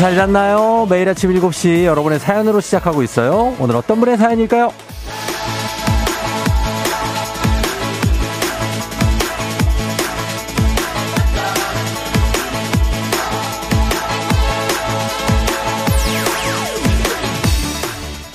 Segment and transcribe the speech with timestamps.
[0.00, 0.86] 잘 잤나요?
[0.88, 3.54] 매일 아침 7시 여러분의 사연으로 시작하고 있어요.
[3.58, 4.72] 오늘 어떤 분의 사연일까요?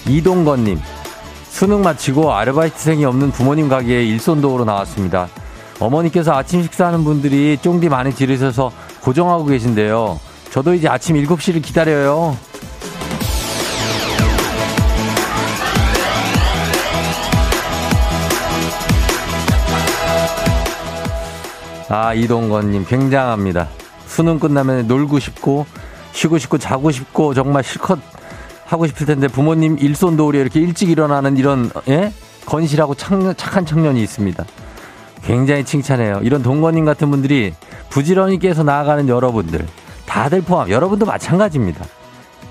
[0.07, 0.79] 이동건님,
[1.49, 5.29] 수능 마치고 아르바이트생이 없는 부모님 가게에 일손도우러 나왔습니다.
[5.79, 8.71] 어머니께서 아침 식사하는 분들이 쫑디 많이 지르셔서
[9.01, 10.34] 고정하고 계신데요.
[10.55, 12.37] 저도 이제 아침 7시를 기다려요.
[21.89, 23.67] 아, 이동건님, 굉장합니다.
[24.07, 25.65] 수능 끝나면 놀고 싶고,
[26.13, 27.99] 쉬고 싶고, 자고 싶고, 정말 실컷
[28.65, 32.13] 하고 싶을 텐데, 부모님 일손도우리 이렇게 일찍 일어나는 이런, 예?
[32.45, 34.45] 건실하고 착, 착한 청년이 있습니다.
[35.21, 36.21] 굉장히 칭찬해요.
[36.23, 37.53] 이런 동건님 같은 분들이
[37.89, 39.67] 부지런히 깨서 나아가는 여러분들,
[40.05, 41.85] 다들 포함, 여러분도 마찬가지입니다.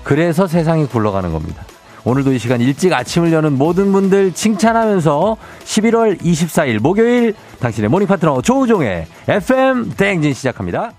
[0.03, 1.63] 그래서 세상이 굴러가는 겁니다.
[2.05, 8.43] 오늘도 이 시간 일찍 아침을 여는 모든 분들 칭찬하면서 11월 24일 목요일 당신의 모닝 파트너
[8.43, 10.93] 조우종의 FM 대행진 시작합니다.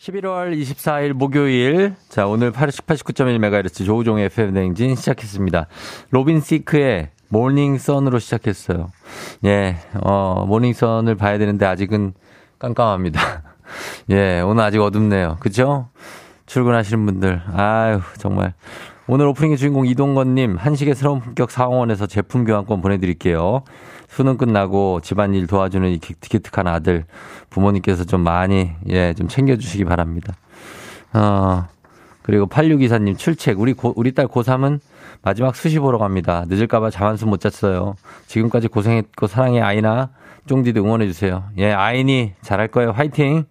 [0.00, 5.68] 11월 24일 목요일 자 오늘 89.1MHz 조우종의 FM 대행진 시작했습니다.
[6.10, 8.90] 로빈 시크의 Morning Sun으로 시작했어요.
[9.44, 12.14] 예, 어, Morning Sun을 봐야 되는데 아직은
[12.58, 13.43] 깜깜합니다.
[14.10, 15.38] 예, 오늘 아직 어둡네요.
[15.40, 15.88] 그죠?
[16.46, 18.54] 출근하시는 분들, 아유, 정말.
[19.06, 23.62] 오늘 오프닝의 주인공 이동건님, 한식의 새로운 품격 상원에서 제품 교환권 보내드릴게요.
[24.08, 27.04] 수능 끝나고 집안일 도와주는 이 기특한 아들,
[27.50, 30.34] 부모님께서 좀 많이, 예, 좀 챙겨주시기 바랍니다.
[31.12, 31.66] 어,
[32.24, 34.80] 그리고 8624님 출첵, 우리 고, 우리 딸 고3은
[35.20, 36.46] 마지막 수시 보러 갑니다.
[36.48, 37.96] 늦을까봐 잠 한숨 못 잤어요.
[38.26, 40.08] 지금까지 고생했고 사랑해 아이나
[40.46, 41.44] 쫑디도 응원해 주세요.
[41.58, 42.92] 예, 아이니 잘할 거예요.
[42.92, 43.44] 화이팅!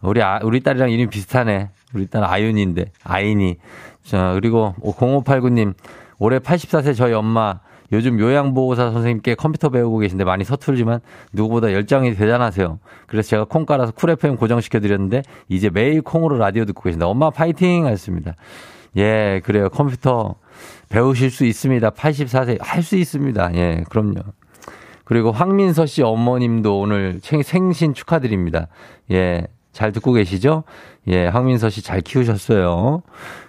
[0.00, 1.70] 우리, 아, 우리 딸이랑 이름이 비슷하네.
[1.92, 3.58] 우리 딸 아윤인데, 아이니.
[4.02, 5.74] 자, 그리고 0589님,
[6.18, 7.60] 올해 84세 저희 엄마,
[7.92, 11.00] 요즘 요양보호사 선생님께 컴퓨터 배우고 계신데 많이 서툴지만
[11.32, 12.78] 누구보다 열정이 대단하세요.
[13.06, 17.06] 그래서 제가 콩 깔아서 쿨 FM 고정시켜드렸는데 이제 매일 콩으로 라디오 듣고 계신다.
[17.06, 17.86] 엄마 파이팅!
[17.86, 18.34] 하셨습니다.
[18.96, 19.68] 예, 그래요.
[19.68, 20.36] 컴퓨터
[20.88, 21.90] 배우실 수 있습니다.
[21.90, 23.54] 84세 할 수 있습니다.
[23.54, 24.20] 예, 그럼요.
[25.04, 28.68] 그리고 황민서 씨 어머님도 오늘 생신 축하드립니다.
[29.10, 30.64] 예, 잘 듣고 계시죠?
[31.08, 33.02] 예, 황민서 씨 잘 키우셨어요.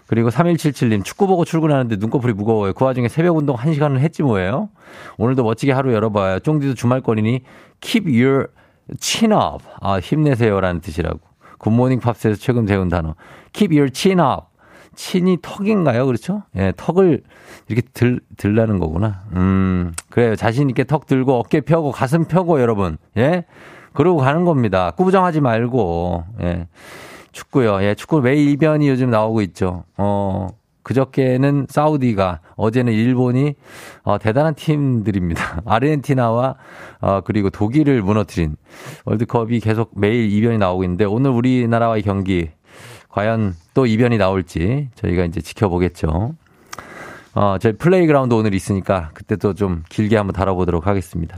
[0.08, 2.74] 그리고 3177님 축구 보고 출근하는데 눈꺼풀이 무거워요.
[2.74, 4.70] 그 와중에 새벽 운동 1시간은 했지 뭐예요?
[5.18, 6.40] 오늘도 멋지게 하루 열어봐요.
[6.40, 7.42] 쫑디도 주말거리니
[7.82, 8.48] keep your
[9.00, 9.66] chin up.
[9.82, 11.20] 아, 힘내세요라는 뜻이라고.
[11.58, 13.16] 굿모닝 팝스에서 최근 배운 단어.
[13.54, 14.48] keep your chin up.
[14.96, 16.06] 친이 턱인가요?
[16.06, 16.44] 그렇죠?
[16.56, 17.22] 예, 턱을
[17.68, 19.24] 이렇게 들, 들라는 거구나.
[19.34, 20.36] 음, 그래요.
[20.36, 22.98] 자신있게 턱 들고 어깨 펴고 가슴 펴고 여러분.
[23.18, 23.46] 예?
[23.94, 24.92] 그러고 가는 겁니다.
[24.92, 26.24] 꾸부정하지 말고.
[26.42, 26.68] 예.
[27.36, 27.84] 축구요.
[27.84, 29.84] 예, 축구 매일 이변이 요즘 나오고 있죠.
[29.98, 30.48] 어,
[30.84, 33.56] 그저께는 사우디가, 어제는 일본이,
[34.04, 35.64] 어, 대단한 팀들입니다.
[35.68, 36.56] 아르헨티나와,
[37.02, 38.56] 어, 그리고 독일을 무너뜨린
[39.04, 42.52] 월드컵이 계속 매일 이변이 나오고 있는데, 오늘 우리나라와의 경기,
[43.10, 46.36] 과연 또 이변이 나올지 저희가 이제 지켜보겠죠.
[47.34, 51.38] 어, 저희 Playground 오늘 있으니까 그때 또 좀 길게 한번 다뤄보도록 하겠습니다.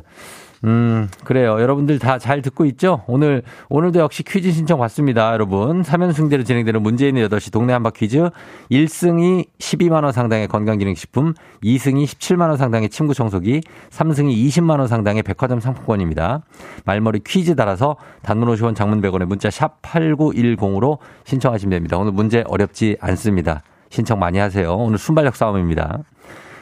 [0.64, 1.62] 음, 그래요.
[1.62, 3.04] 여러분들 다 잘 듣고 있죠?
[3.08, 5.82] 오늘, 오늘도 역시 퀴즈 신청 받습니다, 여러분.
[5.82, 8.30] 3연승제로 진행되는 있는 8시 동네 한바 퀴즈.
[8.72, 16.42] 1승이 12만원 상당의 건강기능식품, 2승이 17만원 상당의 침구 청소기, 3승이 20만원 상당의 백화점 상품권입니다.
[16.86, 21.98] 말머리 퀴즈 달아서 단문 50원 장문 100원에 문자 샵 8910으로 신청하시면 됩니다.
[21.98, 23.62] 오늘 문제 어렵지 않습니다.
[23.90, 24.76] 신청 많이 하세요.
[24.76, 26.00] 오늘 순발력 싸움입니다.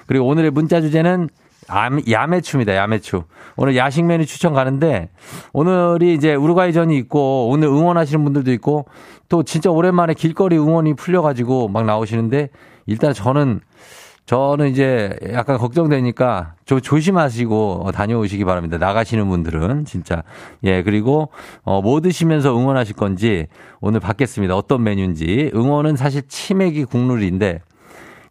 [0.05, 1.29] 그리고 오늘의 문자 주제는
[1.69, 2.75] 야매추입니다.
[2.75, 3.23] 야매추.
[3.57, 5.09] 오늘 야식 메뉴 추천 가는데
[5.53, 8.85] 오늘이 이제 우루과이전이 있고 오늘 응원하시는 분들도 있고
[9.29, 12.49] 또 진짜 오랜만에 길거리 응원이 풀려가지고 막 나오시는데
[12.85, 13.61] 일단 저는
[14.25, 18.77] 저는 이제 약간 걱정되니까 좀 조심하시고 다녀오시기 바랍니다.
[18.79, 20.23] 나가시는 분들은 진짜
[20.63, 21.29] 예 그리고
[21.63, 23.47] 어뭐 드시면서 응원하실 건지
[23.81, 24.55] 오늘 받겠습니다.
[24.55, 27.61] 어떤 메뉴인지 응원은 사실 치맥이 국룰인데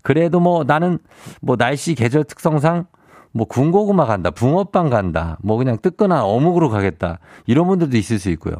[0.02, 0.98] 그래도 뭐 나는
[1.40, 2.86] 뭐 날씨 계절 특성상
[3.36, 7.18] 뭐 군고구마 간다, 붕어빵 간다, 뭐 그냥 뜨끈한 어묵으로 가겠다.
[7.46, 8.54] 이런 분들도 있을 수 있고요.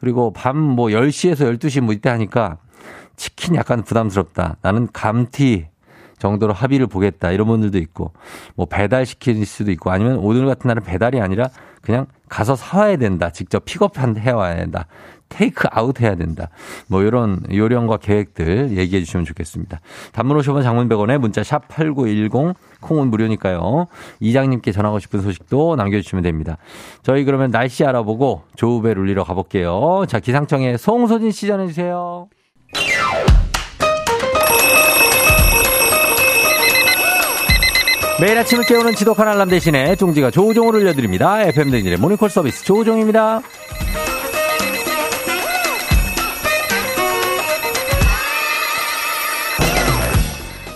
[0.00, 2.58] 그리고 밤 뭐 10시에서 12시 뭐 이때 하니까
[3.16, 4.56] 치킨 약간 부담스럽다.
[4.60, 5.66] 나는 감튀
[6.18, 7.30] 정도로 합의를 보겠다.
[7.30, 8.12] 이런 분들도 있고
[8.54, 11.48] 뭐 배달 시킬 수도 있고 아니면 오늘 같은 날은 배달이 아니라
[11.80, 13.30] 그냥 가서 사와야 된다.
[13.30, 14.86] 직접 픽업 해와야 된다.
[15.28, 16.48] 테이크 아웃 해야 된다.
[16.86, 19.80] 뭐 이런 요령과 계획들 얘기해 주시면 좋겠습니다.
[20.12, 23.86] 단문 50원 장문 100원에 문자 샵 8910 콩은 무료니까요.
[24.20, 26.56] 이장님께 전하고 싶은 소식도 남겨주시면 됩니다.
[27.02, 30.04] 저희 그러면 날씨 알아보고 조우배 룰리러 가볼게요.
[30.08, 32.28] 자 기상청에 송소진 씨 전해주세요.
[38.20, 41.40] 매일 아침을 깨우는 지독한 알람 대신에 종지가 조우종을 올려드립니다.
[41.44, 43.42] FM 댕진의 모니콜 서비스 조우종입니다.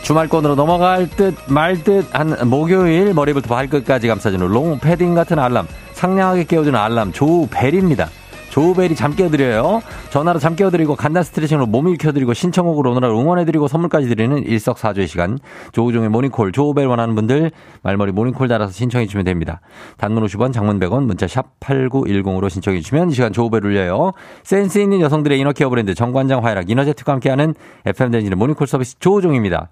[0.02, 6.44] 주말권으로 넘어갈 듯 말 듯 한 목요일 머리부터 발끝까지 감싸주는 롱 패딩 같은 알람 상냥하게
[6.44, 8.08] 깨워주는 알람 조우벨입니다.
[8.52, 9.80] 조우벨이 잠 깨워드려요.
[10.10, 15.38] 전화로 잠 깨워드리고 간단 스트레칭으로 몸 일으켜드리고 신청곡으로 오늘날 응원해드리고 선물까지 드리는 일석사조의 시간.
[15.72, 17.50] 조우종의 모닝콜 조우벨 원하는 분들
[17.80, 19.62] 말머리 모닝콜 달아서 신청해 주시면 됩니다.
[19.96, 24.12] 단문 50원 장문 100원 문자 샵 8910으로 신청해 주시면 이 시간 조우벨 울려요.
[24.42, 27.54] 센스 있는 여성들의 inner care 브랜드 정관장 화이락 이너제트과 함께하는
[27.86, 29.68] FM 댕진의 모닝콜 서비스 조우종입니다.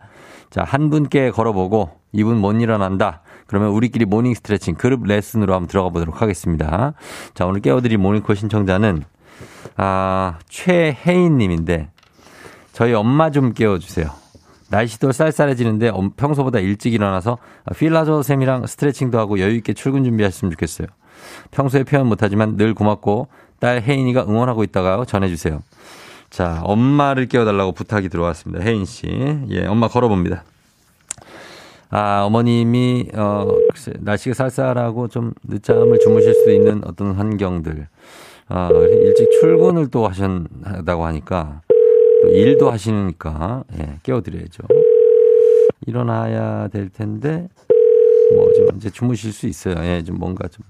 [0.48, 3.20] 자, 한 분께 걸어보고 이분 못 일어난다.
[3.50, 6.92] 그러면 우리끼리 모닝 스트레칭 그룹 레슨으로 한번 들어가 보도록 하겠습니다.
[7.34, 9.02] 자, 오늘 깨워드릴 모닝콜 신청자는,
[9.76, 11.88] 아, 최혜인 님인데,
[12.72, 14.08] 저희 엄마 좀 깨워주세요.
[14.68, 17.38] 날씨도 쌀쌀해지는데 평소보다 일찍 일어나서
[17.76, 20.86] 필라조 쌤이랑 스트레칭도 하고 여유있게 출근 준비하셨으면 좋겠어요.
[21.50, 23.26] 평소에 표현 못하지만 늘 고맙고
[23.58, 25.60] 딸 혜인이가 응원하고 있다가 전해주세요.
[26.30, 28.64] 자, 엄마를 깨워달라고 부탁이 들어왔습니다.
[28.64, 29.08] 혜인 씨.
[29.48, 30.44] 예, 엄마 걸어봅니다.
[31.92, 37.88] 아, 어머님이, 어, 글쎄, 날씨가 쌀쌀하고 좀 늦잠을 주무실 수 있는 어떤 환경들.
[38.48, 41.62] 아, 일찍 출근을 또 하셨다고 하니까,
[42.22, 44.62] 또 일도 하시니까, 예, 깨워드려야죠.
[45.86, 47.48] 일어나야 될 텐데,
[48.34, 49.74] 뭐, 좀 이제 주무실 수 있어요.
[49.84, 50.64] 예, 좀 뭔가 좀,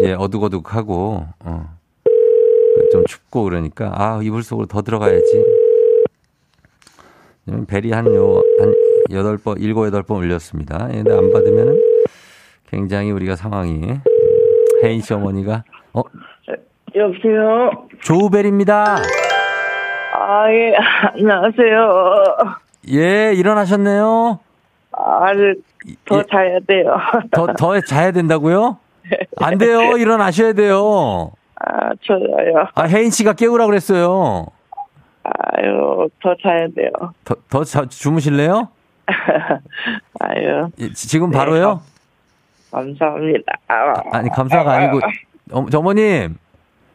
[0.00, 1.76] 예, 어둑어둑하고, 어,
[2.90, 5.44] 좀 춥고 그러니까, 아, 이불 속으로 더 들어가야지.
[7.68, 8.74] 벨이 한 요, 한
[9.10, 10.88] 여덟 번, 일곱, 여덟 번 울렸습니다.
[10.90, 11.80] 예, 근데 안 받으면은
[12.68, 13.80] 굉장히 우리가 상황이,
[14.82, 16.02] 혜인 씨 어머니가, 어?
[16.94, 17.70] 여보세요?
[18.02, 18.96] 조우벨입니다.
[20.14, 20.74] 아, 예,
[21.12, 22.26] 안녕하세요.
[22.92, 24.40] 예, 일어나셨네요.
[24.92, 25.26] 아,
[26.06, 26.22] 더 예.
[26.30, 26.96] 자야 돼요.
[27.30, 28.78] 더, 더 자야 된다고요?
[29.36, 29.96] 안 돼요.
[29.98, 31.32] 일어나셔야 돼요.
[31.56, 32.66] 아, 좋아요.
[32.74, 34.46] 아, 혜인 씨가 깨우라 그랬어요.
[35.22, 36.90] 아유, 더 자야 돼요.
[37.24, 38.68] 더, 더 자, 주무실래요?
[40.20, 41.80] 아유, 예, 지- 지금 바로요?
[42.70, 43.52] 감사합니다.
[43.68, 45.00] 아, 아니, 감사가 아니고,
[45.52, 46.36] 어, 어머님,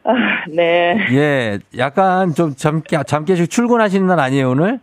[0.04, 0.12] 아,
[0.48, 4.78] 네, 예, 약간 좀 잠, 깨, 잠 깨시고 출근하시는 날 아니에요, 오늘?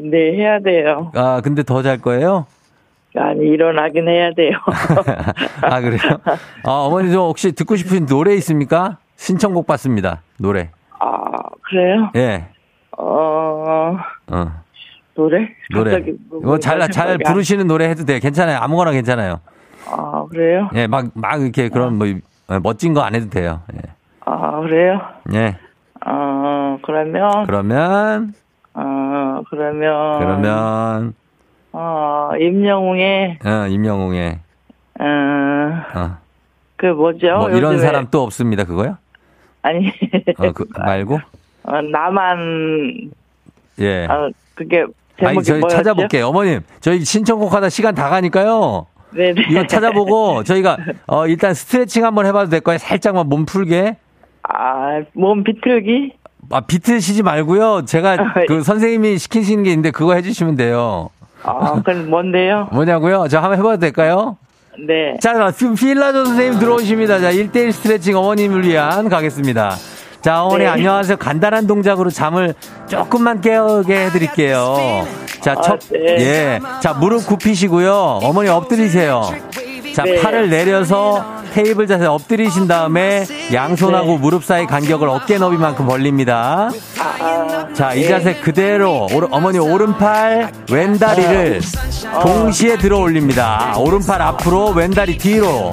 [0.00, 1.12] 네, 해야 돼요.
[1.14, 2.46] 아, 근데 더 잘 거예요?
[3.16, 4.58] 아니, 일어나긴 해야 돼요.
[5.62, 6.00] 아, 그래요?
[6.64, 8.98] 아, 어머니 저 혹시 듣고 싶으신 노래 있습니까?
[9.16, 10.70] 신청곡 받습니다, 노래.
[10.98, 11.30] 아,
[11.62, 12.10] 그래요?
[12.16, 12.46] 예,
[12.96, 13.96] 어,
[14.28, 14.63] 어,
[15.14, 15.48] 노래?
[15.70, 15.98] 노래.
[16.28, 18.18] 뭐- 뭐 잘, 잘 부르시는 노래 해도 돼요.
[18.20, 18.58] 괜찮아요.
[18.58, 19.40] 아무거나 괜찮아요.
[19.86, 20.70] 아, 그래요?
[20.74, 22.06] 예, 막, 막 이렇게 그런 뭐,
[22.62, 23.60] 멋진 거 안 해도 돼요.
[23.74, 23.78] 예.
[24.24, 25.00] 아, 그래요?
[25.34, 25.56] 예.
[26.06, 28.34] 어, 그러면, 그러면,
[28.74, 31.14] 어, 그러면, 그러면,
[31.72, 34.38] 어, 임영웅의, 어, 임영웅의,
[35.00, 35.04] 어,
[35.94, 36.16] 어,
[36.76, 37.36] 그 뭐죠?
[37.38, 38.64] 뭐 이런 사람 또 없습니다.
[38.64, 38.98] 그거요?
[39.62, 39.88] 아니,
[40.38, 41.20] 어, 그, 말고?
[41.64, 43.10] 어, 나만,
[43.80, 44.04] 예.
[44.06, 44.84] 어, 그게,
[45.22, 45.76] 아니, 저희 뭐였죠?
[45.76, 46.28] 찾아볼게요.
[46.28, 48.86] 어머님, 저희 신청곡 하다 시간 다 가니까요.
[49.12, 49.42] 네네.
[49.50, 52.78] 이거 찾아보고 저희가, 어, 일단 스트레칭 한번 해봐도 될 거예요.
[52.78, 53.96] 살짝만 몸 풀게.
[54.42, 56.12] 아, 몸 비틀기?
[56.50, 57.84] 아, 비트시지 말고요.
[57.86, 61.10] 제가 그 선생님이 시키시는 게 있는데 그거 해주시면 돼요.
[61.42, 62.68] 아, 그건 뭔데요?
[62.72, 63.26] 뭐냐고요?
[63.28, 64.36] 저 한번 해봐도 될까요?
[64.86, 65.16] 네.
[65.20, 67.20] 자, 지금 필라조 선생님 들어오십니다.
[67.20, 69.76] 자, 1대1 스트레칭 어머님을 위한 가겠습니다.
[70.24, 70.70] 자, 어머니 네.
[70.70, 71.18] 안녕하세요.
[71.18, 72.54] 간단한 동작으로 잠을
[72.88, 75.06] 조금만 깨우게 해드릴게요.
[75.42, 75.98] 자, 첫, 네.
[76.18, 76.60] 예.
[76.80, 78.20] 자, 무릎 굽히시고요.
[78.22, 79.30] 어머니 엎드리세요.
[79.94, 80.22] 자, 네.
[80.22, 84.16] 팔을 내려서 테이블 자세 엎드리신 다음에 양손하고 네.
[84.16, 86.70] 무릎 사이 간격을 어깨 너비만큼 벌립니다.
[86.98, 88.08] 아, 자, 이 네.
[88.08, 91.60] 자세 그대로 오른- 어머니 오른팔 왼다리를
[92.14, 92.20] 어.
[92.20, 93.74] 동시에 들어 올립니다.
[93.76, 95.72] 오른팔 앞으로 왼다리 뒤로.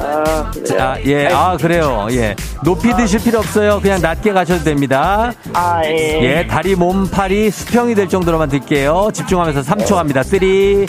[0.00, 0.64] 아, 그래요?
[0.64, 2.06] 자, 예, 아 그래요.
[2.10, 3.80] 예, 높이 드실 필요 없어요.
[3.80, 5.32] 그냥 낮게 가셔도 됩니다.
[5.52, 6.20] 아, 예.
[6.22, 9.10] 예, 다리 몸 팔이 수평이 될 정도로만 들게요.
[9.12, 10.22] 집중하면서 3초 갑니다.
[10.22, 10.86] 3, 2,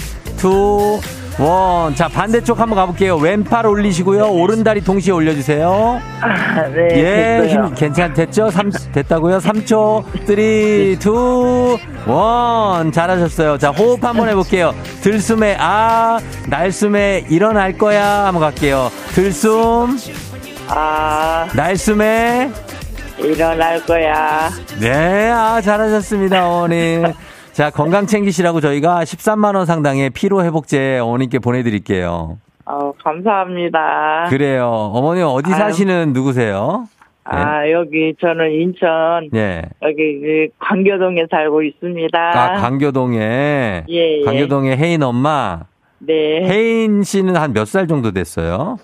[1.39, 1.96] 1.
[1.96, 3.15] 자, 반대쪽 한번 가볼게요.
[3.15, 4.29] 왼팔 올리시고요.
[4.29, 6.01] 오른다리 동시에 올려주세요.
[6.22, 6.88] 아, 네.
[6.91, 7.67] 예, 됐어요.
[7.67, 8.51] 힘 괜찮 됐죠?
[8.51, 9.38] 3 됐다고요?
[9.38, 10.03] 3초.
[10.27, 10.98] 3 2
[12.86, 13.58] 1 잘하셨어요.
[13.58, 14.74] 자, 호흡 한번 해 볼게요.
[15.01, 18.25] 들숨에 아, 날숨에 일어날 거야.
[18.25, 18.91] 한번 갈게요.
[19.13, 19.98] 들숨,
[20.67, 22.51] 아, 날숨에
[23.19, 24.50] 일어날 거야.
[24.79, 27.01] 네, 아, 잘하셨습니다, 어머니.
[27.59, 32.37] 자, 건강 챙기시라고 저희가 13만원 상당의 피로회복제 어머님께 보내드릴게요.
[32.65, 34.27] 어, 감사합니다.
[34.29, 34.69] 그래요.
[34.93, 35.59] 어머니 어디 아유.
[35.59, 36.87] 사시는 누구세요?
[37.25, 39.63] 아, 여기 저는 인천, 예.
[39.81, 42.17] 여기 그 광교동에 살고 있습니다.
[42.17, 43.83] 아, 광교동에.
[43.89, 44.23] 예, 예.
[44.23, 45.63] 광교동에 혜인 엄마.
[45.99, 46.13] 네.
[46.47, 48.77] 혜인 씨는 한 몇 살 정도 됐어요?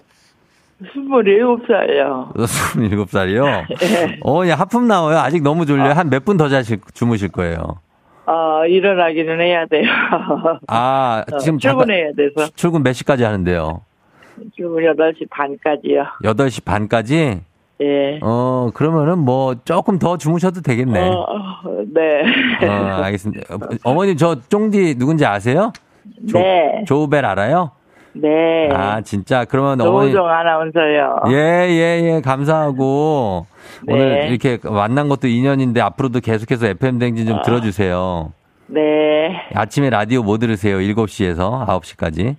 [0.84, 2.34] 27살이요.
[2.36, 3.44] 27살이요?
[3.80, 4.20] 네.
[4.26, 5.20] 어, 예, 하품 나와요.
[5.20, 5.94] 아직 너무 졸려요.
[5.94, 7.80] 한 몇 분 더 자실, 주무실 거예요.
[8.28, 9.84] 어, 일어나기는 해야 돼요.
[10.68, 12.50] 아, 어, 지금 잠깐- 출근해야 돼서.
[12.56, 13.82] 출근 몇 시까지 하는데요?
[14.56, 16.04] 출근 8시 반까지요.
[16.24, 17.42] 8시 반까지?
[17.82, 18.20] 예.
[18.22, 21.10] 어, 그러면은 뭐 조금 더 주무셔도 되겠네.
[21.10, 21.62] 어, 어,
[21.94, 22.22] 네.
[22.68, 22.72] 어,
[23.04, 23.54] 알겠습니다.
[23.54, 25.72] 어, 어머님 저 쫑디 누군지 아세요?
[26.30, 26.84] 조, 네.
[26.88, 27.72] 조우벨 알아요?
[28.16, 28.70] 네.
[28.72, 31.22] 아, 진짜 그러면 어머니 조우종 아나운서요.
[31.30, 32.22] 예, 예, 예.
[32.24, 33.46] 감사하고
[33.84, 33.94] 네.
[33.94, 37.42] 오늘 이렇게 만난 것도 인연인데 앞으로도 계속해서 FM 댕진 좀 아.
[37.42, 38.32] 들어 주세요.
[38.68, 38.82] 네.
[39.54, 40.78] 아침에 라디오 뭐 들으세요?
[40.78, 42.36] 7시에서 9시까지?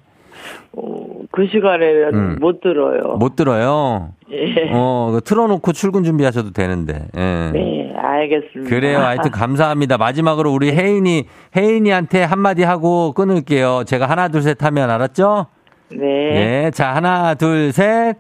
[0.73, 0.83] 어,
[1.30, 2.37] 그 시간에는 음.
[2.40, 3.16] 못 들어요.
[3.18, 4.11] 못 들어요.
[4.30, 4.71] 예.
[4.73, 7.06] 어, 틀어놓고 출근 준비하셔도 되는데.
[7.16, 7.50] 예.
[7.52, 8.68] 네, 알겠습니다.
[8.68, 8.99] 그래요.
[9.00, 9.99] 하여튼 감사합니다.
[9.99, 13.85] 마지막으로 우리 혜인이, 혜인이한테 한마디 하고 끊을게요.
[13.87, 15.47] 제가 하나, 둘, 셋 하면 알았죠?
[15.90, 16.64] 네.
[16.66, 16.71] 예.
[16.73, 18.16] 자, 하나, 둘, 셋.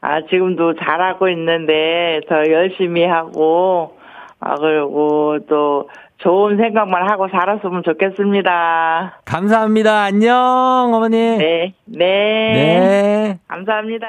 [0.00, 3.98] 아, 지금도 잘하고 있는데, 더 열심히 하고,
[4.40, 9.20] 아, 그리고 또 좋은 생각만 하고 살았으면 좋겠습니다.
[9.24, 10.02] 감사합니다.
[10.02, 11.16] 안녕, 어머니.
[11.16, 11.98] 네, 네.
[11.98, 13.38] 네.
[13.48, 14.06] 감사합니다.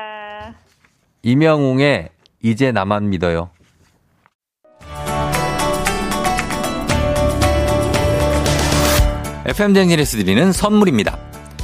[1.24, 2.10] 임영웅의
[2.44, 3.50] 이제 나만 믿어요.
[9.46, 11.31] FM 댕진에서 드리는 선물입니다.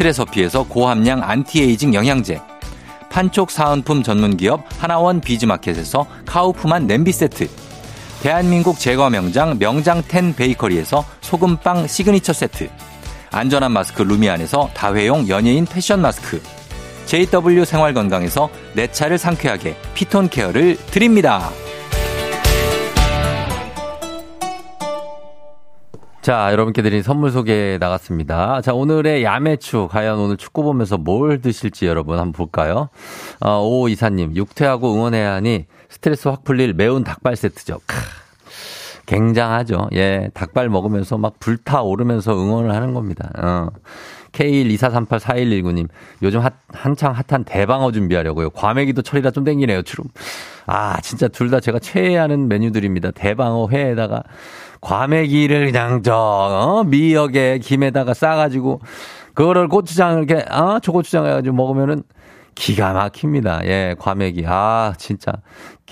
[0.00, 2.40] 트레서피에서 고함량 안티에이징 영양제.
[3.10, 7.48] 판촉 사은품 전문기업 하나원 비즈마켓에서 카우프만 냄비 세트.
[8.22, 12.70] 대한민국 제과 명장 명장텐 베이커리에서 소금빵 시그니처 세트.
[13.30, 16.40] 안전한 마스크 루미안에서 다회용 연예인 패션 마스크.
[17.04, 21.50] JW 생활건강에서 내 차를 상쾌하게 피톤 케어를 드립니다.
[26.22, 28.60] 자, 여러분께 드린 선물 소개 나갔습니다.
[28.60, 29.88] 자, 오늘의 야매추.
[29.90, 32.90] 과연 오늘 축구 보면서 뭘 드실지 여러분 한번 볼까요?
[33.40, 37.80] 어, 오 이사님, 육퇴하고 응원해야 하니 스트레스 확 풀릴 매운 닭발 세트죠.
[37.86, 37.96] 크,
[39.06, 39.88] 굉장하죠.
[39.94, 43.30] 예, 닭발 먹으면서 막 불타오르면서 응원을 하는 겁니다.
[43.38, 43.68] 어.
[44.32, 45.88] K124384119님,
[46.22, 48.50] 요즘 핫, 한창 핫한 대방어 준비하려고요.
[48.50, 50.04] 과메기도 철이라 좀 땡기네요, 추름.
[50.66, 53.10] 아, 진짜 둘 다 제가 최애하는 메뉴들입니다.
[53.10, 54.22] 대방어 회에다가
[54.80, 58.80] 과메기를 그냥 저, 어, 미역에 김에다가 싸가지고,
[59.34, 62.02] 그거를 고추장을 이렇게, 어, 초고추장 해가지고 먹으면은
[62.54, 63.64] 기가 막힙니다.
[63.64, 64.44] 예, 과메기.
[64.46, 65.32] 아, 진짜.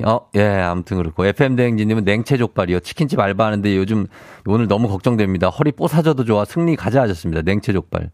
[0.04, 1.24] 어, 예, 아무튼 그렇고.
[1.24, 2.80] FM대행진님은 냉채족발이요.
[2.80, 4.06] 치킨집 알바하는데 요즘
[4.46, 5.48] 오늘 너무 걱정됩니다.
[5.48, 6.44] 허리 뽀사져도 좋아.
[6.44, 7.42] 승리 가자 하셨습니다.
[7.42, 8.10] 냉채족발.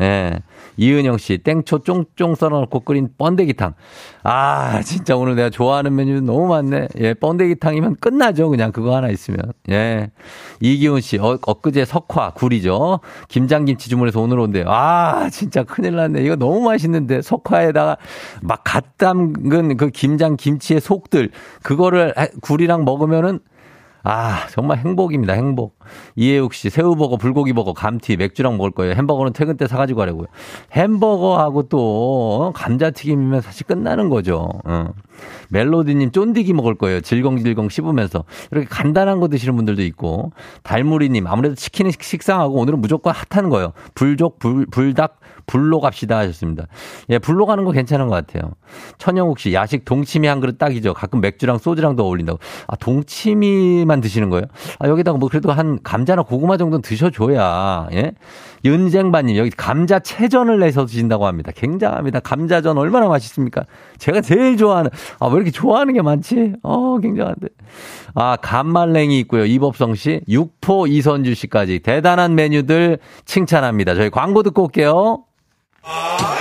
[0.00, 0.40] 예.
[0.76, 3.74] 이은영 씨, 땡초 쫑쫑 썰어놓고 끓인 번데기탕.
[4.22, 6.88] 아, 진짜 오늘 내가 좋아하는 메뉴 너무 많네.
[6.98, 8.48] 예, 번데기탕이면 끝나죠.
[8.48, 9.40] 그냥 그거 하나 있으면.
[9.70, 10.10] 예.
[10.60, 13.00] 이기훈 씨, 어, 엊그제 석화, 굴이죠.
[13.28, 14.64] 김장김치 주문해서 오늘 온대요.
[14.68, 16.22] 아, 진짜 큰일 났네.
[16.22, 17.22] 이거 너무 맛있는데.
[17.22, 17.96] 석화에다가
[18.40, 21.30] 막 갓 담근 그 김장김치의 속들,
[21.62, 23.40] 그거를 굴이랑 먹으면은
[24.04, 25.78] 아, 정말 행복입니다, 행복.
[26.16, 28.94] 이혜욱 씨, 새우버거, 불고기버거, 감튀, 맥주랑 먹을 거예요.
[28.94, 30.26] 햄버거는 퇴근 때 사가지고 가려고요.
[30.72, 34.48] 햄버거하고 또, 어, 감자튀김이면 사실 끝나는 거죠.
[34.64, 34.88] 어.
[35.50, 37.00] 멜로디님, 쫀디기 먹을 거예요.
[37.00, 38.24] 질겅질겅 씹으면서.
[38.50, 40.32] 이렇게 간단한 거 드시는 분들도 있고.
[40.64, 43.72] 달무리님, 아무래도 치킨이 식상하고 오늘은 무조건 핫한 거예요.
[43.94, 46.66] 불족, 불, 불닭, 불로 갑시다 하셨습니다.
[47.10, 48.52] 예, 불로 가는 거 괜찮은 것 같아요.
[48.98, 50.94] 천영욱 씨, 야식 동치미 한 그릇 딱이죠.
[50.94, 52.38] 가끔 맥주랑 소주랑도 어울린다고.
[52.66, 54.46] 아, 동치미만 드시는 거예요?
[54.78, 58.12] 아, 여기다가 뭐 그래도 한 감자나 고구마 정도는 드셔줘야, 예?
[58.64, 61.50] 윤쟁반님, 여기 감자 채전을 내서 드신다고 합니다.
[61.54, 62.20] 굉장합니다.
[62.20, 63.64] 감자전 얼마나 맛있습니까?
[64.02, 64.90] 제가 제일 좋아하는,
[65.20, 66.54] 아, 왜 이렇게 좋아하는 게 많지?
[66.64, 67.46] 어, 굉장한데.
[68.16, 69.44] 아, 간말랭이 있고요.
[69.44, 73.94] 이법성 씨, 육포 이선주 씨까지 대단한 메뉴들 칭찬합니다.
[73.94, 75.22] 저희 광고 듣고 올게요.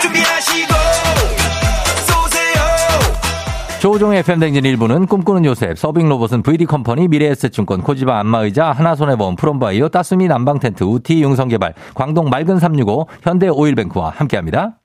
[0.01, 0.73] 준비하시고
[3.79, 10.83] 조종의 FM댕진 일부는 꿈꾸는 요셉, 서빙 로봇은 VD컴퍼니, 미래에셋증권, 코지바 안마의자, 하나손해보험, 프롬바이오, 따스미 난방텐트,
[10.83, 14.80] 우티 융성개발, 광동 맑은 365, 현대오일뱅크와 함께합니다.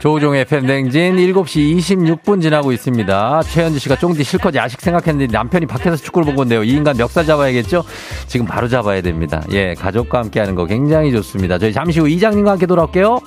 [0.00, 3.42] 조종의 FM댕진 7시 26분 지나고 있습니다.
[3.42, 6.64] 최현지 씨가 쫑디 실컷 야식 생각했는데 남편이 밖에서 축구를 보고 있네요.
[6.64, 7.84] 이 인간 멱살 잡아야겠죠?
[8.26, 9.42] 지금 바로 잡아야 됩니다.
[9.52, 11.58] 예, 가족과 함께 하는 거 굉장히 좋습니다.
[11.58, 13.20] 저희 잠시 후 이장님과 함께 돌아올게요.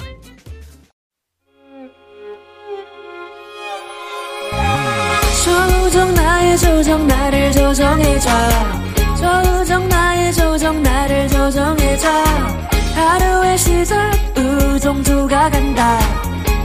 [5.46, 8.30] 조정 나의 조정 나를 조정해줘
[9.18, 16.00] 조정 나의 조정 나를 조정해줘 하루의 시절 우정조가 간다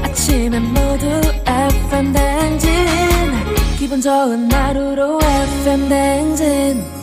[0.05, 1.07] 아침엔 모두
[1.47, 2.71] FM 댕진
[3.79, 7.01] 기분 좋은 하루로 FM 댕진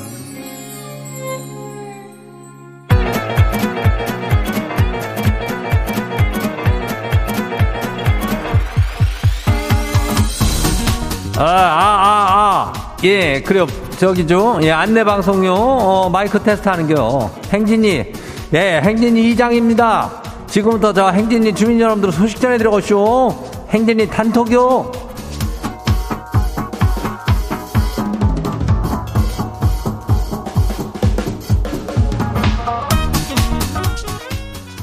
[11.39, 12.97] 아, 아, 아, 아.
[13.03, 13.67] 예, 그래요.
[13.99, 14.59] 저기죠.
[14.63, 17.29] 예, 안내 방송용, 어, 마이크 테스트 하는겨.
[17.53, 18.11] 행진이,
[18.53, 20.23] 예, 행진이 이장입니다.
[20.47, 23.29] 지금부터 저 행진이 주민 여러분들 소식 전해드려가시오.
[23.69, 24.91] 행진이 단톡요.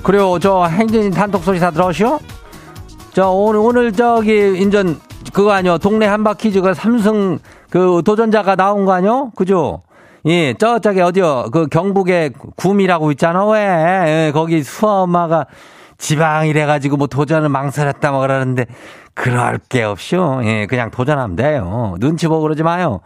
[0.03, 0.39] 그래요.
[0.39, 2.19] 저 행진이 단톡 소식 다 들어오시오?
[3.15, 5.01] 저 오늘, 오늘 저기 인전
[5.33, 5.79] 그거 아니요.
[5.79, 7.39] 동네 한바퀴즈가 삼성
[7.71, 9.33] 그 도전자가 나온 거 아니요?
[9.35, 9.83] 그죠?
[10.27, 11.47] 예, 저쪽에 어디요?
[11.53, 13.47] 그 경북에 구미라고 있잖아.
[13.47, 13.61] 왜?
[13.61, 15.47] 예, 거기 수아 엄마가
[15.99, 18.67] 지방이래가지고 뭐 도전을 망설였다 뭐 그러는데
[19.13, 20.41] 그럴 게 없쇼.
[20.45, 21.97] 예, 그냥 도전하면 돼요.
[22.01, 23.01] 눈치 보고 그러지 마요.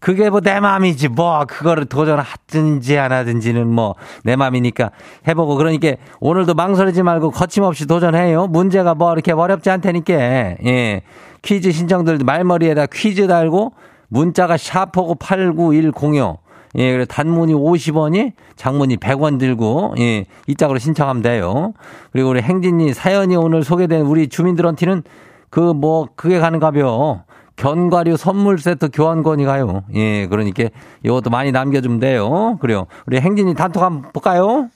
[0.00, 4.90] 그게 뭐 내 맘이지 뭐 그거를 도전하든지 안 하든지는 뭐 내 맘이니까
[5.26, 8.48] 해보고 그러니까 오늘도 망설이지 말고 거침없이 도전해요.
[8.48, 10.14] 문제가 뭐 이렇게 어렵지 않다니까.
[10.14, 11.02] 예.
[11.42, 13.72] 퀴즈 신청들 말머리에다 퀴즈 달고
[14.08, 16.45] 문자가 샤프고 89106.
[16.74, 21.72] 예, 그래 단문이 50원이 장문이 100원 들고 예, 이 짝으로 신청하면 돼요.
[22.12, 25.02] 그리고 우리 행진이 사연이 오늘 소개된 우리 주민들한테는
[25.50, 27.22] 그 뭐 그게 가는가벼.
[27.56, 29.82] 견과류 선물 세트 교환권이 가요.
[29.94, 30.64] 예, 그러니까
[31.02, 32.58] 이것도 많이 남겨주면 돼요.
[32.60, 32.86] 그래요.
[33.06, 34.68] 우리 행진이 단톡 한번 볼까요?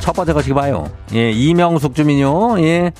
[0.00, 0.88] 첫 번째 거 지금 봐요.
[1.14, 2.58] 예, 이명숙 주민요.
[2.60, 2.92] 예.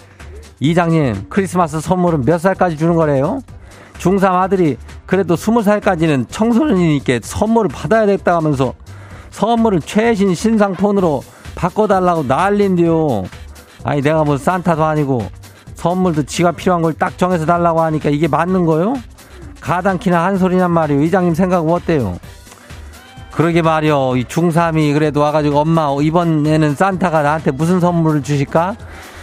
[0.60, 3.40] 이장님, 크리스마스 선물은 몇 살까지 주는 거래요?
[3.98, 8.74] 중3 아들이 그래도 20살까지는 청소년이니까 선물을 받아야 됐다 하면서
[9.30, 11.22] 선물을 최신 신상 폰으로
[11.54, 13.24] 바꿔달라고 난린데요.
[13.84, 15.28] 아니, 내가 뭐 산타도 아니고
[15.74, 18.94] 선물도 지가 필요한 걸 딱 정해서 달라고 하니까 이게 맞는 거요?
[19.60, 21.02] 가당키나 한 소리냔 말이요.
[21.02, 22.16] 이장님 생각은 어때요?
[23.32, 24.16] 그러게 말이요.
[24.16, 28.74] 이 중3이 그래도 와가지고 엄마 이번에는 산타가 나한테 무슨 선물을 주실까?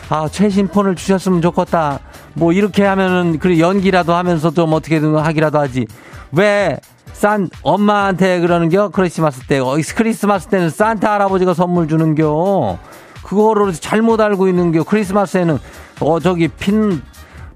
[0.10, 2.00] 아, 최신 폰을 주셨으면 좋겠다.
[2.36, 5.88] 뭐 이렇게 하면은 그래 연기라도 하면서 좀 어떻게든 하기라도 하지.
[6.32, 6.78] 왜
[7.16, 8.90] 산 엄마한테 그러는겨?
[8.90, 9.58] 크리스마스 때.
[9.60, 12.78] 어, 크리스마스 때는 산타 할아버지가 선물 주는겨.
[13.24, 14.84] 그거를 잘못 알고 있는겨.
[14.84, 15.58] 크리스마스에는
[16.02, 17.02] 어 저기 핀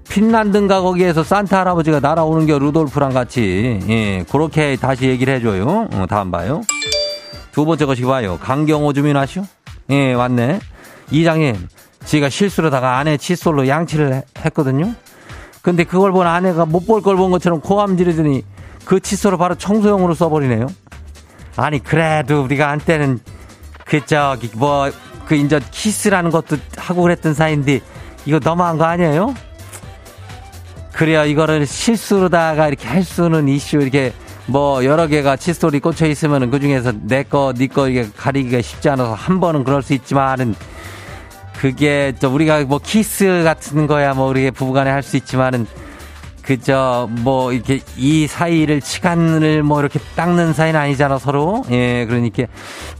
[0.08, 5.88] 핀란드인가 거기에서 산타 할아버지가 날아오는 게 루돌프랑 같이 예 그렇게 다시 얘기를 해줘요.
[5.92, 6.62] 어, 다음 봐요.
[7.52, 8.38] 두 번째 것이 봐요.
[8.40, 9.42] 강경호 주민 아시오?
[9.90, 10.58] 예 왔네.
[11.10, 11.68] 이장님
[12.04, 14.94] 지가 실수로다가 아내 칫솔로 양치를 했거든요.
[15.62, 18.42] 근데 그걸 본 아내가 못 볼 걸 본 것처럼 고함 지르더니
[18.84, 20.66] 그 칫솔을 바로 청소용으로 써버리네요.
[21.56, 23.18] 아니 그래도 우리가 한때는
[23.84, 24.90] 그 저기 뭐
[25.26, 27.80] 그 인제 키스라는 것도 하고 그랬던 사이인데
[28.26, 29.32] 이거 너무한 거 아니에요?
[30.92, 31.24] 그래요.
[31.24, 34.12] 이거를 실수로다가 이렇게 할 수는 이슈 이렇게
[34.46, 38.88] 뭐 여러 개가 칫솔이 꽂혀 있으면은 그 중에서 내 거, 네 거 이게 가리기가 쉽지
[38.88, 40.56] 않아서 한 번은 그럴 수 있지만은
[41.60, 45.66] 그게 또 우리가 뭐 키스 같은 거야 뭐 우리 부부간에 할 수 있지만은
[46.42, 51.62] 그저 뭐 이렇게 이 사이를 시간을 뭐 이렇게 닦는 사이는 아니잖아 서로.
[51.70, 52.44] 예 그러니까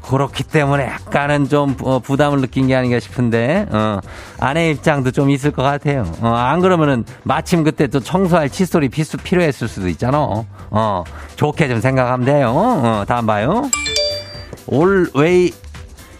[0.03, 3.99] 그렇기 때문에 약간은 좀 어, 부담을 느낀 게 아닌가 싶은데 어
[4.39, 6.05] 아내 입장도 좀 있을 것 같아요.
[6.21, 10.19] 어 안 그러면은 마침 그때 또 청소할 칫솔이 필수 필요했을 수도 있잖아.
[10.71, 11.05] 어
[11.37, 12.53] 좋게 좀 생각하면 돼요.
[12.55, 13.71] 어 다음 봐요.
[14.71, 15.57] always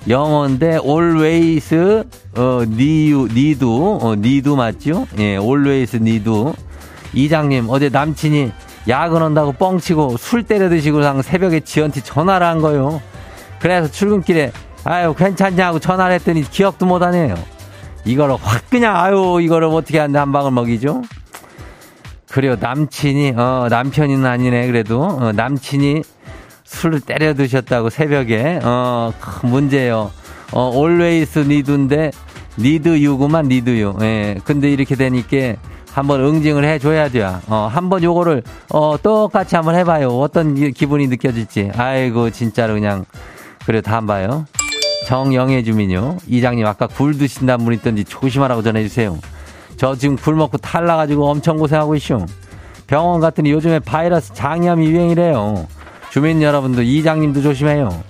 [0.09, 2.05] 영어인데 always
[2.37, 5.07] 어 니유 니도 어 니도 맞죠?
[5.19, 6.55] 예, always 니도
[7.13, 8.51] 이장님 어제 남친이
[8.89, 13.03] 야근한다고 뻥치고 술 때려 드시고 상 새벽에 지연티 전화를 한 거요.
[13.61, 14.53] 그래서 출근길에
[14.85, 17.35] 아유 괜찮냐고 전화를 했더니 기억도 못 하네요.
[18.07, 21.03] 이거를 확 그냥 아유 이거를 어떻게 하는데 한 방울 먹이죠?
[22.31, 26.03] 그래요 남친이 어 남편이는 아니네 그래도 어, 남친이
[26.71, 30.13] 술을 때려 드셨다고 새벽에 어 문제요.
[30.53, 32.13] 어 always need인데
[32.59, 33.97] need you구만 need you.
[34.03, 34.37] 예.
[34.45, 35.57] 근데 이렇게 되니까
[35.93, 37.41] 한번 응징을 해줘야 돼요.
[37.49, 40.21] 어, 한번 요거를, 어, 똑같이 한번 해봐요.
[40.21, 41.73] 어떤 기분이 느껴질지.
[41.77, 43.05] 아이고, 진짜로 그냥.
[43.67, 44.47] 그래, 다음 봐요.
[45.09, 46.19] 정영애 주민요.
[46.29, 49.19] 이장님, 아까 굴 드신다는 분 있던지 조심하라고 전해주세요.
[49.77, 52.25] 저 지금 굴 먹고 탈나가지고 엄청 고생하고 있쇼.
[52.87, 55.67] 병원 갔더니 요즘에 바이러스 장염이 유행이래요.
[56.11, 58.03] 주민 여러분도 이장님도 조심해요.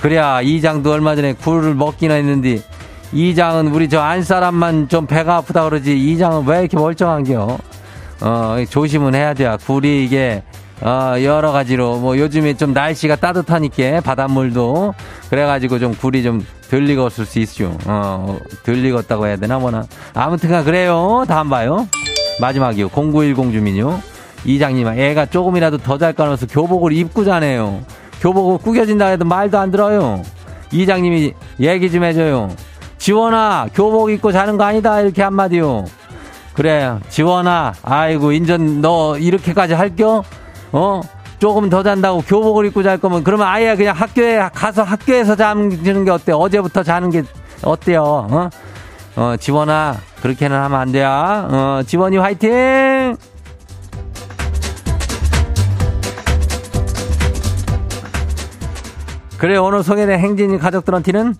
[0.00, 2.60] 그래야 이장도 얼마 전에 굴을 먹기나 했는데
[3.12, 7.58] 이장은 우리 저 안 사람만 좀 배가 아프다 그러지 이장은 왜 이렇게 멀쩡한겨?
[8.20, 9.56] 어, 조심은 해야 돼요.
[9.64, 10.42] 굴이 이게
[10.80, 14.94] 어, 여러 가지로 뭐 요즘에 좀 날씨가 따뜻하니까 바닷물도
[15.30, 17.76] 그래가지고 좀 굴이 좀덜 익었을 수 있죠.
[17.86, 19.86] 어, 덜 익었다고 해야 되나 뭐나.
[20.14, 21.24] 아무튼가 그래요.
[21.26, 21.88] 다음 봐요.
[22.40, 22.88] 마지막이요.
[22.90, 24.00] 0910 주민요.
[24.44, 27.80] 이장님, 애가 조금이라도 더 잘 까놓아서 교복을 입고 자네요.
[28.20, 30.22] 교복을 구겨진다 해도 말도 안 들어요.
[30.72, 32.50] 이장님이 얘기 좀 해줘요.
[32.98, 35.00] 지원아, 교복 입고 자는 거 아니다.
[35.00, 35.84] 이렇게 한마디요.
[36.54, 40.24] 그래, 지원아, 아이고, 인전 너 이렇게까지 할겨?
[40.72, 41.00] 어?
[41.38, 46.10] 조금 더 잔다고 교복을 입고 잘 거면 그러면 아예 그냥 학교에 가서 학교에서 자는 게
[46.10, 46.32] 어때?
[46.32, 47.22] 어제부터 자는 게
[47.62, 48.02] 어때요?
[48.28, 48.50] 어?
[49.14, 51.08] 어, 지원아, 그렇게는 하면 안 돼요.
[51.08, 52.50] 어, 지원이 화이팅!
[59.38, 61.34] 그래, 오늘 소개된 행진이 가족들한테는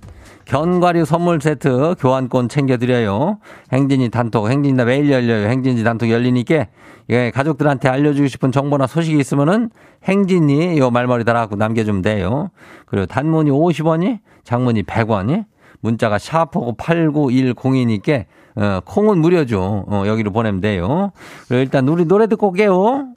[0.44, 3.38] 견과류 선물 세트 교환권 챙겨드려요.
[3.72, 5.48] 행진이 단톡, 행진이나 매일 열려요.
[5.48, 6.66] 행진이 단톡 열리니까
[7.10, 9.70] 예, 가족들한테 알려주고 싶은 정보나 소식이 있으면은
[10.04, 12.50] 행진이 요 말머리 달아갖고 남겨주면 돼요.
[12.86, 15.44] 그리고 단문이 50원이, 장문이 100원이,
[15.80, 19.86] 문자가 샤프고 8910이니까 어, 콩은 무료죠.
[19.88, 21.10] 어, 여기로 보내면 돼요.
[21.48, 23.08] 그리고 일단 우리 노래 듣고 올게요.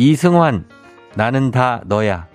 [0.00, 0.64] 이승환,
[1.16, 2.28] 나는 다 너야.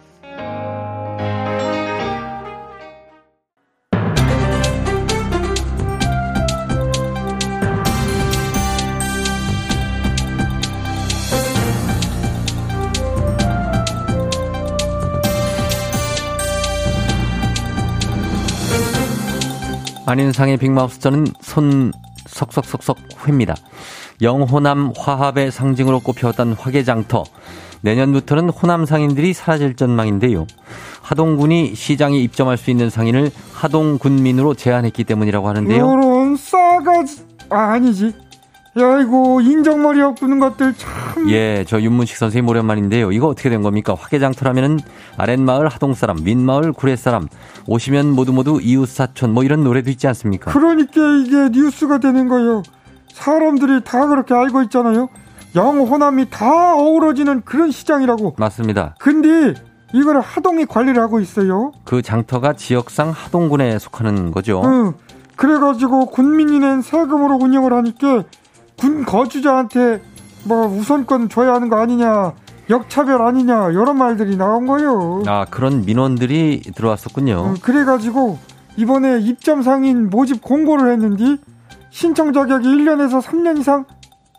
[20.06, 21.94] 안인상의 빅마우스 저는 손
[22.28, 23.56] 석석석석 회입니다.
[24.22, 27.24] 영호남 화합의 상징으로 꼽혀왔던 화개장터.
[27.82, 30.48] 내년부터는 호남 상인들이 사라질 전망인데요.
[31.02, 35.78] 하동군이 시장에 입점할 수 있는 상인을 하동군민으로 제한했기 때문이라고 하는데요.
[35.78, 38.14] 이런 싸가지 아, 아니지.
[38.80, 41.30] 야, 이거 인정머리 엮는 것들 참.
[41.30, 43.12] 예, 저 윤문식 선생님 오랜만인데요.
[43.12, 43.96] 이거 어떻게 된 겁니까?
[44.00, 44.80] 화개장터라면은
[45.18, 47.28] 아랫마을 하동 사람, 윗마을 구례 사람,
[47.68, 50.52] 오시면 모두 모두 이웃 사촌 뭐 이런 노래도 있지 않습니까?
[50.52, 52.64] 그러니까 이게 뉴스가 되는 거예요.
[53.14, 55.08] 사람들이 다 그렇게 알고 있잖아요.
[55.56, 58.36] 영 호남이 다 어우러지는 그런 시장이라고.
[58.38, 58.96] 맞습니다.
[59.00, 59.54] 근데
[59.94, 61.72] 이걸 하동이 관리를 하고 있어요.
[61.86, 64.62] 그 장터가 지역상 하동군에 속하는 거죠.
[64.66, 64.94] 응.
[65.36, 68.24] 그래가지고 군민이 낸 세금으로 운영을 하니까
[68.80, 70.02] 군 거주자한테
[70.46, 72.34] 뭐 우선권 줘야 하는 거 아니냐,
[72.70, 75.24] 역차별 아니냐 이런 말들이 나온 거예요.
[75.28, 77.46] 아 그런 민원들이 들어왔었군요.
[77.50, 78.40] 응, 그래가지고
[78.78, 81.38] 이번에 입점 상인 모집 공고를 했는데
[81.94, 83.86] 신청 자격이 1년에서 3년 이상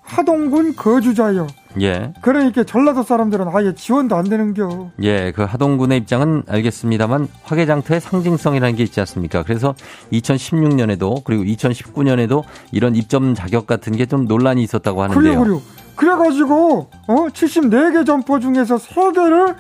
[0.03, 1.47] 하동군 거주자요.
[1.81, 2.13] 예.
[2.21, 4.91] 그러니까 전라도 사람들은 아예 지원도 안 되는겨.
[5.03, 9.45] 예, 그 하동군의 입장은 알겠습니다만 화개장터의 상징성이라는 게 있지 않습니까?
[9.45, 9.75] 그래서
[10.13, 15.23] 2016년에도 그리고 2019년에도 이런 입점 자격 같은 게 좀 논란이 있었다고 하는데요.
[15.23, 15.63] 그래요, 그래요.
[15.97, 19.55] 그래가지고 어 74개 점포 중에서 3개를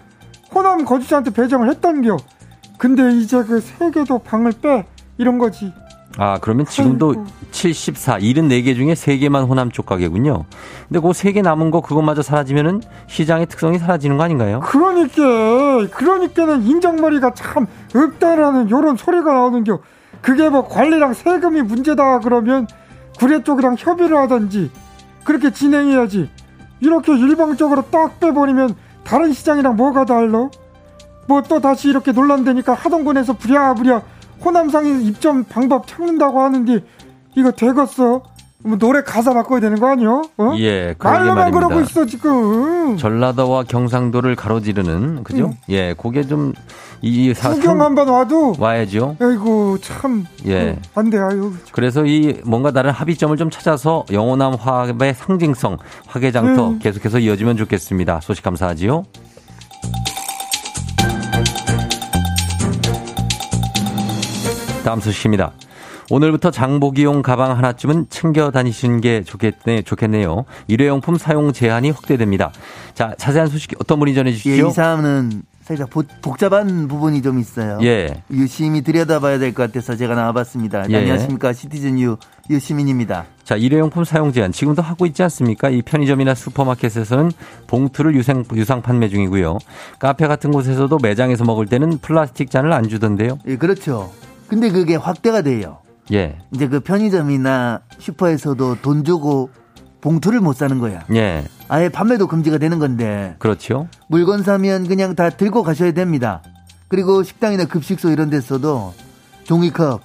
[0.52, 2.16] 호남 거주자한테 배정을 했던겨.
[2.76, 4.84] 근데 이제 그 3개도 방을 빼
[5.16, 5.72] 이런 거지.
[6.16, 7.26] 아, 그러면 지금도 아이고.
[7.50, 10.44] 74, 74개 중에 3개만 호남 쪽 가게군요.
[10.88, 14.60] 근데 그 3개 남은 거 그것마저 사라지면은 시장의 특성이 사라지는 거 아닌가요?
[14.60, 19.80] 그러니까 그러니까는 인정머리가 참 없다라는 요런 소리가 나오는겨.
[20.20, 22.66] 그게 뭐 관리랑 세금이 문제다 그러면
[23.18, 24.70] 구례 쪽이랑 협의를 하든지
[25.24, 26.30] 그렇게 진행해야지.
[26.80, 28.74] 이렇게 일방적으로 딱 빼버리면
[29.04, 30.50] 다른 시장이랑 뭐가 달러?
[31.26, 34.02] 뭐또 다시 이렇게 논란되니까 하동군에서 부랴부랴
[34.42, 36.80] 호남상인 입점 방법 찾는다고 하는데
[37.36, 38.22] 이거 되겠어?
[38.66, 40.22] 뭐 노래 가사 바꿔야 되는 거 아니요?
[40.38, 40.54] 어?
[40.56, 42.96] 예, 말로만 그러고 있어 지금.
[42.96, 45.46] 전라도와 경상도를 가로지르는 그죠?
[45.48, 45.52] 음.
[45.68, 49.16] 예, 그게 좀이 구경 한번 와도 와야죠.
[49.20, 50.24] 아이고 참.
[50.46, 50.78] 예.
[50.94, 51.52] 안돼 아유.
[51.72, 56.78] 그래서 이 뭔가 다른 합의점을 좀 찾아서 영호남 화합의 상징성 화개장터 음.
[56.78, 58.20] 계속해서 이어지면 좋겠습니다.
[58.22, 59.04] 소식 감사하지요.
[64.84, 65.52] 다음 소식입니다.
[66.10, 70.44] 오늘부터 장보기용 가방 하나쯤은 챙겨 다니시는 게 좋겠네, 좋겠네요.
[70.68, 72.52] 일회용품 사용 제한이 확대됩니다.
[72.92, 74.50] 자, 자세한 소식 어떤 분이 전해 주시죠?
[74.50, 75.88] 예, 이 사안은 살짝
[76.20, 77.78] 복잡한 부분이 좀 있어요.
[77.82, 78.22] 예.
[78.30, 80.90] 유심히 들여다봐야 될 것 같아서 제가 나와봤습니다.
[80.90, 80.96] 예.
[80.98, 81.54] 안녕하십니까.
[81.54, 82.18] 시티즌 유
[82.50, 83.24] 유시민입니다.
[83.44, 85.70] 자, 일회용품 사용 제한 지금도 하고 있지 않습니까?
[85.70, 87.32] 이 편의점이나 슈퍼마켓에서는
[87.66, 89.56] 봉투를 유생, 유상 판매 중이고요.
[89.98, 93.38] 카페 같은 곳에서도 매장에서 먹을 때는 플라스틱 잔을 안 주던데요.
[93.46, 94.12] 예, 그렇죠.
[94.48, 95.78] 근데 그게 확대가 돼요.
[96.12, 96.38] 예.
[96.52, 99.50] 이제 그 편의점이나 슈퍼에서도 돈 주고
[100.00, 101.02] 봉투를 못 사는 거야.
[101.14, 101.44] 예.
[101.68, 103.36] 아예 판매도 금지가 되는 건데.
[103.38, 103.88] 그렇죠.
[104.08, 106.42] 물건 사면 그냥 다 들고 가셔야 됩니다.
[106.88, 108.92] 그리고 식당이나 급식소 이런 데서도
[109.44, 110.02] 종이컵,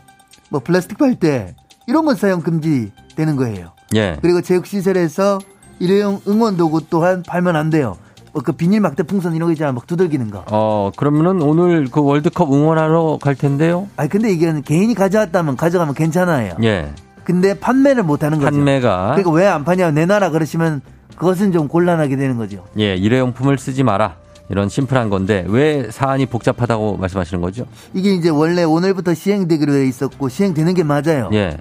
[0.49, 3.73] 뭐 플라스틱 빨대 이런 건 사용 금지 되는 거예요.
[3.95, 4.17] 예.
[4.21, 5.39] 그리고 체육시설에서
[5.80, 7.97] 일회용 응원 도구 또한 팔면 안 돼요.
[8.34, 10.44] 뭐그 비닐 막대 풍선 이런 거 있잖아 막 두들기는 거.
[10.52, 13.88] 어 그러면은 오늘 그 월드컵 응원하러 갈 텐데요.
[13.98, 16.54] 아 근데 이게 개인이 가져왔다면 가져가면 괜찮아요.
[16.63, 16.92] 예.
[17.24, 18.52] 근데 판매를 못 하는 거죠.
[18.52, 19.15] 판매가.
[19.15, 20.82] 그러니까 왜 안 파냐 내놔라 그러시면
[21.15, 22.63] 그것은 좀 곤란하게 되는 거죠.
[22.80, 24.15] 예, 일회용품을 쓰지 마라.
[24.52, 27.65] 이런 심플한 건데 왜 사안이 복잡하다고 말씀하시는 거죠?
[27.94, 31.30] 이게 이제 원래 오늘부터 시행되기로 돼 있었고 시행되는 게 맞아요.
[31.34, 31.58] 예.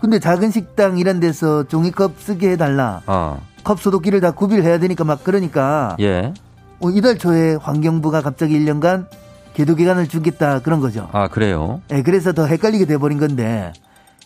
[0.00, 3.00] 근데 작은 식당 이런 데서 종이컵 쓰게 해달라.
[3.06, 3.40] 어.
[3.64, 5.96] 컵 소독기를 다 구비해야 되니까 막 그러니까.
[6.00, 6.32] 예.
[6.80, 9.06] 어, 이달 초에 환경부가 갑자기 1년간
[9.54, 11.08] 계도 기간을 주겠다 그런 거죠.
[11.12, 11.80] 아 그래요?
[11.92, 13.72] 예, 그래서 더 헷갈리게 돼버린 건데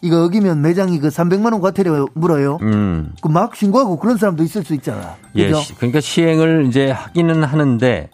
[0.01, 2.59] 이거 어기면 매장이 그 300만 원 과태료 물어요.
[2.63, 3.13] 음.
[3.21, 5.17] 그 막 신고하고 그런 사람도 있을 수 있잖아.
[5.35, 5.75] 예, 그죠?
[5.77, 8.09] 그러니까 시행을 이제 하기는 하는데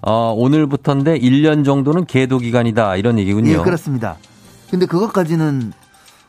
[0.00, 3.50] 어, 오늘부터인데 1년 정도는 계도 기간이다 이런 얘기군요.
[3.52, 4.16] 예, 그렇습니다.
[4.70, 5.72] 근데 그것까지는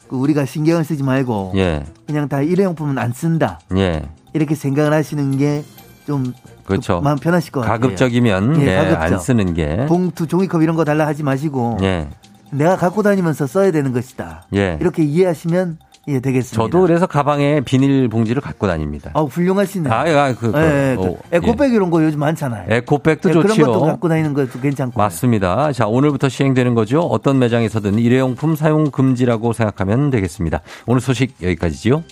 [0.10, 1.84] 그 우리가 신경을 쓰지 말고 예.
[2.08, 3.60] 그냥 다 일회용품은 안 쓴다.
[3.78, 4.02] 예.
[4.34, 5.64] 이렇게 생각을 하시는 게
[6.06, 6.34] 좀
[6.66, 7.02] 그렇죠.
[7.02, 7.80] 마음 편하실 것 같아요.
[7.80, 9.02] 가급적이면 예, 예, 가급적.
[9.02, 12.08] 안 쓰는 게 봉투, 종이컵 이런 거 달라 하지 마시고 예.
[12.52, 14.46] 내가 갖고 다니면서 써야 되는 것이다.
[14.54, 14.78] 예.
[14.80, 15.78] 이렇게 이해하시면
[16.10, 16.62] 예, 되겠습니다.
[16.62, 19.12] 저도 그래서 가방에 비닐 봉지를 갖고 다닙니다.
[19.14, 19.90] 아, 훌륭하시네.
[19.90, 21.76] 아, 아 그, 그 예, 어, 에코백 예.
[21.76, 22.66] 이런 거 요즘 많잖아요.
[22.68, 23.48] 에코백도 예, 좋죠.
[23.48, 25.00] 그런 것도 갖고 다니는 것도 괜찮고.
[25.00, 25.72] 맞습니다.
[25.72, 27.00] 자, 오늘부터 시행되는 거죠.
[27.00, 30.60] 어떤 매장에서든 일회용품 사용 금지라고 생각하면 되겠습니다.
[30.88, 32.04] 오늘 소식 여기까지지요.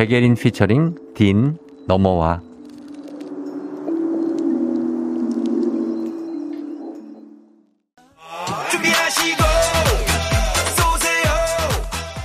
[0.00, 2.40] 백예린 피처링 딘 넘어와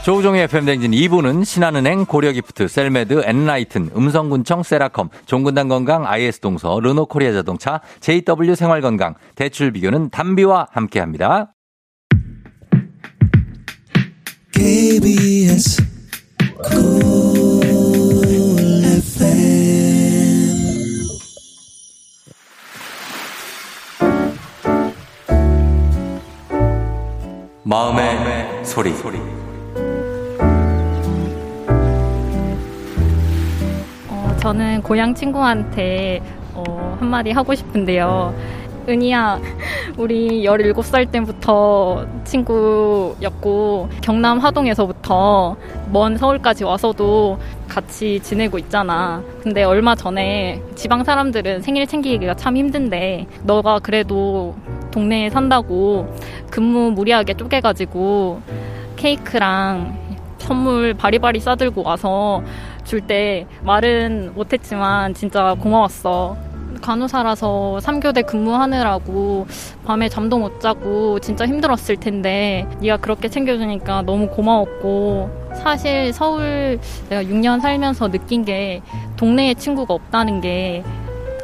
[0.06, 8.56] 조우종의 FM댕진 2부는 신한은행, 고려기프트, 셀메드, 엔라이튼, 음성군청, 세라컴, 종근당 건강, IS동서, 르노코리아 자동차, JW
[8.56, 11.54] 생활건강, 대출비교는 담비와 함께합니다.
[14.54, 15.86] KBS
[27.68, 28.94] 마음의, 마음의 소리.
[28.94, 29.18] 소리.
[34.08, 36.22] 어, 저는 고향 친구한테
[36.54, 38.36] 어, 한마디 하고 싶은데요.
[38.88, 39.40] 은희야,
[39.98, 45.58] 우리 17살 때부터 친구였고, 경남 하동에서부터
[45.92, 49.24] 먼 서울까지 와서도 같이 지내고 있잖아.
[49.42, 54.54] 근데 얼마 전에 지방 사람들은 생일 챙기기가 참 힘든데, 너가 그래도
[54.96, 56.08] 동네에 산다고
[56.50, 58.42] 근무 무리하게 쪼개가지고
[58.96, 59.98] 케이크랑
[60.38, 62.42] 선물 바리바리 싸들고 와서
[62.86, 66.38] 줄 때 말은 못했지만 진짜 고마웠어.
[66.82, 69.48] 간호사라서 3교대 근무하느라고
[69.86, 76.80] 밤에 잠도 못 자고 진짜 힘들었을 텐데 네가 그렇게 챙겨주니까 너무 고마웠고 사실 서울
[77.10, 78.82] 내가 6년 살면서 느낀 게
[79.18, 80.84] 동네에 친구가 없다는 게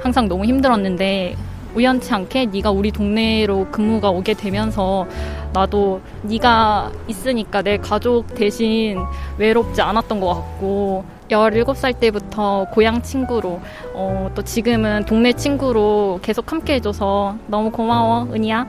[0.04, 1.36] 항상 너무 힘들었는데
[1.76, 5.08] 우연치 않게 네가 우리 동네로 근무가 오게 되면서
[5.54, 8.98] 나도 네가 있으니까 내 가족 대신
[9.38, 13.62] 외롭지 않았던 것 같고 17살 때부터 고향 친구로
[13.94, 18.68] 어, 또 지금은 동네 친구로 계속 함께 해줘서 너무 고마워 은희야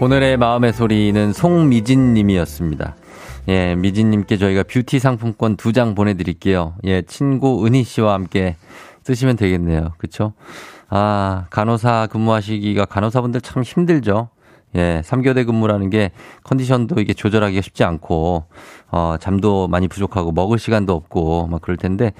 [0.00, 2.94] 오늘의 마음의 소리는 송미진 님이었습니다.
[3.48, 6.74] 예, 미진님께 저희가 뷰티 상품권 두 장 보내드릴게요.
[6.84, 8.56] 예, 친구 은희 씨와 함께
[9.02, 9.92] 쓰시면 되겠네요.
[9.98, 10.32] 그쵸?
[10.88, 14.28] 아, 간호사 근무하시기가 간호사분들 참 힘들죠.
[14.76, 16.10] 예, 3교대 근무라는 게
[16.42, 18.46] 컨디션도 이게 조절하기가 쉽지 않고,
[18.90, 22.12] 어, 잠도 많이 부족하고 먹을 시간도 없고, 막 그럴 텐데,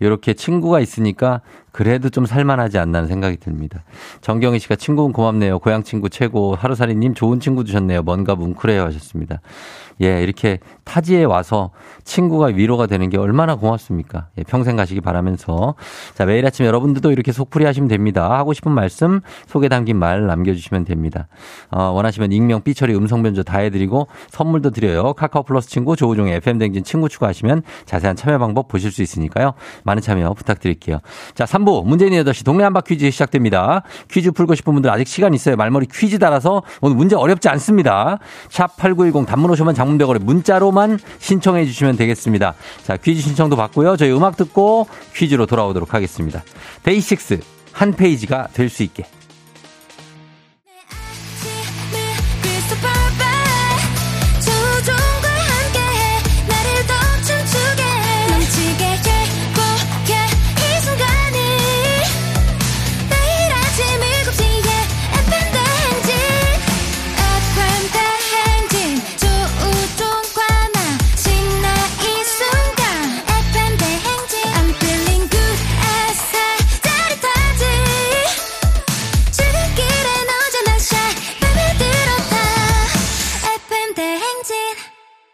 [0.00, 1.40] 이렇게 친구가 있으니까
[1.70, 3.84] 그래도 좀 살만하지 않나 생각이 듭니다.
[4.22, 5.60] 정경희 씨가 친구는 고맙네요.
[5.60, 6.56] 고향 친구 최고.
[6.56, 8.02] 하루살이님 좋은 친구 주셨네요.
[8.02, 9.40] 뭔가 뭉클해요 하셨습니다.
[10.02, 11.70] 예, 이렇게 타지에 와서
[12.04, 14.28] 친구가 위로가 되는 게 얼마나 고맙습니까?
[14.38, 15.74] 예, 평생 가시기 바라면서.
[16.14, 18.38] 자, 매일 아침 여러분들도 이렇게 속풀이 하시면 됩니다.
[18.38, 21.28] 하고 싶은 말씀, 속에 담긴 말 남겨주시면 됩니다.
[21.70, 25.12] 어, 원하시면 익명, 삐처리, 음성 변조 다 해드리고 선물도 드려요.
[25.12, 29.52] 카카오 플러스 친구, 조우종의 FM댕진 친구 추가하시면 자세한 참여 방법 보실 수 있으니까요.
[29.84, 31.00] 많은 참여 부탁드릴게요.
[31.34, 33.82] 자, 3부 문재인 8시 동네 한바 퀴즈 시작됩니다.
[34.10, 35.56] 퀴즈 풀고 싶은 분들 아직 시간 있어요.
[35.56, 38.18] 말머리 퀴즈 따라서 오늘 문제 어렵지 않습니다.
[38.48, 42.54] 샵 8910 단문 오시면 장문 100원에 문자로만 신청해 주시면 되겠습니다.
[42.84, 43.96] 자, 퀴즈 신청도 받고요.
[43.96, 46.42] 저희 음악 듣고 퀴즈로 돌아오도록 하겠습니다.
[46.82, 47.40] 데이식스
[47.72, 49.04] 한 페이지가 될 수 있게.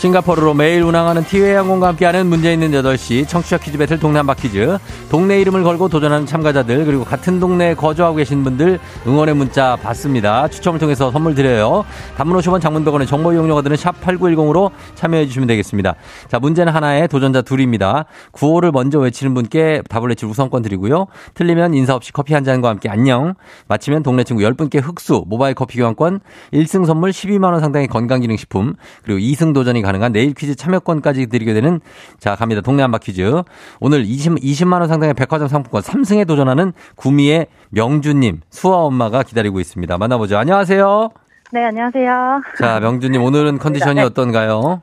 [0.00, 4.78] 싱가포르로 매일 운항하는 티웨이 항공과 함께하는 문제 있는 8시 청취자 퀴즈 배틀 동네 한바 퀴즈
[5.10, 10.48] 동네 이름을 걸고 도전하는 참가자들 그리고 같은 동네에 거주하고 계신 분들 응원의 문자 받습니다.
[10.48, 11.84] 추첨을 통해서 선물 드려요.
[12.16, 15.94] 단문 50원 장문백원의 정보 이용료가 드는 샵 8910으로 참여해 주시면 되겠습니다.
[16.28, 18.06] 자 문제는 하나에 도전자 둘입니다.
[18.30, 21.08] 구호를 먼저 외치는 분께 답을 외칠 우선권 드리고요.
[21.34, 23.34] 틀리면 인사 없이 커피 한 잔과 함께 안녕
[23.68, 26.20] 마치면 동네 친구 10분께 흑수 모바일 커피 교환권
[26.54, 31.80] 1승 선물 12만원 상당의 건강기능식품 그리고 2승 도전이 가 능한 내일 퀴즈 참여권까지 드리게 되는
[32.18, 32.60] 자 갑니다.
[32.60, 33.42] 동네 한바 퀴즈.
[33.80, 39.98] 오늘 20, 20만 원 상당의 백화점 상품권 3승에 도전하는 구미의 명주님 수아 엄마가 기다리고 있습니다.
[39.98, 40.38] 만나보죠.
[40.38, 41.10] 안녕하세요.
[41.52, 42.42] 네, 안녕하세요.
[42.58, 44.02] 자, 명주님 오늘은 컨디션이 네.
[44.02, 44.82] 어떤가요?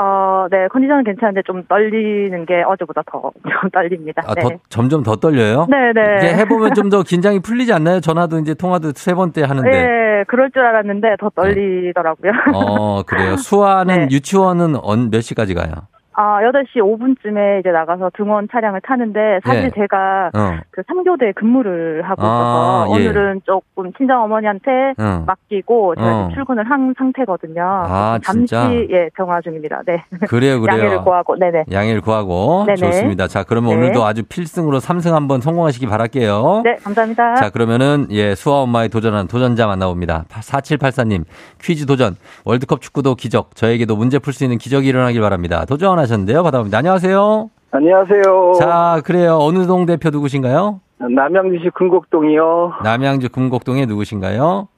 [0.00, 3.32] 어, 네, 컨디션은 괜찮은데 좀 떨리는 게 어제보다 더
[3.72, 4.22] 떨립니다.
[4.26, 4.42] 아, 네.
[4.42, 5.66] 더, 점점 더 떨려요?
[5.68, 6.16] 네, 네.
[6.18, 8.00] 이게 해보면 좀 더 긴장이 풀리지 않나요?
[8.00, 9.68] 전화도 이제 통화도 세 번째 하는데.
[9.68, 12.32] 네, 그럴 줄 알았는데 더 떨리더라고요.
[12.32, 12.38] 네.
[12.54, 13.36] 어, 그래요.
[13.36, 14.08] 수아는 네.
[14.10, 14.76] 유치원은
[15.10, 15.72] 몇 시까지 가요?
[16.20, 19.70] 아, 8시 5분쯤에 이제 나가서 등원 차량을 타는데 사실 예.
[19.70, 20.58] 제가 어.
[20.72, 23.06] 그 3교대 근무를 하고 아, 있어서 예.
[23.06, 25.22] 오늘은 조금 친정 어머니한테 어.
[25.24, 26.28] 맡기고 제가 어.
[26.34, 27.62] 출근을 한 상태거든요.
[27.62, 28.68] 아, 잠시 진짜?
[28.90, 29.82] 예, 병화 중입니다.
[29.86, 30.02] 네.
[30.26, 30.76] 그래요, 그래요.
[30.76, 31.36] 양해를 구하고.
[31.36, 31.66] 네네.
[31.70, 32.64] 양해를 구하고.
[32.66, 32.78] 네네.
[32.78, 33.28] 좋습니다.
[33.28, 33.76] 자, 그러면 네.
[33.76, 36.62] 오늘도 아주 필승으로 3승 한번 성공하시기 바랄게요.
[36.64, 37.36] 네, 감사합니다.
[37.36, 40.24] 자, 그러면은 예, 수아 엄마의 도전하는 도전자 만나봅니다.
[40.30, 41.22] 4784님
[41.62, 42.16] 퀴즈 도전.
[42.44, 43.54] 월드컵 축구도 기적.
[43.54, 45.64] 저에게도 문제 풀 수 있는 기적이 일어나길 바랍니다.
[45.64, 46.42] 도전하시 하셨는데요.
[46.42, 46.78] 받아봅니다.
[46.78, 47.50] 안녕하세요.
[47.70, 48.52] 안녕하세요.
[48.58, 49.36] 자, 그래요.
[49.40, 50.80] 어느 동 대표 누구신가요?
[50.98, 52.72] 남양주시 금곡동이요.
[52.82, 54.68] 남양주 금곡동에 누구신가요?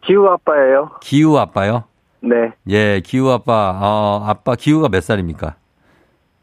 [0.00, 0.90] 기우 아빠예요.
[1.00, 1.84] 기우 아빠요?
[2.20, 2.52] 네.
[2.68, 3.78] 예, 기우 아빠.
[3.80, 5.54] 어, 아빠 기우가 몇 살입니까?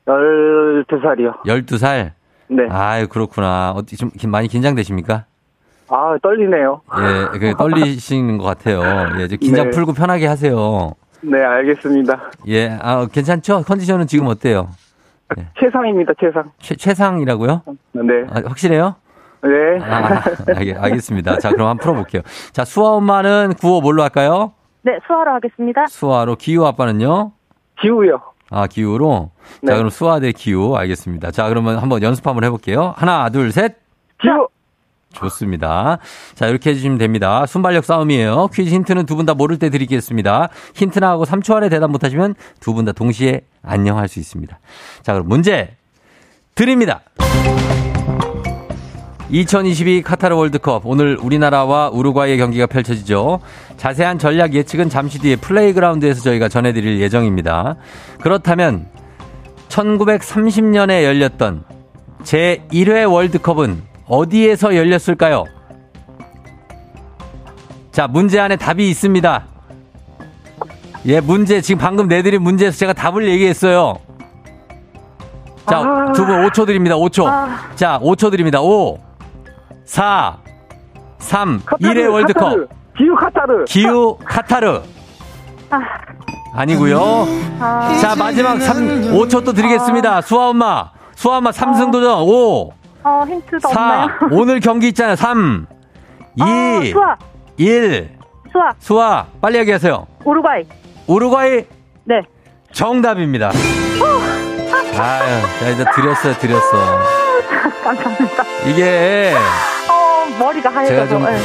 [0.06, 1.42] 12살이요.
[1.46, 2.12] 12살?
[2.48, 2.68] 네.
[2.70, 3.72] 아유, 그렇구나.
[3.72, 5.26] 어떻게 좀 많이 긴장되십니까?
[5.88, 6.82] 아, 떨리네요.
[7.34, 8.82] 예, 그 떨리시는 것 같아요.
[9.20, 9.72] 예, 긴장 네.
[9.72, 10.94] 풀고 편하게 하세요.
[11.26, 12.32] 네, 알겠습니다.
[12.48, 13.64] 예, 아, 괜찮죠?
[13.64, 14.70] 컨디션은 지금 어때요?
[15.36, 15.48] 네.
[15.60, 16.52] 최상입니다, 최상.
[16.60, 17.64] 최, 최상이라고요?
[17.94, 18.02] 네.
[18.30, 18.96] 아, 확실해요?
[19.44, 19.84] 네.
[19.84, 20.22] 아,
[20.56, 21.40] 알, 알겠습니다.
[21.40, 22.22] 자, 그럼 한번 풀어볼게요.
[22.52, 24.54] 자, 수아 엄마는 구호 뭘로 할까요?
[24.84, 25.88] 네, 수아로 하겠습니다.
[25.88, 27.32] 수아로, 기우 아빠는요?
[27.82, 28.22] 기우요.
[28.52, 29.32] 아, 기우로?
[29.64, 29.72] 네.
[29.72, 30.76] 자, 그럼 수아 대 기우.
[30.76, 31.32] 알겠습니다.
[31.32, 32.94] 자, 그러면 한번 연습 한번 해볼게요.
[32.96, 33.78] 하나, 둘, 셋.
[34.22, 34.48] 기우!
[35.16, 35.98] 좋습니다.
[36.36, 37.46] 자, 이렇게 해주시면 됩니다.
[37.46, 38.48] 순발력 싸움이에요.
[38.54, 40.50] 퀴즈 힌트는 두 분 다 모를 때 드리겠습니다.
[40.76, 44.60] 힌트 나하고 3초 안에 대답 못하시면 두 분 다 동시에 안녕할 수 있습니다.
[45.04, 45.76] 자, 그럼 문제
[46.54, 47.02] 드립니다.
[49.30, 53.40] 2022 카타르 월드컵 오늘 우리나라와 우루과이의 경기가 펼쳐지죠.
[53.78, 57.76] 자세한 전략 예측은 잠시 뒤에 플레이그라운드에서 저희가 전해드릴 예정입니다.
[58.22, 58.88] 그렇다면
[59.70, 61.64] 1930년에 열렸던
[62.24, 65.46] 제1회 월드컵은 어디에서 열렸을까요?
[67.92, 69.46] 자, 문제 안에 답이 있습니다.
[71.06, 74.00] 예, 문제, 지금 방금 내드린 문제에서 제가 답을 얘기했어요.
[75.70, 76.12] 자, 아...
[76.14, 76.96] 두분 5초 드립니다.
[76.96, 77.26] 5초.
[77.26, 77.70] 아...
[77.76, 78.62] 자, 5초 드립니다.
[78.62, 79.00] 5,
[79.86, 80.38] 4,
[81.20, 82.44] 3, 카타르, 1의 월드컵.
[82.44, 82.68] 카타르.
[82.98, 83.66] 기후 카타르.
[83.66, 84.82] 기후 카타르.
[85.70, 85.80] 아...
[86.54, 87.00] 아니고요.
[87.60, 87.98] 아...
[88.02, 90.18] 자, 마지막 3, 5초 또 드리겠습니다.
[90.18, 90.22] 아...
[90.22, 90.92] 수아 엄마.
[91.16, 92.22] 수아 엄마 3승 도전.
[92.22, 92.72] 5,
[93.06, 94.08] 어, 힌트도 4, 없나요?
[94.34, 95.16] 오늘 경기 있잖아요.
[95.16, 95.68] 3,
[96.38, 96.46] 2, 어,
[96.92, 97.18] 수아.
[97.58, 98.10] 1.
[98.52, 98.72] 수아.
[98.80, 99.28] 수아.
[99.40, 100.08] 빨리 얘기하세요.
[100.26, 100.64] 우루과이.
[101.06, 101.66] 우루과이?
[102.06, 102.22] 네.
[102.74, 103.52] 정답입니다.
[104.98, 107.04] 아유, 자, 이제 드렸어요, 드렸어.
[107.84, 108.44] 감사합니다.
[108.68, 109.34] 이게.
[109.90, 110.92] 어, 머리가 하얘서.
[110.94, 111.38] 제가 좀 네.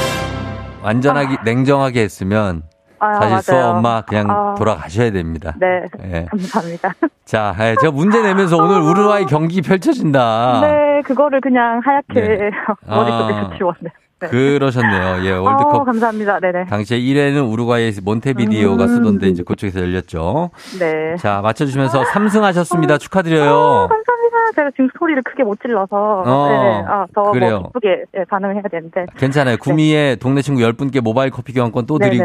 [0.82, 1.42] 완전하게, 아.
[1.44, 2.62] 냉정하게 했으면.
[3.00, 3.54] 아, 사실.
[3.54, 4.54] 수아 엄마 그냥 아.
[4.56, 5.54] 돌아가셔야 됩니다.
[5.58, 5.84] 네.
[5.98, 6.26] 네.
[6.30, 6.92] 감사합니다.
[7.24, 10.60] 자, 예, 제가 문제 내면서 오늘 우루과이 경기 펼쳐진다.
[10.62, 12.50] 네, 그거를 그냥 하얗게 네.
[12.86, 13.50] 머릿속에 아.
[13.56, 13.90] 지웠네.
[14.20, 14.28] 네.
[14.28, 15.24] 그러셨네요.
[15.24, 15.74] 예, 월드컵.
[15.76, 16.40] 어, 감사합니다.
[16.40, 16.66] 네네.
[16.66, 18.88] 당시에 1회는 우루과이 몬테비디오가 음.
[18.88, 20.50] 쓰던데 이제 그쪽에서 열렸죠.
[20.78, 21.16] 네.
[21.16, 22.98] 자, 맞춰주시면서 3승 하셨습니다.
[22.98, 23.50] 축하드려요.
[23.50, 24.19] 어, 감사합니다.
[24.54, 26.22] 제가 지금 소리를 크게 못 질러서.
[26.26, 26.84] 어, 네.
[26.88, 29.06] 아, 더뭐 기쁘게 네, 반응을 해야 되는데.
[29.16, 29.56] 괜찮아요.
[29.58, 30.16] 구미에 네.
[30.16, 32.24] 동네 친구 10분께 모바일 커피 교환권 또 드리고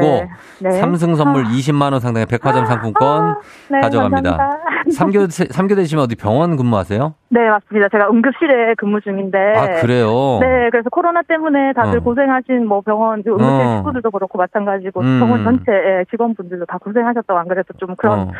[0.61, 0.69] 네.
[0.69, 1.49] 3승 선물 아.
[1.49, 3.37] 20만 원 상당의 백화점 상품권 아,
[3.69, 4.37] 네, 가져갑니다.
[4.37, 4.65] 감사합니다.
[4.85, 7.13] 3교, 3교 되시면 어디 병원 근무하세요?
[7.29, 7.89] 네, 맞습니다.
[7.89, 9.37] 제가 응급실에 근무 중인데.
[9.55, 10.37] 아, 그래요?
[10.41, 12.01] 네, 그래서 코로나 때문에 다들 어.
[12.01, 13.77] 고생하신 뭐 병원, 응급실 어.
[13.77, 15.19] 식구들도 그렇고 마찬가지고 음.
[15.19, 15.71] 병원 전체
[16.11, 18.31] 직원분들도 다 고생하셨다고 안 그래도 좀 그런 어.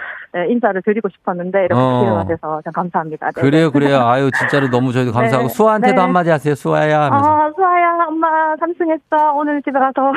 [0.48, 2.02] 인사를 드리고 싶었는데 이렇게 어.
[2.02, 3.32] 기회가 돼서 참 감사합니다.
[3.32, 3.42] 네.
[3.42, 4.02] 그래요, 그래요.
[4.08, 5.18] 아유, 진짜로 너무 저희도 네.
[5.18, 5.54] 감사하고 네.
[5.54, 6.02] 수아한테도 네.
[6.02, 7.04] 한마디 하세요, 수아야.
[7.06, 7.30] 하면서.
[7.30, 8.28] 아, 수아야, 엄마
[8.60, 9.34] 삼승했어.
[9.36, 10.12] 오늘 집에 가서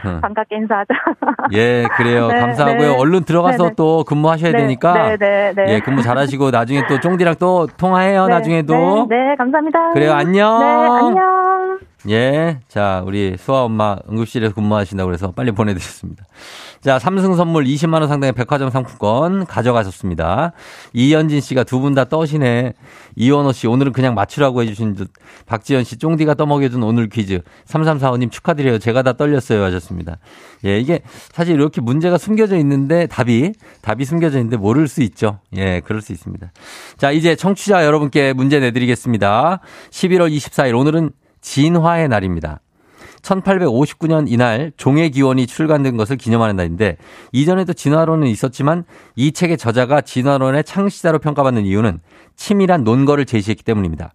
[0.20, 0.94] 반갑게 인사하자.
[1.52, 2.28] 예, 그래요.
[2.32, 2.88] 네, 감사하고요.
[2.92, 2.96] 네.
[2.98, 5.16] 얼른 들어가서 또 근무하셔야 되니까.
[5.16, 9.06] 네, 네, 예, 근무 잘하시고 나중에 또 쫑디랑 또 통화해요, 나중에도.
[9.08, 9.92] 네, 감사합니다.
[9.92, 10.58] 그래요, 안녕.
[10.60, 11.78] 네, 안녕.
[12.10, 16.24] 예, 자, 우리 수아 엄마 응급실에서 근무하신다고 그래서 빨리 보내드렸습니다.
[16.84, 20.52] 자, 삼승 선물 20만 원 상당의 백화점 상품권 가져가셨습니다.
[20.92, 22.74] 이현진 씨가 두 분 다 떠시네.
[23.16, 25.10] 이원호 씨, 오늘은 그냥 맞추라고 해 주신 듯.
[25.46, 27.40] 박지현 씨, 쫑디가 떠먹여 준 오늘 퀴즈.
[27.64, 28.78] 3345 님 축하드려요.
[28.80, 29.64] 제가 다 떨렸어요.
[29.64, 30.18] 하셨습니다.
[30.66, 31.00] 예, 이게
[31.32, 35.38] 사실 이렇게 문제가 숨겨져 있는데 답이, 답이 숨겨져 있는데 모를 수 있죠.
[35.56, 36.52] 예, 그럴 수 있습니다.
[36.98, 39.60] 자, 이제 청취자 여러분께 문제 내드리겠습니다.
[39.90, 42.60] 11월 24일, 오늘은 진화의 날입니다.
[43.24, 46.98] 1859년 이날 종의 기원이 출간된 것을 기념하는 날인데
[47.32, 48.84] 이전에도 진화론은 있었지만
[49.16, 52.00] 이 책의 저자가 진화론의 창시자로 평가받는 이유는
[52.36, 54.12] 치밀한 논거를 제시했기 때문입니다.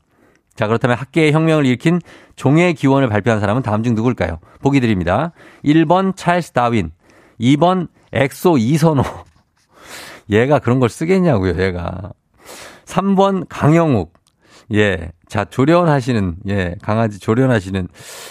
[0.56, 2.02] 자, 그렇다면 학계의 혁명을 일으킨
[2.36, 4.40] 종의 기원을 발표한 사람은 다음 중 누굴까요?
[4.62, 5.32] 보기 드립니다.
[5.64, 6.92] 1번 찰스 다윈,
[7.40, 9.04] 2번 엑소 이선호.
[10.30, 12.12] 얘가 그런 걸 쓰겠냐고요, 얘가.
[12.86, 14.19] 3번 강형욱.
[14.74, 15.12] 예.
[15.28, 17.88] 자, 조련하시는, 예, 강아지 조련하시는,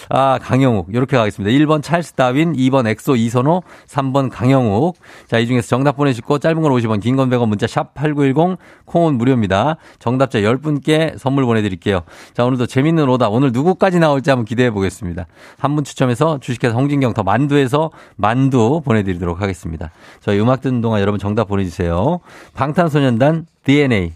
[0.09, 0.87] 아, 강형욱.
[0.91, 1.49] 이렇게 가겠습니다.
[1.57, 4.97] 1번 찰스 다윈, 2번 엑소 이선호, 3번 강형욱.
[5.27, 9.15] 자, 이 중에서 정답 보내시고, 짧은 걸 50원, 긴 건 100원, 문자 샵 8910, 콩은
[9.17, 9.77] 무료입니다.
[9.99, 12.01] 정답자 10분께 선물 보내드릴게요.
[12.33, 13.29] 자, 오늘도 재밌는 오답.
[13.29, 15.25] 오늘 누구까지 나올지 한번 기대해 보겠습니다.
[15.57, 19.91] 한 분 추첨해서 주식회사 홍진경 더 만두에서 만두 보내드리도록 하겠습니다.
[20.19, 22.19] 저희 음악 듣는 동안 여러분 정답 보내주세요.
[22.55, 24.13] 방탄소년단 DNA.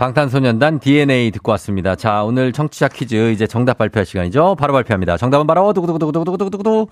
[0.00, 1.94] 방탄소년단 DNA 듣고 왔습니다.
[1.94, 4.56] 자, 오늘 청취자 퀴즈 이제 정답 발표할 시간이죠.
[4.58, 5.18] 바로 발표합니다.
[5.18, 6.86] 정답은 바로 두구두구두구두구두구두구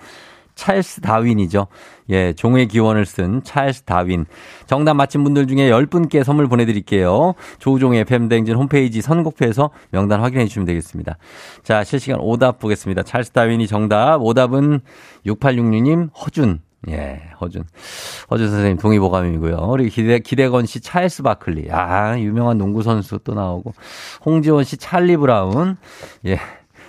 [0.54, 1.68] 찰스 다윈이죠.
[2.10, 4.26] 예, 종의 기원을 쓴 찰스 다윈.
[4.66, 7.32] 정답 맞힌 분들 중에 10분께 선물 보내드릴게요.
[7.60, 11.16] 조우종의 팬댕진 홈페이지 선곡표에서 명단 확인해 주시면 되겠습니다.
[11.62, 13.04] 자, 실시간 오답 보겠습니다.
[13.04, 14.18] 찰스 다윈이 정답.
[14.20, 14.80] 오답은
[15.24, 16.60] 6866님 허준.
[16.88, 17.64] 예, 허준.
[18.30, 19.56] 허준 선생님 동의보감이고요.
[19.68, 21.70] 우리 기대, 기대건 씨 찰스 바클리.
[21.72, 23.74] 아, 유명한 농구선수 또 나오고.
[24.24, 25.76] 홍지원 씨 찰리 브라운.
[26.26, 26.38] 예.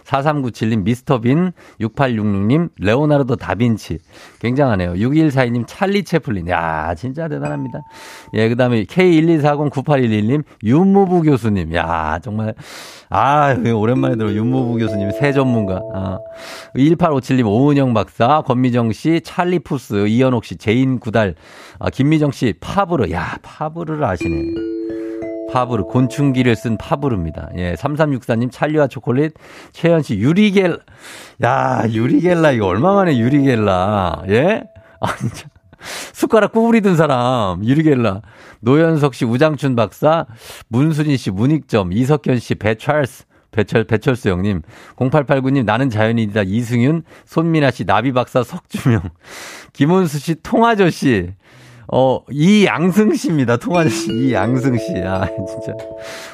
[0.09, 3.99] 4397님 미스터 빈, 6866님 레오나르도 다빈치.
[4.39, 4.93] 굉장하네요.
[4.93, 6.49] 6142님 찰리 채플린.
[6.49, 7.81] 야, 진짜 대단합니다.
[8.33, 11.73] 예, 그다음에 K124098111님 윤무부 교수님.
[11.75, 12.55] 야, 정말
[13.09, 15.81] 아, 오랜만에 들어 윤무부 교수님 새 전문가.
[15.93, 16.17] 아.
[16.75, 21.35] 1857님 오은영 박사, 권미정 씨, 찰리 푸스, 이현옥 씨, 제인 구달,
[21.79, 23.11] 아, 김미정 씨 파브르.
[23.11, 24.68] 야, 파브르를 아시네.
[25.51, 27.49] 파브르, 곤충기를 쓴 파브르입니다.
[27.57, 29.33] 예, 3364님 찰리와 초콜릿,
[29.71, 30.79] 최현 씨 유리 겔라,
[31.43, 34.63] 야, 유리겔라, 이거 얼마만에 유리겔라, 예?
[34.99, 35.47] 아, 진짜.
[36.13, 38.21] 숟가락 구부리던 사람, 유리겔라.
[38.59, 40.25] 노현석 씨, 우장춘 박사,
[40.67, 44.61] 문수진 씨, 문익점, 이석현 씨, 배찰스, 배철, 배철수 형님,
[44.97, 49.01] 0889님, 나는 자연인이다, 이승윤, 손민아 씨, 나비 박사, 석주명,
[49.73, 51.29] 김은수 씨, 통아저씨,
[51.91, 53.57] 어, 이양승 씨입니다.
[53.57, 54.93] 통아저씨, 이양승 씨.
[55.05, 55.73] 아, 진짜.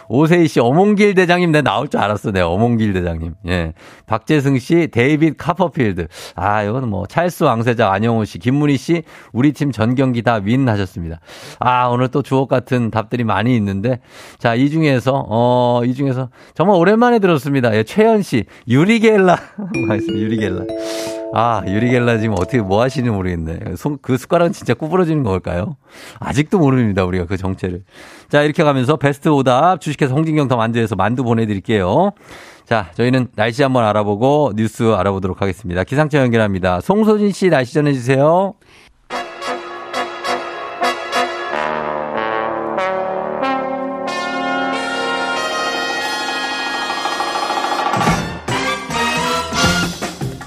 [0.09, 2.31] 오세희 씨, 엄홍길 대장님, 내 나올 줄 알았어.
[2.31, 3.35] 내 엄홍길 대장님.
[3.47, 3.73] 예.
[4.05, 6.07] 박재승 씨, 데이빗 카퍼필드.
[6.35, 10.67] 아, 이거는 뭐, 찰스 왕세자, 안영호 씨, 김문희 씨, 우리 팀 전 경기 다 win
[10.67, 11.19] 하셨습니다.
[11.59, 13.99] 아, 오늘 또 주옥 같은 답들이 많이 있는데.
[14.37, 17.75] 자, 이 중에서, 어, 이 중에서 정말 오랜만에 들었습니다.
[17.75, 19.37] 예, 최현 씨, 유리겔라.
[20.09, 20.65] 유리겔라.
[21.37, 23.59] 아, 유리겔라 지금 어떻게 뭐 하시는지 모르겠네.
[24.01, 25.75] 그 숟가락은 진짜 구부러지는 걸까요?
[26.19, 27.83] 아직도 모릅니다, 우리가 그 정체를.
[28.29, 32.11] 자, 이렇게 가면서 베스트 오답 주식회사 홍진경 더 만두에서 만두 보내드릴게요.
[32.63, 35.83] 자, 저희는 날씨 한번 알아보고 뉴스 알아보도록 하겠습니다.
[35.83, 36.79] 기상청 연결합니다.
[36.79, 38.53] 송소진 씨 날씨 전해주세요.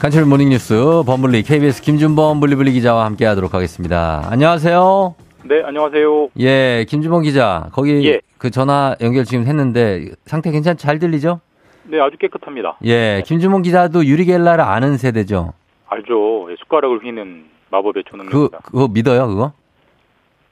[0.01, 4.23] 간철 모닝뉴스 범블리 KBS 김준범 블리블리 기자와 함께하도록 하겠습니다.
[4.31, 5.15] 안녕하세요.
[5.45, 6.29] 네, 안녕하세요.
[6.39, 7.69] 예, 김준범 기자.
[7.73, 8.21] 거기 예.
[8.39, 11.41] 그 전화 연결 지금 했는데 상태 괜찮 잘 들리죠?
[11.85, 12.79] 네, 아주 깨끗합니다.
[12.85, 15.53] 예, 김준범 기자도 유리겔라를 아는 세대죠?
[15.89, 16.49] 알죠.
[16.53, 18.59] 예, 숟가락을 휘는 마법의 초능력입니다.
[18.59, 19.53] 그, 그거 믿어요, 그거?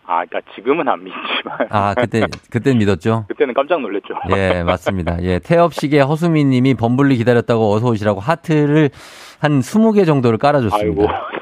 [0.07, 1.69] 아, 그러니까 지금은 안 믿지만.
[1.71, 3.25] 아, 그때 그때는 믿었죠.
[3.29, 4.15] 그때는 깜짝 놀랐죠.
[4.37, 5.23] 예, 맞습니다.
[5.23, 8.91] 예, 태엽식의 허수미 님이 범블리 기다렸다고 어서 오시라고 하트를
[9.41, 11.03] 한 20개 정도를 깔아 줬습니다.
[11.03, 11.37] 아이고.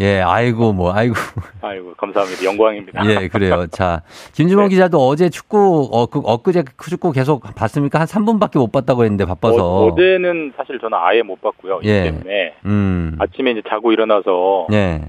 [0.00, 1.14] 예, 아이고 뭐 아이고.
[1.62, 2.44] 아이고, 감사합니다.
[2.44, 3.06] 영광입니다.
[3.06, 3.66] 예, 그래요.
[3.68, 4.02] 자,
[4.32, 4.70] 김주범 네.
[4.70, 8.00] 기자도 어제 축구 어, 그, 엊그제 축구 계속 봤습니까?
[8.00, 9.84] 한 3분밖에 못 봤다고 했는데 바빠서.
[9.86, 11.80] 어, 제는 사실 저는 아예 못 봤고요.
[11.84, 12.04] 예.
[12.04, 13.16] 때문에 음.
[13.20, 15.02] 아침에 이제 자고 일어나서 예.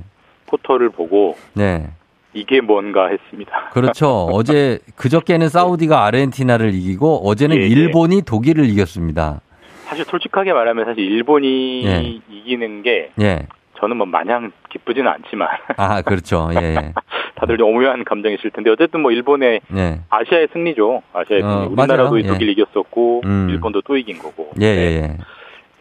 [0.48, 1.90] 포터를 보고 네.
[2.36, 3.70] 이게 뭔가 했습니다.
[3.74, 4.28] 그렇죠.
[4.32, 7.68] 어제 그저께는 사우디가 아르헨티나를 이기고 어제는 예, 예.
[7.68, 8.22] 일본이 예.
[8.22, 9.42] 독일을 이겼습니다.
[9.86, 12.20] 사실 솔직하게 말하면 사실 일본이 예.
[12.30, 13.48] 이기는 게 예.
[13.80, 16.50] 저는 뭐 마냥 기쁘지는 않지만 아 그렇죠.
[16.54, 16.76] 예.
[16.76, 16.94] 예.
[17.36, 20.02] 다들 오묘한 감정이실 텐데 어쨌든 뭐 일본의 예.
[20.10, 21.04] 아시아의 승리죠.
[21.14, 21.66] 아시아의 어, 승리.
[21.68, 22.28] 우리나라도 맞아요.
[22.28, 23.48] 독일 이겼었고 음.
[23.50, 24.52] 일본도 또 이긴 거고.
[24.62, 25.18] 예, 예, 예.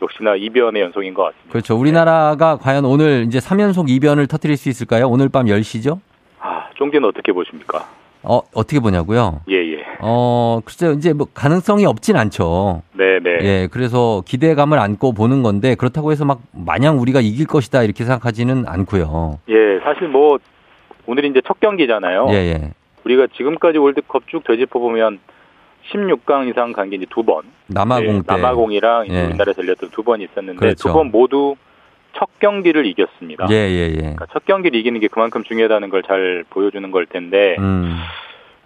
[0.03, 1.51] 역시나 이변의 연속인 것 같습니다.
[1.51, 1.77] 그렇죠.
[1.77, 5.07] 우리나라가 과연 오늘 이제 3연속 이변을 터뜨릴 수 있을까요?
[5.09, 6.01] 오늘 밤 10시죠?
[6.75, 7.89] 쫑디는 어떻게 보십니까?
[8.23, 9.43] 어, 어떻게 보냐고요?
[9.51, 9.85] 예, 예.
[10.01, 12.83] 어, 글쎄요, 이제 뭐 가능성이 없진 않죠.
[12.95, 13.39] 네, 네.
[13.43, 18.65] 예, 그래서 기대감을 안고 보는 건데 그렇다고 해서 막 마냥 우리가 이길 것이다 이렇게 생각하지는
[18.67, 19.41] 않고요.
[19.51, 19.55] 예,
[19.85, 20.39] 사실 뭐
[21.07, 22.29] 오늘이 이제 첫 경기잖아요.
[22.31, 22.71] 예, 예.
[23.05, 25.19] 우리가 지금까지 월드컵 쭉 되짚어 보면
[25.93, 27.43] 16강 이상 간 게 이제 두 번.
[27.67, 28.25] 남아공 예, 때.
[28.27, 29.27] 남아공이랑 예.
[29.27, 30.89] 우리나라에서 열렸던 두번 있었는데 그렇죠.
[30.89, 31.57] 두번 모두
[32.17, 33.47] 첫 경기를 이겼습니다.
[33.51, 33.97] 예, 예, 예.
[33.97, 37.97] 그러니까 첫 경기를 이기는 게 그만큼 중요하다는 걸 잘 보여주는 걸 텐데, 음.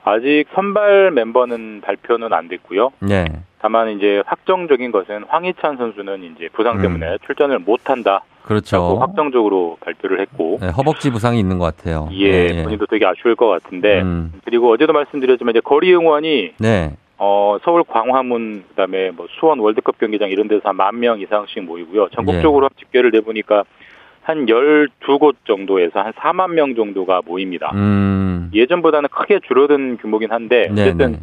[0.04, 2.90] 아직 선발 멤버는 발표는 안 됐고요.
[3.10, 3.26] 예.
[3.60, 6.82] 다만 이제 확정적인 것은 황희찬 선수는 이제 부상 음.
[6.82, 7.16] 때문에 음.
[7.26, 8.22] 출전을 못 한다.
[8.42, 8.96] 그렇죠.
[8.98, 10.58] 확정적으로 발표를 했고.
[10.60, 12.08] 네, 허벅지 부상이 있는 것 같아요.
[12.12, 14.00] 예, 예, 본인도 되게 아쉬울 것 같은데.
[14.00, 14.32] 음.
[14.44, 16.92] 그리고 어제도 말씀드렸지만 이제 거리 응원이 네.
[17.18, 22.08] 어, 서울 광화문 그다음에 뭐 수원 월드컵 경기장 이런 데서 한 만 명 이상씩 모이고요.
[22.14, 22.78] 전국적으로 예.
[22.80, 23.64] 집계를 내 보니까
[24.22, 27.70] 한 12곳 정도에서 한 4만 명 정도가 모입니다.
[27.74, 28.50] 음.
[28.54, 31.18] 예전보다는 크게 줄어든 규모긴 한데 어쨌든 네네.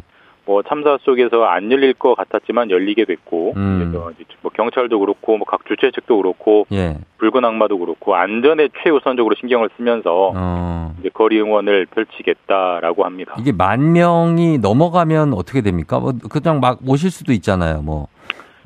[0.46, 3.90] 뭐 참사 속에서 안 열릴 것 같았지만 열리게 됐고 음.
[3.90, 4.10] 그래서
[4.42, 6.96] 뭐 경찰도 그렇고 뭐 각 주최 측도 그렇고 예.
[7.18, 10.94] 붉은 악마도 그렇고 안전에 최우선적으로 신경을 쓰면서 어.
[11.00, 13.34] 이제 거리 응원을 펼치겠다라고 합니다.
[13.38, 15.98] 이게 만 명이 넘어가면 어떻게 됩니까?
[15.98, 17.82] 뭐 그냥 막 모실 수도 있잖아요.
[17.82, 18.06] 뭐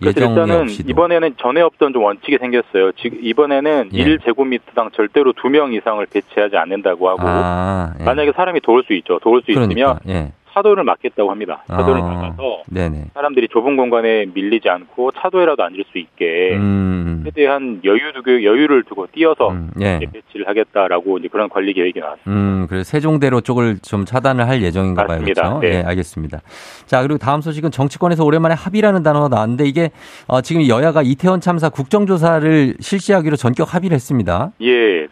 [0.03, 0.89] 일단은 없이도.
[0.91, 2.93] 이번에는 전에 없던 좀 원칙이 생겼어요.
[2.93, 4.05] 지금 이번에는 예.
[4.05, 8.05] 1제곱미터당 절대로 두명 이상을 배치하지 않는다고 하고 아, 예.
[8.05, 9.19] 만약에 사람이 도울 수 있죠.
[9.23, 10.33] 도울 수 그러니까, 있으면 예.
[10.53, 11.63] 차도를 막겠다고 합니다.
[11.69, 13.07] 차도를 아, 막아서 네네.
[13.15, 17.23] 사람들이 좁은 공간에 밀리지 않고 차도에라도 앉을 수 있게 음.
[17.25, 20.01] 최대한 여유 두고 여유를 두고 띄어서 음, 예.
[20.01, 22.31] 배치를 하겠다라고 이제 그런 관리 계획이 나왔습니다.
[22.31, 25.21] 음, 그래서 세종대로 쪽을 좀 차단을 할 예정인가 봐요.
[25.21, 25.59] 그렇죠?
[25.61, 25.71] 네.
[25.71, 26.41] 네, 알겠습니다.
[26.87, 29.91] 자, 그리고 다음 소식은 정치권에서 오랜만에 합의라는 단어가 나왔는데 이게
[30.27, 34.53] 어, 지금 여야가 이태원 참사 국정조사를 실시하기로 전격 합의를 했습니다.
[34.63, 35.09] 예.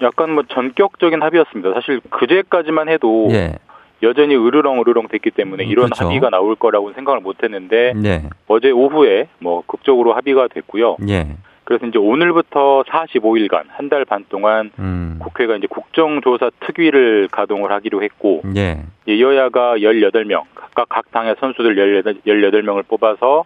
[0.00, 1.74] 약간 뭐 전격적인 합의였습니다.
[1.74, 3.56] 사실 그제까지만 해도 예.
[4.02, 6.04] 여전히 으르렁 으르렁 됐기 때문에 음, 이런 그렇죠.
[6.06, 8.22] 합의가 나올 거라고 생각을 못 했는데 네.
[8.46, 10.96] 어제 오후에 뭐 극적으로 합의가 됐고요.
[11.00, 11.36] 네.
[11.64, 15.18] 그래서 이제 오늘부터 45일간 한 달 반 동안 음.
[15.20, 18.82] 국회가 이제 국정조사 특위를 가동을 하기로 했고 네.
[19.06, 23.44] 여야가 18명 각각 각 당의 선수들 18, 18명을 뽑아서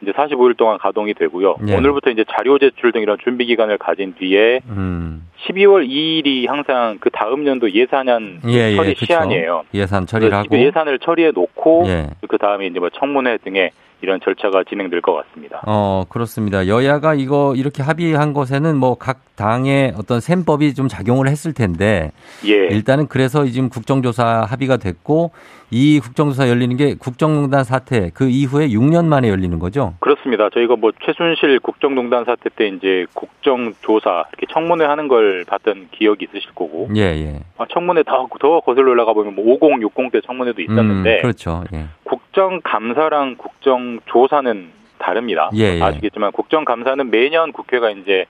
[0.00, 1.56] 이제 45일 동안 가동이 되고요.
[1.60, 1.76] 네.
[1.76, 5.26] 오늘부터 이제 자료 제출 등 이런 준비 기간을 가진 뒤에 음.
[5.46, 9.62] 12월 2일이 항상 그 다음 연도 예산안 예, 예, 처리 예, 시한이에요.
[9.74, 12.08] 예산 처리를 하고 예산을 처리해 놓고 예.
[12.28, 13.70] 그 다음에 이제 뭐 청문회 등의
[14.00, 15.60] 이런 절차가 진행될 것 같습니다.
[15.66, 16.68] 어, 그렇습니다.
[16.68, 22.10] 여야가 이거 이렇게 합의한 것에는 뭐 각 당의 어떤 셈법이 좀 작용을 했을 텐데
[22.44, 22.52] 예.
[22.74, 25.30] 일단은 그래서 지금 국정조사 합의가 됐고
[25.70, 29.94] 이 국정조사 열리는 게 국정농단 사태 그 이후에 6년 만에 열리는 거죠?
[30.00, 30.48] 그렇습니다.
[30.50, 36.52] 저희가 뭐 최순실 국정농단 사태 때 이제 국정조사 이렇게 청문회 하는 걸 봤던 기억이 있으실
[36.54, 36.88] 거고.
[36.96, 37.40] 예, 예.
[37.58, 41.16] 아, 청문회 더, 더 거슬러 올라가 보면 뭐 50, 60 때 청문회도 있었는데.
[41.16, 41.64] 음, 그렇죠.
[41.74, 41.86] 예.
[42.04, 45.50] 국정감사랑 국정조사는 다릅니다.
[45.54, 45.82] 예, 예.
[45.82, 48.24] 아시겠지만 국정감사는 매년 국회가 이제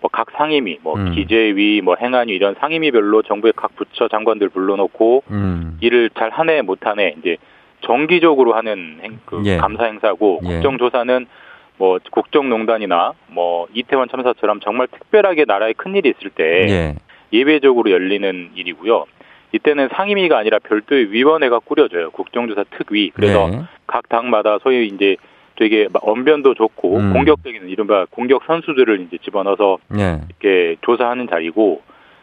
[0.00, 1.12] 뭐 각 상임위, 뭐 음.
[1.12, 5.78] 기재위, 뭐 행안위 이런 상임위별로 정부의 각 부처 장관들 불러놓고 음.
[5.80, 7.36] 일을 잘 하네 못하네 이제
[7.80, 9.56] 정기적으로 하는 행, 그 예.
[9.56, 10.54] 감사 행사고 예.
[10.54, 11.26] 국정조사는
[11.78, 16.94] 뭐 국정농단이나 뭐 이태원 참사처럼 정말 특별하게 나라에 큰 일이 있을 때 예.
[17.32, 19.04] 예외적으로 열리는 일이고요.
[19.52, 22.10] 이때는 상임위가 아니라 별도의 위원회가 꾸려져요.
[22.10, 23.10] 국정조사 특위.
[23.14, 23.62] 그래서 네.
[23.86, 25.16] 각 당마다 소위 이제
[25.58, 27.12] 되게 언변도 좋고 음.
[27.12, 30.20] 공격적인 이른바 공격 선수들을 이제 집어넣어서 네.
[30.28, 31.82] 이렇게 조사하는 자리고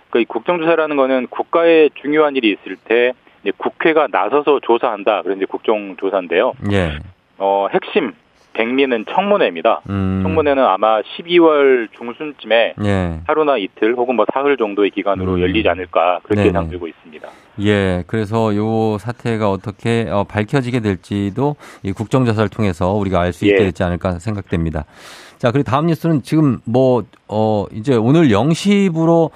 [0.09, 3.11] 그러니까 이 국정조사라는 거는 국가에 중요한 일이 있을 때
[3.57, 5.21] 국회가 나서서 조사한다.
[5.23, 6.53] 그런 이제 국정조사인데요.
[6.69, 6.97] 네.
[7.37, 8.13] 어, 핵심
[8.55, 9.81] 백미는 청문회입니다.
[9.89, 10.21] 음.
[10.23, 13.19] 청문회는 아마 12월 중순쯤에 예.
[13.27, 15.41] 하루나 이틀 혹은 뭐 사흘 정도의 기간으로 음.
[15.41, 17.27] 열리지 않을까 그렇게 예상되고 있습니다.
[17.61, 23.57] 예, 그래서 요 사태가 어떻게 어, 밝혀지게 될지도 이 국정조사를 통해서 우리가 알 수 있게
[23.59, 23.65] 예.
[23.65, 24.85] 되지 않을까 생각됩니다.
[25.37, 29.31] 자, 그리고 다음 뉴스는 지금 뭐, 어, 이제 오늘 0시부로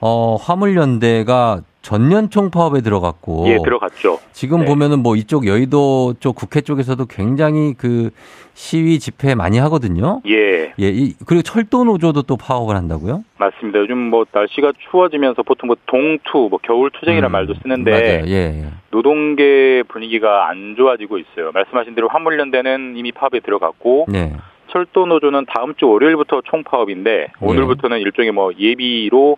[0.00, 3.44] 어, 화물연대가 전년 총파업에 들어갔고.
[3.48, 4.18] 예, 들어갔죠.
[4.32, 4.66] 지금 네.
[4.66, 8.10] 보면은 뭐 이쪽 여의도 쪽 국회 쪽에서도 굉장히 그
[8.54, 10.20] 시위 집회 많이 하거든요.
[10.26, 10.72] 예.
[10.78, 13.24] 예, 이, 그리고 철도 노조도 또 파업을 한다고요?
[13.38, 13.80] 맞습니다.
[13.80, 18.22] 요즘 뭐 날씨가 추워지면서 보통 뭐 동투, 뭐 겨울 투쟁이라는 음, 말도 쓰는데.
[18.26, 18.66] 예, 예.
[18.90, 21.50] 노동계 분위기가 안 좋아지고 있어요.
[21.52, 24.34] 말씀하신 대로 화물연대는 이미 파업에 들어갔고 네.
[24.70, 27.32] 철도 노조는 다음 주 월요일부터 총파업인데 네.
[27.40, 29.36] 오늘부터는 일종의 뭐 예비로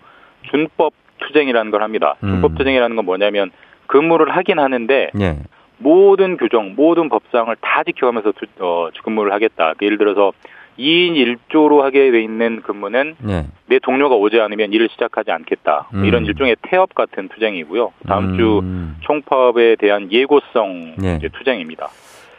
[0.50, 0.92] 준법
[1.26, 2.14] 투쟁이라는 걸 합니다.
[2.22, 2.28] 음.
[2.28, 3.50] 준법 투쟁이라는 건 뭐냐면
[3.86, 5.38] 근무를 하긴 하는데 예.
[5.78, 9.74] 모든 규정, 모든 법상을 다 지켜가면서 두, 어, 근무를 하겠다.
[9.82, 10.32] 예를 들어서
[10.78, 13.46] 2인 1조로 하게 돼 있는 근무는 예.
[13.66, 15.88] 내 동료가 오지 않으면 일을 시작하지 않겠다.
[15.94, 16.04] 음.
[16.04, 17.92] 이런 일종의 태업 같은 투쟁이고요.
[18.08, 18.36] 다음 음.
[18.36, 21.20] 주 총파업에 대한 예고성 예.
[21.32, 21.88] 투쟁입니다.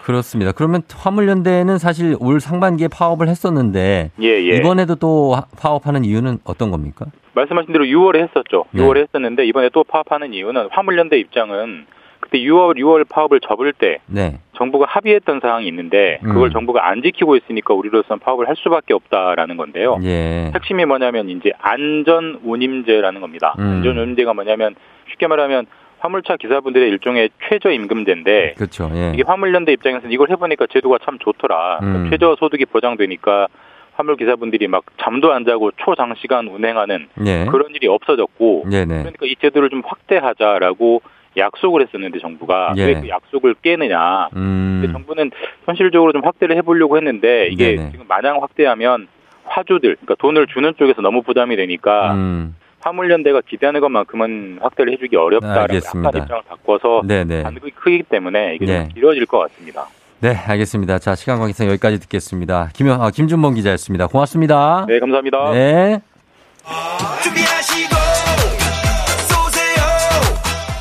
[0.05, 0.51] 그렇습니다.
[0.51, 4.57] 그러면 화물연대는 사실 올 상반기에 파업을 했었는데 예, 예.
[4.57, 7.07] 이번에도 또 파업하는 이유는 어떤 겁니까?
[7.35, 8.65] 말씀하신 대로 6월에 했었죠.
[8.71, 8.81] 네.
[8.81, 11.85] 6월에 했었는데 이번에 또 파업하는 이유는 화물연대 입장은
[12.19, 14.39] 그때 6월 6월 파업을 접을 때 네.
[14.57, 16.51] 정부가 합의했던 사항이 있는데 그걸 음.
[16.51, 19.99] 정부가 안 지키고 있으니까 우리로서는 파업을 할 수밖에 없다라는 건데요.
[20.03, 20.51] 예.
[20.55, 23.53] 핵심이 뭐냐면 이제 안전 운임제라는 겁니다.
[23.59, 23.63] 음.
[23.63, 24.75] 안전 운임제가 뭐냐면
[25.11, 25.67] 쉽게 말하면
[25.99, 28.89] 화물차 기사분들의 일종의 최저 임금제인데 그렇죠.
[28.95, 29.11] 예.
[29.13, 31.79] 이게 화물연대 입장에서는 이걸 해보니까 제도가 참 좋더라.
[31.83, 32.07] 음.
[32.09, 33.47] 최저 소득이 보장되니까
[33.95, 37.45] 화물 기사분들이 막 잠도 안 자고 초장시간 운행하는 예.
[37.45, 38.85] 그런 일이 없어졌고 네네.
[38.85, 41.01] 그러니까 이 제도를 좀 확대하자라고
[41.37, 42.85] 약속을 했었는데 정부가 예.
[42.85, 44.29] 왜그 약속을 깨느냐.
[44.35, 44.89] 음.
[44.91, 45.31] 정부는
[45.65, 47.91] 현실적으로 좀 확대를 해보려고 했는데 이게 네네.
[47.91, 49.07] 지금 마냥 확대하면
[49.45, 52.55] 화주들, 그러니까 돈을 주는 쪽에서 너무 부담이 되니까 음.
[52.81, 58.79] 화물연대가 기대하는 것만큼은 확대를 해주기 어렵다라고 약간 입장을 바꿔서 반응이 크기 때문에 이게 네.
[58.83, 59.87] 좀 길어질 것 같습니다.
[60.25, 60.97] 네, 알겠습니다.
[60.97, 62.71] 자, 시간 관계상 여기까지 듣겠습니다.
[62.73, 64.07] 김, 아, 김준범 기자였습니다.
[64.07, 64.87] 고맙습니다.
[64.87, 65.51] 네, 감사합니다.
[65.51, 66.01] 네.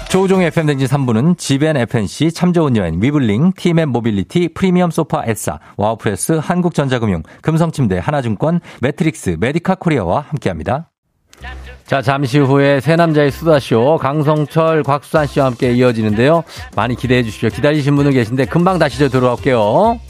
[0.08, 6.40] 조우종의 FM대행진 3부는 지벤 FNC, 참 좋은 여행, 위블링, 티맵 모빌리티, 프리미엄 소파 에싸, 와우프레스,
[6.42, 10.88] 한국전자금융, 금성침대, 하나증권, 매트릭스, 메디카 코리아와 함께합니다.
[11.86, 16.42] 자, 잠시 후에 새 남자의 수다쇼 강성철, 곽수산 씨와 함께 이어지는데요.
[16.74, 17.50] 많이 기대해 주십시오.
[17.50, 20.00] 기다리신 분들 계신데 금방 다시 저 들어올게요.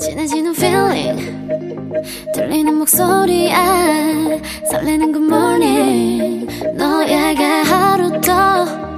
[0.00, 1.48] 진해지는 feeling
[2.34, 3.52] 들리는 목소리에
[4.70, 8.97] 설레는 good morning 너에게 하루 더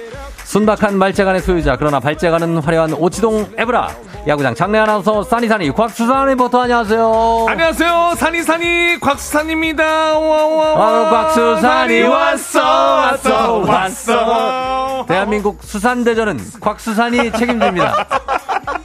[0.55, 3.87] 순박한 말재간의 소유자 그러나 발재간은 화려한 오치동 에브라.
[4.27, 7.45] 야구장 장례 아나운서 산이산이 곽수산이부터 안녕하세요.
[7.47, 8.15] 안녕하세요.
[8.17, 10.19] 산이산이 곽수산입니다.
[10.19, 13.57] 와와 어, 곽수산이 왔어 왔어.
[13.59, 15.05] 왔어.
[15.07, 18.05] 대한민국 수산대전은 곽수산이 책임집니다.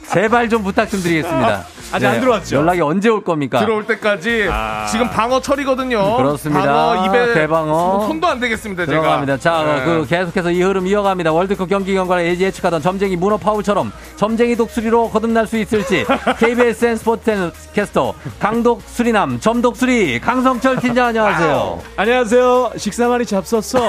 [0.07, 2.07] 제발 좀 부탁 좀 드리겠습니다 아직 네.
[2.07, 2.55] 안 들어왔죠.
[2.57, 3.59] 연락이 언제 올 겁니까?
[3.59, 4.85] 들어올 때까지 아...
[4.91, 6.17] 지금 방어 철이거든요.
[6.17, 6.61] 그렇습니다.
[6.61, 8.85] 방어 입에 대방어 손도 안 되겠습니다.
[8.85, 9.37] 들어갑니다.
[9.37, 9.57] 제가.
[9.57, 9.85] 자, 네.
[9.85, 11.31] 그 계속해서 이 흐름 이어갑니다.
[11.31, 16.05] 월드컵 경기 경과를 예측하던 점쟁이 문어 파울처럼 점쟁이 독수리로 거듭날 수 있을지
[16.39, 21.81] KBSN 스포츠 캐스터 강독 수리남 점독 수리 강성철 팀장 안녕하세요.
[21.95, 22.71] 안녕하세요.
[22.77, 23.79] 식사 많이 잡섰어.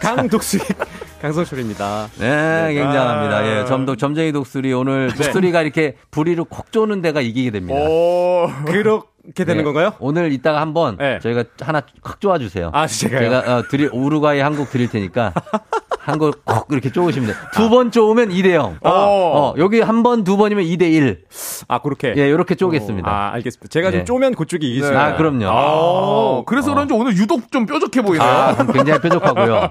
[0.00, 0.62] 강독 수리
[1.20, 2.08] 강성철입니다.
[2.18, 3.36] 네, 굉장합니다.
[3.36, 3.46] 아.
[3.46, 5.14] 예, 점독 점쟁이 독수리 오늘 네.
[5.14, 7.80] 독수리가 이렇게 부리를 콕 쪼는 데가 이기게 됩니다.
[7.80, 9.04] 오, 그렇
[9.34, 9.64] 게 되는 네.
[9.64, 9.92] 건가요?
[10.00, 11.18] 오늘 이따가 한번 네.
[11.20, 12.70] 저희가 하나 콱 쪼아 주세요.
[12.72, 13.20] 아, 제가요?
[13.20, 15.32] 제가 어, 드릴 우루과이 한국 드릴 테니까
[16.00, 17.36] 한걸콕 이렇게 쪼으시면 돼요.
[17.52, 18.78] 두번 쪼으면 2대 0.
[18.80, 18.90] 어.
[18.90, 21.24] 어, 여기 한 번, 두 번이면 2대 1.
[21.68, 22.14] 아, 그렇게?
[22.16, 23.08] 예, 이렇게 쪼겠습니다.
[23.08, 23.68] 아, 알겠습니다.
[23.68, 23.98] 제가 네.
[23.98, 24.90] 좀 쪼면 그쪽이 이기죠.
[24.90, 24.96] 네.
[24.96, 25.46] 아, 그럼요.
[25.46, 26.44] 아, 어.
[26.46, 28.28] 그래서 그런지 오늘 유독 좀 뾰족해 보이네요.
[28.28, 29.70] 아, 굉장히 뾰족하고요.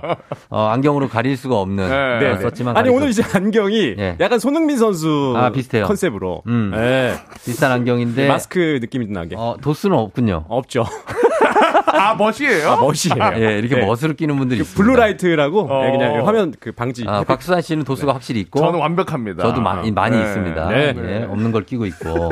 [0.49, 1.89] 어, 안경으로 가릴 수가 없는.
[1.89, 2.20] 네.
[2.36, 2.41] 네.
[2.41, 4.16] 썼지만 아니, 오늘 이제 안경이 예.
[4.20, 5.86] 약간 손흥민 선수 아, 비슷해요.
[5.88, 6.43] 컨셉으로.
[6.47, 6.72] 음.
[6.76, 7.16] 네.
[7.43, 8.28] 비슷한 안경인데.
[8.28, 9.39] 마스크 느낌이 든 안경.
[9.50, 10.45] 어, 도수는 없군요.
[10.47, 10.86] 없죠.
[11.91, 12.70] 아, 멋이에요?
[12.70, 13.43] 아, 멋이에요.
[13.43, 13.86] 예, 이렇게 네.
[13.86, 14.84] 멋을 끼는 분들이 그 있습니다.
[14.84, 15.84] blue light라고 어.
[15.84, 17.04] 네, 그냥 화면 그 방지.
[17.08, 18.14] 아, 곽수산 씨는 도수가 네.
[18.14, 18.60] 확실히 있고.
[18.60, 19.43] 저는 완벽합니다.
[19.43, 20.24] 저도 많이, 많이 네.
[20.24, 20.70] 있습니다.
[20.70, 20.93] 네.
[20.97, 22.32] 예, 없는 걸 끼고 있고.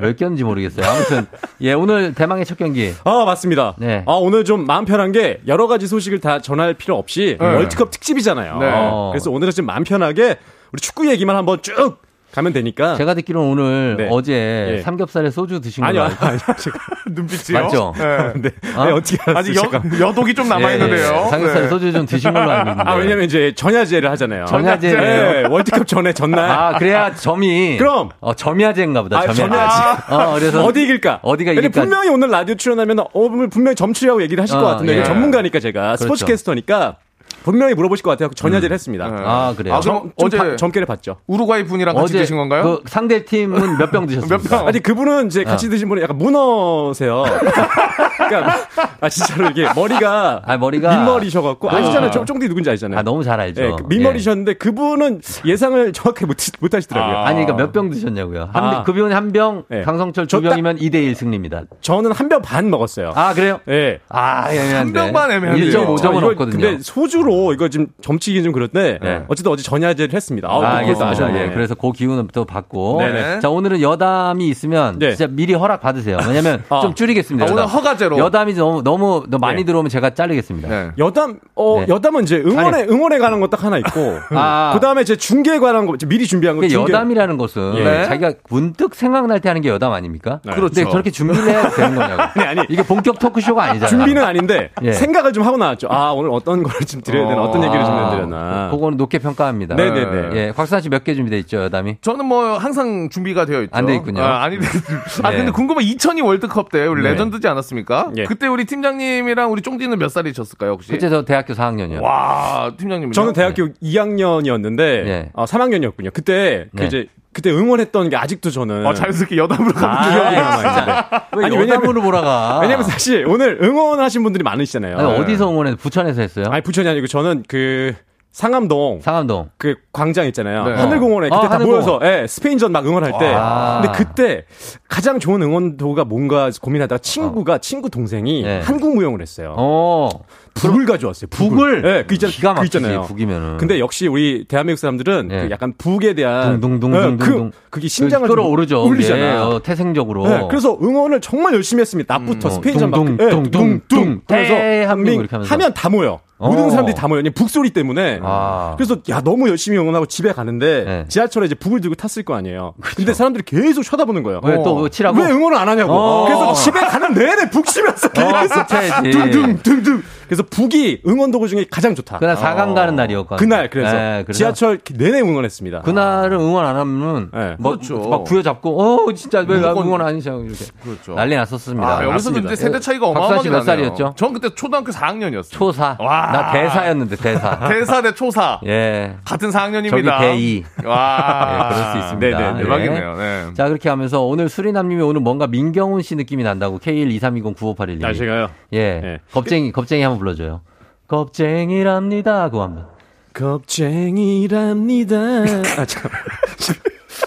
[0.00, 0.86] 몇 꼈는지 모르겠어요.
[0.86, 1.26] 아무튼,
[1.62, 2.92] 예, 오늘 대망의 첫 경기.
[3.04, 3.74] 아, 맞습니다.
[3.78, 4.04] 네.
[4.06, 8.58] 아, 오늘 좀 마음 편한 게 여러 가지 소식을 다 전할 필요 없이 월드컵 특집이잖아요.
[8.62, 9.10] 어.
[9.12, 10.36] 그래서 오늘은 좀 마음 편하게
[10.72, 11.98] 우리 축구 얘기만 한번 쭉
[12.34, 12.96] 가면 되니까.
[12.96, 14.08] 제가 듣기로는 오늘 네.
[14.10, 14.32] 어제
[14.72, 14.82] 네.
[14.82, 16.02] 삼겹살에 소주 드신 거예요.
[16.02, 16.38] 아니요, 아니요.
[16.58, 17.60] 제가 눈빛이요?
[17.62, 17.94] 맞죠?
[17.96, 18.32] 네.
[18.34, 18.50] 네.
[18.76, 18.84] 어?
[18.86, 19.54] 네 어떻게 아직
[20.00, 21.12] 여, 독이 좀 남아 있는데요.
[21.12, 21.30] 네.
[21.30, 22.90] 삼겹살에 소주 좀 드신 걸로 알고 있는데.
[22.90, 24.46] 아 왜냐면 이제 전야제를 하잖아요.
[24.46, 24.96] 전야제.
[24.96, 25.46] 네.
[25.48, 26.50] 월드컵 전에 전날.
[26.50, 27.76] 아 그래야 점이.
[27.78, 28.10] 그럼.
[28.18, 29.20] 어 점야제인가 보다.
[29.20, 29.56] 아, 점야제.
[29.56, 31.20] 아, 어 그래서 어디 이길까?
[31.22, 31.80] 어디가 이길까?
[31.82, 35.04] 분명히 오늘 라디오 출연하면 어 분명히 점추리라고 얘기를 하실 어, 것 같은데 예.
[35.04, 36.02] 전문가니까 제가 그렇죠.
[36.02, 36.96] 스포츠 캐스터니까.
[37.44, 38.30] 분명히 물어보실 것 같아요.
[38.30, 38.74] 전야제를 음.
[38.74, 39.08] 했습니다.
[39.08, 39.16] 네.
[39.24, 39.74] 아 그래요.
[39.74, 41.16] 아, 점, 어제 바, 점괘를 봤죠.
[41.26, 42.62] 우루과이 분이랑 같이 드신 건가요?
[42.62, 44.28] 그 상대 팀은 몇 병 드셨어요?
[44.38, 44.66] 몇 병?
[44.66, 45.70] 아니 그분은 이제 같이 어.
[45.70, 47.24] 드신 분이 약간 문어세요.
[48.28, 48.68] 그러니까
[49.00, 51.76] 아 진짜로 이게 머리가 아 머리가 민머리셔갖고 아.
[51.76, 52.10] 아시잖아요.
[52.10, 52.98] 쫑, 쫑디 누군지 아시잖아요.
[52.98, 53.62] 아 너무 잘 알죠.
[53.62, 54.54] 네, 그 민머리셨는데 예.
[54.54, 57.16] 그분은 예상을 정확하게 못, 못 하시더라고요.
[57.18, 57.28] 아.
[57.32, 58.50] 니 그러니까 몇 병 드셨냐고요.
[58.52, 58.82] 한, 아.
[58.84, 59.82] 그분이 한 병, 네.
[59.82, 61.62] 강성철 두 병이면 2대 1 승리입니다.
[61.80, 63.12] 저는 한 병 반 먹었어요.
[63.14, 63.60] 아 그래요?
[63.68, 63.72] 예.
[63.72, 63.98] 네.
[64.08, 64.76] 아 애매한데.
[64.78, 65.66] 한 병 반 애매한데.
[65.66, 66.50] 1.5점은 없거든요.
[66.60, 69.24] 근데 소주로 이거 지금 점치기는 좀 그런데 네.
[69.28, 70.48] 어쨌든 어제 전야제를 했습니다.
[70.48, 71.42] 아, 아 알겠습니다.
[71.44, 71.50] 예.
[71.50, 72.98] 그래서 그 기운은 또 받고.
[73.00, 73.40] 네네.
[73.40, 75.14] 자 오늘은 여담이 있으면 네.
[75.14, 76.18] 진짜 미리 허락 받으세요.
[76.26, 76.80] 왜냐면 아.
[76.80, 77.46] 좀 줄이겠습니다.
[77.46, 78.13] 아, 오늘 허가제로.
[78.18, 79.64] 여담이 너무 너무 많이 네.
[79.64, 80.68] 들어오면 제가 잘리겠습니다.
[80.68, 80.90] 네.
[80.98, 81.86] 여담 어 네.
[81.88, 82.88] 여담은 이제 응원에 아니.
[82.92, 84.18] 응원에 관한 거딱 하나 있고.
[84.30, 84.72] 아.
[84.74, 86.66] 그다음에 제 중계에 관한 거 미리 준비한 거.
[86.66, 86.92] 중계.
[86.92, 88.04] 여담이라는 것은 예.
[88.06, 90.40] 자기가 문득 생각날 때 하는 게 여담 아닙니까?
[90.44, 90.52] 네.
[90.54, 90.74] 그렇죠.
[90.74, 92.22] 근데 저렇게 준비를 해야 되는 거냐고.
[92.40, 93.88] 아니 아니 이게 본격 토크쇼가 아니잖아요.
[93.90, 94.92] 준비는 아닌데 예.
[94.92, 95.88] 생각을 좀 하고 나왔죠.
[95.90, 97.44] 아 오늘 어떤 걸 좀 드려야 되나, 어.
[97.46, 98.68] 어떤 얘기를 좀 해야 되나.
[98.70, 99.74] 그거는 높게 평가합니다.
[99.76, 100.30] 네 네 네.
[100.34, 101.96] 예, 곽수산 씨 몇 개 준비돼 있죠, 여담이?
[102.02, 103.70] 저는 뭐 항상 준비가 되어 있죠.
[103.74, 104.22] 안 돼 있군요.
[104.22, 104.56] 아, 아니,
[105.22, 105.50] 아 근데 네.
[105.50, 107.10] 궁금한 2002 월드컵 때 우리 네.
[107.10, 108.03] 레전드지 않았습니까?
[108.16, 108.24] 예.
[108.24, 110.90] 그때 우리 팀장님이랑 우리 쫑디는 몇 살이셨을까요, 혹시?
[110.90, 112.00] 그때 저 대학교 4학년이요.
[112.00, 113.12] 와, 팀장님.
[113.12, 113.72] 저는 대학교 네.
[113.82, 115.30] 2학년이었는데 네.
[115.32, 116.12] 어, 3학년이었군요.
[116.12, 116.86] 그때 그 네.
[116.86, 121.56] 이제 그때 응원했던 게 아직도 저는 어, 자연스럽게 여담으로 가는 아, 기억이 남아있는데 왜 아니
[121.56, 126.88] 여담으로 몰아가 왜냐면 사실 오늘 응원하신 분들이 많으시잖아요 아니, 어디서 응원했어요 부천에서 했어요 아니 부천이
[126.88, 127.94] 아니고 저는 그
[128.34, 128.98] 상암동.
[129.00, 129.50] 상암동.
[129.56, 130.64] 그 광장 있잖아요.
[130.64, 130.74] 네.
[130.74, 131.84] 하늘공원에 그때 아, 다 하늘공원.
[131.84, 133.32] 모여서 예, 스페인전 막 응원할 때.
[133.32, 133.80] 와.
[133.80, 134.44] 근데 그때
[134.88, 137.58] 가장 좋은 응원도가 뭔가 고민하다가 친구가 어.
[137.58, 138.60] 친구 동생이 네.
[138.60, 139.54] 한국 무용을 했어요.
[139.56, 140.08] 어.
[140.54, 141.28] 북을 가져왔어요.
[141.30, 141.82] 북을.
[141.84, 142.32] 예, 네, 그 있잖아요.
[142.34, 143.02] 기가 막히지, 그 있잖아요.
[143.02, 143.56] 북이면은.
[143.58, 145.42] 근데 역시 우리 대한민국 사람들은 네.
[145.42, 148.84] 그 약간 북에 대한 둥둥둥둥 그, 그게 심장을 끌어오르죠.
[148.84, 149.42] 울리잖아요.
[149.42, 150.26] 어, 태생적으로.
[150.26, 152.18] 네, 그래서 응원을 정말 열심히 했습니다.
[152.18, 154.22] 낮부터 음, 스페인전 막 둥둥둥둥.
[154.26, 156.20] 그래서 한민 하면 다 모여.
[156.36, 156.70] 모든 어.
[156.70, 157.22] 사람들이 다 모여.
[157.34, 158.20] 북소리 때문에.
[158.22, 158.74] 아.
[158.76, 161.04] 그래서 야 너무 열심히 응원하고 집에 가는데 네.
[161.08, 162.74] 지하철에 이제 북을 들고 탔을 거 아니에요.
[162.80, 164.40] 그렇 근데 사람들이 계속 쳐다보는 거예요.
[164.42, 164.88] 왜또 어.
[164.88, 165.20] 치라고?
[165.20, 165.92] 왜 응원을 안 하냐고.
[165.92, 166.24] 어.
[166.24, 168.66] 그래서 집에 가는 내내 북 치면서 계속
[169.10, 170.02] 둥둥둥둥.
[170.26, 172.18] 그래서 북이 응원 도구 중에 가장 좋다.
[172.18, 173.36] 그날 4강 가는 날이었거든요.
[173.36, 175.82] 그날 그래서, 네, 지하철 내내 응원했습니다.
[175.82, 177.56] 그날은 응원 안 하면은 네.
[177.58, 178.08] 뭐, 그렇죠.
[178.08, 181.14] 막 부여잡고 어 진짜 왜 응원 아니셔 이렇게 그렇죠.
[181.14, 181.98] 난리 났었습니다.
[181.98, 184.14] 아, 여기서도 이제 세대 차이가 어마어마하게 몇 살이었죠?
[184.16, 185.50] 전 그때 초등학교 4학년이었어요.
[185.50, 185.96] 초사.
[186.00, 186.30] 와.
[186.32, 187.58] 나 대사였는데 대사.
[187.68, 188.60] 대사 대 초사.
[188.66, 189.16] 예.
[189.24, 189.90] 같은 4학년입니다.
[189.90, 190.64] 저기 대이.
[190.84, 191.68] 와.
[191.70, 192.38] 예, 그럴 수 있습니다.
[192.38, 193.16] 네네 대박이네요.
[193.16, 193.44] 네.
[193.54, 197.42] 자 그렇게 하면서 오늘 수리남님이 오늘 뭔가 민경훈 씨 느낌이 난다고 K1 2 3 2
[197.44, 198.48] 0 9 5 8 1 아, 제가요?
[198.72, 199.00] 예.
[199.00, 199.18] 네.
[199.32, 200.33] 겁쟁이 겁쟁이 한번 불러주세요.
[200.34, 200.60] 불러줘요.
[201.08, 202.48] 겁쟁이랍니다.
[202.50, 202.86] 그거 한번.
[203.32, 205.16] 겁쟁이랍니다.
[205.78, 206.10] 아, 잠깐.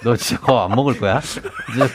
[0.03, 1.19] 너 진짜 그거 안 먹을 거야?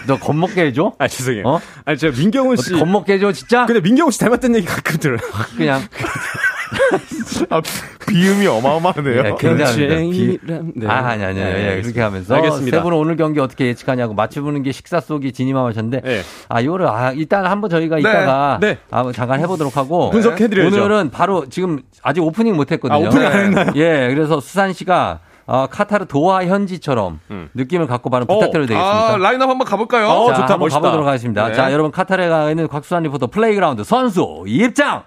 [0.07, 0.95] 너 겁먹게 해줘?
[0.99, 1.47] 아, 죄송해요.
[1.47, 1.61] 어?
[1.85, 2.73] 아니, 제가 민경훈 씨.
[2.73, 3.67] 겁먹게 해줘, 진짜?
[3.67, 5.19] 근데 민경훈 씨 닮았다는 얘기 가끔 들어요.
[5.57, 5.83] 그냥.
[7.51, 7.61] 아,
[8.07, 9.23] 비음이 어마어마하네요.
[9.23, 10.11] 네, 굉장히.
[10.11, 10.39] 비...
[10.43, 10.87] 네.
[10.87, 11.53] 아, 아니, 아니, 아니.
[11.53, 12.35] 네, 그렇게 하면서.
[12.35, 12.77] 알겠습니다.
[12.77, 16.01] 세 분은 오늘 경기 어떻게 예측하냐고 맞춰보는 게 식사 속이 진이맘 하셨는데.
[16.01, 16.23] 네.
[16.49, 18.01] 아, 이거를, 아, 일단 한번 저희가 네.
[18.01, 18.59] 이따가.
[18.61, 18.79] 네.
[18.91, 20.11] 아, 잠깐 해보도록 하고.
[20.11, 20.77] 분석해드려야죠.
[20.77, 23.05] 오늘은 바로 지금 아직 오프닝 못 했거든요.
[23.05, 23.73] 아, 오프닝 안 했나요?
[23.77, 27.49] 예, 그래서 수산 씨가 어, 카타르 도하 현지처럼 음.
[27.55, 29.15] 느낌을 갖고 어, 부탁드려도 되겠습니까?
[29.15, 30.09] 아, 라인업 한번 가볼까요?
[30.09, 30.81] 어, 자, 좋다, 한번 멋있다.
[30.81, 31.49] 가보도록 하겠습니다.
[31.49, 31.55] 네.
[31.55, 35.03] 자, 여러분 카타르에 가 있는 곽수산 리포터 playground 선수 입장!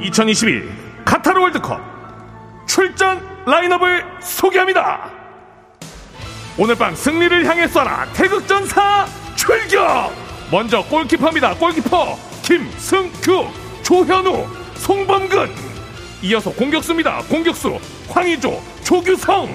[0.00, 0.68] 2021
[1.04, 1.80] 카타르 월드컵
[2.66, 5.10] 출전 라인업을 소개합니다.
[6.58, 10.12] 오늘 밤 승리를 향해 쏴라 태극전사 출격!
[10.50, 11.54] 먼저 골키퍼입니다.
[11.54, 13.48] 골키퍼 김승규,
[13.82, 15.50] 조현우, 송범근.
[16.22, 17.22] 이어서 공격수입니다.
[17.28, 17.78] 공격수
[18.08, 19.48] 황희조, 조규성.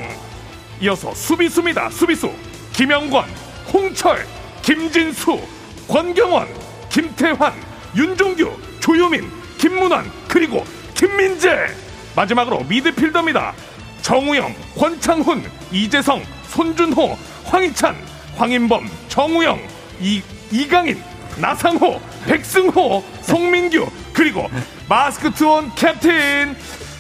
[0.82, 1.90] 이어서 수비수입니다.
[1.90, 2.32] 수비수
[2.74, 3.26] 김영권,
[3.72, 4.26] 홍철,
[4.62, 5.40] 김진수,
[5.88, 6.48] 권경원,
[6.90, 7.54] 김태환,
[7.96, 11.68] 윤종규, 조효민, 김문환, 그리고 김민재.
[12.16, 13.54] 마지막으로 미드필더입니다.
[14.02, 17.96] 정우영, 권창훈, 이재성, 손준호, 황희찬,
[18.36, 19.62] 황인범, 정우영,
[20.00, 21.02] 이, 이강인,
[21.38, 24.50] 나상호, 백승호, 송민규, 그리고
[24.90, 26.56] 마스크 투원 캡틴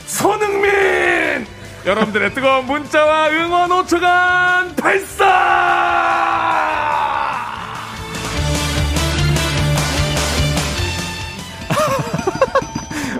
[0.05, 1.47] 손흥민!
[1.83, 6.21] 여러분들의 뜨거운 문자와 응원 5초간 발사!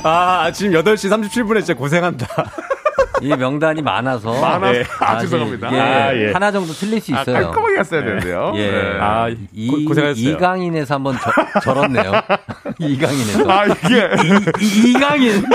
[0.04, 2.28] 아, 아침 8시 37분에 진짜 고생한다.
[3.22, 4.40] 이 명단이 많아서.
[4.40, 4.72] 많아서.
[4.72, 4.84] 네.
[5.00, 5.68] 아, 죄송합니다.
[5.70, 6.32] 아, 예.
[6.32, 7.38] 하나 정도 틀릴 수 있어요.
[7.38, 8.52] 아, 깔끔하게 했어야 되는데요.
[8.56, 8.72] 예.
[8.72, 8.98] 네.
[9.00, 10.30] 아, 이, 고생하셨어요.
[10.30, 12.14] 이강인에서 한번 저, 절었네요.
[12.80, 13.52] 이강인에서.
[13.52, 14.10] 아, 이게.
[14.60, 15.44] 이, 이, 이강인.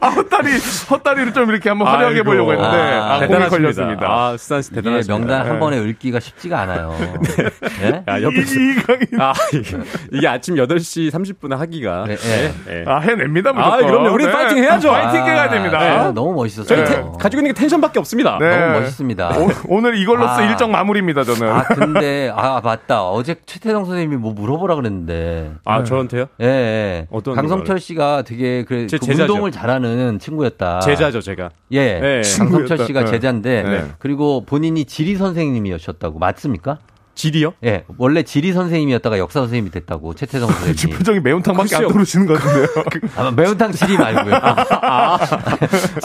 [0.00, 0.50] 아, 헛다리,
[0.90, 4.06] 헛다리를 좀 이렇게 한번 화려하게 보려고 했는데, 아, 아 공이 걸렸습니다.
[4.06, 5.18] 아, 수산 씨 대단하십니다.
[5.18, 5.48] 명단 네.
[5.50, 6.94] 한 번에 읽기가 쉽지가 않아요.
[7.80, 7.90] 네.
[7.90, 8.02] 네?
[8.06, 8.54] 아, 옆에서.
[8.54, 9.06] 이강인.
[9.20, 9.78] 아, 이게,
[10.12, 12.04] 이게 아침 8시 30분에 하기가.
[12.06, 12.52] 네, 네.
[12.66, 12.84] 네.
[12.86, 13.72] 아, 해냅니다, 무조건.
[13.72, 14.14] 아, 그럼요.
[14.14, 14.32] 우리 네.
[14.32, 14.90] 파이팅 해야죠.
[14.90, 15.78] 파이팅 해야 됩니다.
[15.78, 16.84] 아, 너무 멋있었어요.
[16.84, 18.38] 저희 테, 가지고 있는 게 텐션밖에 없습니다.
[18.38, 19.30] 너무 멋있습니다.
[19.68, 21.52] 오, 늘 이걸로써 아, 일정 마무리입니다, 저는.
[21.52, 23.04] 아, 근데, 아, 맞다.
[23.04, 25.52] 어제 최태성 선생님이 뭐 물어보라 그랬는데.
[25.64, 26.26] 아, 저한테요?
[26.40, 27.06] 예, 예.
[27.10, 30.80] 어떤 강성철 씨가 되게 그, 그 운동을 잘하 는 친구였다.
[30.80, 31.50] 제자죠, 제가.
[31.72, 32.00] 예.
[32.00, 33.10] 네, 강성철 씨가 네.
[33.10, 33.84] 제자인데 네.
[33.98, 36.78] 그리고 본인이 지리 선생님이셨다고 맞습니까?
[37.14, 37.54] 지리요?
[37.64, 37.84] 예.
[37.96, 40.98] 원래 지리 선생님이었다가 역사 선생님이 됐다고 최태성 선생님.
[40.98, 42.68] 표정이 매운탕밖에 안 떨어지는 것 같은데요.
[43.16, 44.34] 아, 매운탕 지리 말고요.
[44.36, 45.18] 아, 아.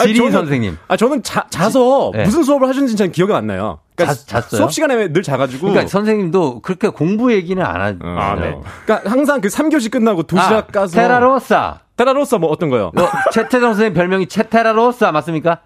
[0.03, 0.78] 지리 저는, 선생님.
[0.88, 2.24] 아 저는 자, 자서 네.
[2.24, 3.80] 무슨 수업을 하셨는지 잘 기억이 안 나요.
[3.95, 4.57] 그러니까 자, 잤어요?
[4.59, 5.67] 수업 시간에 늘 자가지고.
[5.67, 7.99] 그러니까 선생님도 그렇게 공부 얘기는 안 하죠.
[8.03, 8.55] 아, 네.
[8.86, 10.95] 그러니까 항상 그 3교시 끝나고 도시락 아, 가서.
[10.95, 11.80] 테라로사.
[12.02, 12.91] 테라로사 뭐 어떤 거요?
[12.95, 15.62] 뭐, 최태성 선생님 별명이 최테라로사 맞습니까?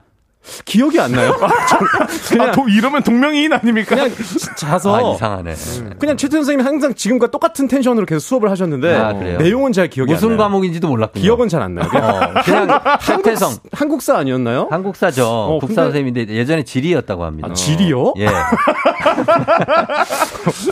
[0.63, 1.35] 기억이 안 나요.
[2.29, 3.95] 그냥 아, 도, 이러면 동명이인 아닙니까?
[3.95, 4.11] 그냥
[4.57, 5.55] 자서 아, 이상하네.
[5.99, 10.15] 그냥 최태 선생님이 항상 지금과 똑같은 텐션으로 계속 수업을 하셨는데 아, 내용은 잘 기억이 안
[10.15, 10.25] 나요.
[10.25, 11.21] 무슨 과목인지도 몰랐군요.
[11.21, 11.89] 기억은 잘 안 나요.
[11.93, 12.67] 어, 그냥
[13.01, 14.67] 최태성 한국사 아니었나요?
[14.69, 15.25] 한국사죠.
[15.27, 15.81] 어, 국사 근데...
[15.83, 17.47] 선생님인데 예전에 지리였다고 합니다.
[17.49, 18.13] 아, 지리요?
[18.17, 18.27] 예.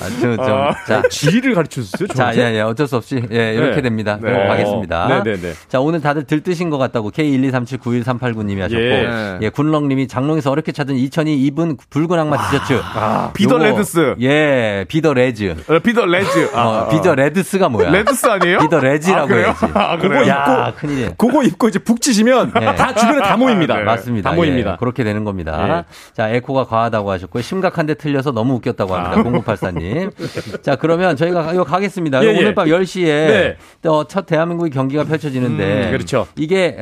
[0.03, 2.07] 아, 좀, 좀, 아, 자, 지리를 가르쳐 주세요.
[2.09, 3.81] 자, 예, 예, 어쩔 수 없이 예, 이렇게 네.
[3.81, 4.17] 됩니다.
[4.21, 4.31] 네.
[4.31, 5.07] 그럼 가겠습니다.
[5.07, 5.53] 네, 네, 네.
[5.67, 10.95] 자, 오늘 다들 들뜨신 것 같다고 K123791389님이 하셨고 예, 예 군렁님이 장롱 방송에서 어렵게 찾은
[10.95, 12.79] 2002 2분 붉은 악마 티셔츠.
[12.83, 14.15] 아, Be the Reds.
[14.21, 15.55] 예, Be the Reds.
[15.67, 16.51] 어, Be the Reds.
[16.53, 17.91] 아, 어, Be the Reds가 뭐야?
[17.91, 18.59] Reds 아니에요?
[18.59, 19.65] Be the Reds라고 아, 해야지.
[19.73, 21.11] 아, 그거 입고 큰일이에요.
[21.17, 22.75] 그거 입고 이제 북치시면 네.
[22.75, 23.77] 다 주변에 다 모입니다.
[23.77, 23.83] 네.
[23.83, 24.29] 맞습니다.
[24.29, 24.71] 다 모입니다.
[24.71, 25.85] 예, 그렇게 되는 겁니다.
[25.87, 26.13] 예.
[26.13, 29.19] 자, 에코가 과하다고 하셨고 심각한데 틀려서 너무 웃겼다고 합니다.
[29.19, 29.23] 아.
[29.23, 30.63] 0984님.
[30.63, 32.23] 자, 그러면 저희가 이거 가겠습니다.
[32.23, 32.37] 예, 예.
[32.39, 33.57] 오늘 밤 10시에 네.
[34.07, 36.27] 첫 대한민국의 경기가 펼쳐지는데 음, 그렇죠.
[36.35, 36.77] 이게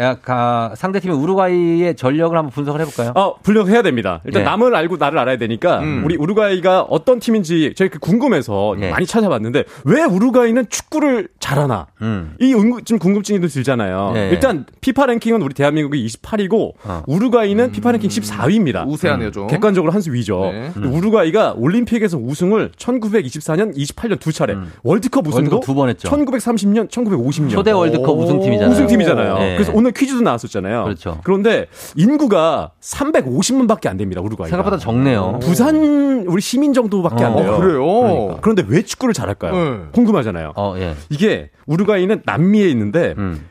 [0.76, 3.12] 상대팀의 우루과이의 전력을 한번 분석 을 해볼까요?
[3.16, 4.22] 어, 분석해야 됩니다.
[4.26, 4.50] 일단 네.
[4.50, 6.04] 남을 알고 나를 알아야 되니까 음.
[6.06, 8.90] 우리 우루과이가 어떤 팀인지 저희 그 궁금해서 네.
[8.92, 11.88] 많이 찾아봤는데 왜 우루과이는 축구를 잘하나?
[12.02, 12.36] 음.
[12.40, 12.52] 이
[12.86, 14.12] 좀 궁금증이 들잖아요.
[14.14, 14.30] 네.
[14.32, 17.04] 일단 피파 랭킹은 우리 대한민국이 28이고 어.
[17.08, 17.72] 우루과이는 음.
[17.72, 18.88] 피파 랭킹 14위입니다.
[18.88, 19.48] 우세하네요, 좀.
[19.48, 20.52] 객관적으로 한 수 위죠.
[20.52, 20.72] 네.
[20.76, 24.72] 우루과이가 올림픽에서 우승을 1924년, 28년 두 차례, 음.
[24.84, 26.10] 월드컵 우승도 두 번 했죠.
[26.10, 28.72] 1930년, 1950년 초대 월드컵 우승팀이잖아요.
[28.74, 29.38] 우승팀이잖아요.
[29.38, 29.54] 네.
[29.56, 30.84] 그래서 오늘 퀴즈도 나왔었잖아요.
[30.86, 31.20] 그렇죠.
[31.24, 32.51] 그런데 인구가
[32.82, 34.22] 350만밖에 안 됩니다.
[34.22, 34.50] 우루과이.
[34.50, 35.40] 생각보다 적네요.
[35.42, 37.54] 부산 우리 시민 정도밖에 어, 안 돼요.
[37.54, 37.86] 어, 그래요.
[37.86, 38.38] 그러니까.
[38.42, 39.54] 그런데 왜 축구를 잘할까요?
[39.54, 39.80] 네.
[39.94, 40.54] 궁금하잖아요.
[40.56, 40.96] 어, 예.
[41.10, 43.48] 이게 우루과이는 남미에 있는데 음.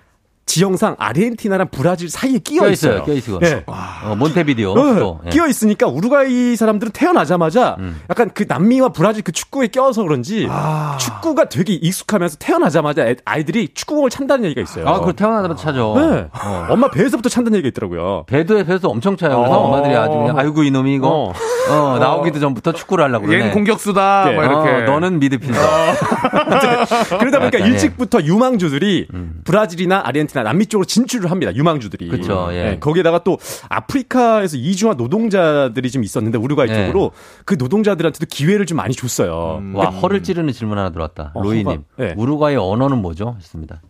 [0.50, 3.04] 지형상 아르헨티나랑 브라질 사이에 끼어, 끼어 있어요.
[3.04, 3.38] 끼어 있어요.
[3.38, 3.62] 네.
[3.66, 4.72] 어, 몬테비디오.
[4.72, 5.30] 어, 네.
[5.30, 8.00] 끼어 있으니까 우루과이 사람들은 태어나자마자 음.
[8.10, 10.98] 약간 그 남미와 브라질 그 축구에 껴서 그런지 아.
[10.98, 14.88] 축구가 되게 익숙하면서 태어나자마자 아이들이 축구공을 찬다는 얘기가 있어요.
[14.88, 15.94] 아, 그 태어나자마자 차죠.
[15.96, 16.28] 네.
[16.32, 16.66] 어.
[16.68, 18.24] 엄마 배에서부터 찬다는 얘기가 있더라고요.
[18.26, 19.36] 배도에 배에서 엄청 차요.
[19.36, 19.66] 그래서 어.
[19.66, 21.32] 엄마들이 아주 그냥 아이고 이놈이 이거 어.
[21.70, 23.40] 어 나오기도 전부터 축구를 하려고 그러네.
[23.40, 24.24] 얘는 공격수다.
[24.24, 24.34] 네.
[24.34, 24.82] 뭐 이렇게.
[24.82, 25.60] 너는 미드필더.
[27.20, 29.42] 그러다 보니까 일찍부터 유망주들이 음.
[29.44, 31.54] 브라질이나 아르헨티나 남미 쪽으로 진출을 합니다.
[31.54, 32.08] 유망주들이.
[32.08, 32.48] 그렇죠.
[32.52, 32.62] 예.
[32.62, 33.38] 네, 거기에다가 또
[33.68, 36.74] 아프리카에서 이주한 노동자들이 좀 있었는데 우루과이 예.
[36.86, 37.12] 쪽으로
[37.44, 39.58] 그 노동자들한테도 기회를 좀 많이 줬어요.
[39.60, 39.74] 음.
[39.74, 41.32] 와 허를 찌르는 질문 하나 들어왔다.
[41.34, 41.84] 어, 로이님.
[41.96, 42.14] 네.
[42.16, 43.36] 우루과이 언어는 뭐죠?
[43.38, 43.80] 했습니다.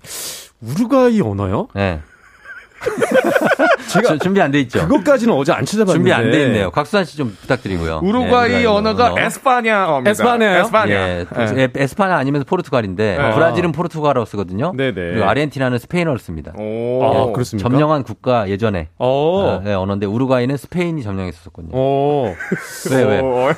[0.61, 1.69] 우루과이 언어요?
[1.75, 2.01] 네.
[3.89, 4.81] 제가 준비 안 돼 있죠.
[4.89, 6.71] 그것까지는 어제 안 찾아봤는데 준비 안 돼 있네요.
[6.71, 8.01] 곽수환 씨좀 부탁드리고요.
[8.03, 9.21] 우루과이 네, 언어가 언어.
[9.21, 10.11] 에스파냐입니다.
[10.11, 10.61] 에스파냐요?
[10.61, 10.95] 에스파냐.
[10.95, 11.69] 예, 네.
[11.75, 13.31] 에스파냐 아니면 포르투갈인데 네.
[13.35, 14.73] 브라질은 포르투갈어 쓰거든요.
[14.77, 14.93] 네네.
[14.93, 16.53] 그리고 아르헨티나는 스페인어를 씁니다.
[16.59, 17.69] 오, 아, 예, 그렇습니까?
[17.69, 21.77] 점령한 국가 예전에 어, 네, 언어인데 우루과이는 스페인이 점령했었거든요.
[21.77, 22.35] 오.
[22.91, 23.21] 왜 왜?
[23.21, 23.53] 어,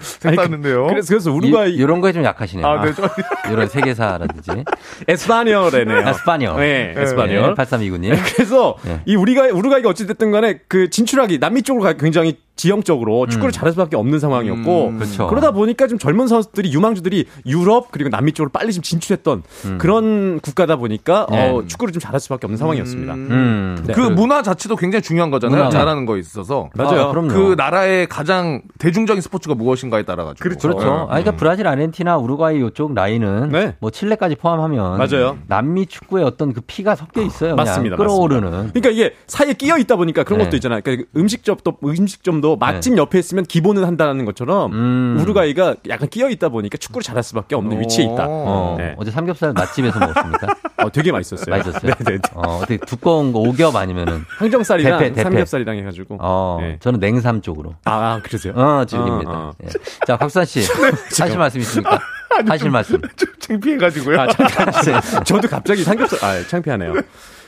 [0.00, 0.86] 색다른데요.
[0.86, 2.66] 그래서 그래서 우루과이 이, 런 거에 좀 약하시네요.
[2.66, 3.06] 아, 네, 좀...
[3.50, 4.64] 이런 세계사라든지.
[5.08, 6.08] 에스파냐래네요.
[6.08, 6.54] 에스파냐.
[6.56, 7.54] 네, 에스파냐.
[7.54, 8.16] 8329님.
[8.34, 13.28] 그래서 이 우리가 우루과이가 어찌됐든 간에 그 진출하기 남미 쪽으로 굉장히 지형적으로 음.
[13.28, 15.28] 축구를 잘할 수밖에 없는 상황이었고 음, 그렇죠.
[15.28, 19.78] 그러다 보니까 좀 젊은 선수들이 유망주들이 유럽 그리고 남미 쪽으로 빨리 좀 진출했던 음.
[19.78, 21.50] 그런 국가다 보니까 네.
[21.50, 23.14] 어, 축구를 좀 잘할 수밖에 없는 상황이었습니다.
[23.14, 23.28] 음.
[23.30, 23.84] 음.
[23.86, 23.94] 네.
[23.94, 25.56] 그 문화 자체도 굉장히 중요한 거잖아요.
[25.56, 25.70] 문화가.
[25.70, 27.02] 잘하는 거에 있어서 맞아요.
[27.02, 30.68] 아, 그 나라의 가장 대중적인 스포츠가 무엇인가에 따라 가지고 그렇죠.
[30.68, 30.84] 그렇죠.
[30.84, 30.90] 네.
[30.90, 33.76] 아, 그러니까 브라질, 아르헨티나, 우루과이 이쪽 라인은 네.
[33.78, 35.38] 뭐 칠레까지 포함하면 맞아요.
[35.46, 37.54] 남미 축구의 어떤 그 피가 섞여 있어요.
[37.54, 37.94] 맞습니다.
[37.96, 38.50] 끌어오르는.
[38.50, 38.72] 맞습니다.
[38.72, 40.44] 그러니까 이게 사이에 끼어 있다 보니까 그런 네.
[40.46, 40.80] 것도 있잖아요.
[40.82, 42.98] 그러니까 음식점도 음식점도 맛집 네.
[42.98, 45.18] 옆에 있으면 기본은 한다는 것처럼 음.
[45.20, 48.26] 우루과이가 약간 끼어 있다 보니까 축구를 잘할 수밖에 없는 위치에 있다.
[48.28, 48.76] 어.
[48.78, 48.94] 네.
[48.96, 50.46] 어제 삼겹살 맛집에서 먹었습니까?
[50.78, 51.56] 어, 되게 맛있었어요.
[51.56, 51.92] 맛있었어요.
[51.94, 52.18] 네네.
[52.34, 55.22] 어, 어떻게 두꺼운 거 오겹 아니면은 항정살이랑 대패, 대패.
[55.22, 56.18] 삼겹살이랑 해가지고.
[56.20, 56.76] 어, 네.
[56.80, 57.74] 저는 냉삼 쪽으로.
[57.84, 58.52] 아, 아 그러세요?
[58.54, 59.30] 어, 즐깁니다.
[59.30, 59.52] 어, 어.
[59.58, 59.68] 네.
[60.06, 60.90] 자, 박수환 씨 네,
[61.22, 62.00] 하실 말씀 있습니까?
[62.46, 63.00] 하실 말씀.
[63.16, 64.20] 좀 창피해가지고요.
[64.20, 65.00] 아, 창피하세요.
[65.24, 66.94] 저도 갑자기 삼겹살 아, 창피하네요.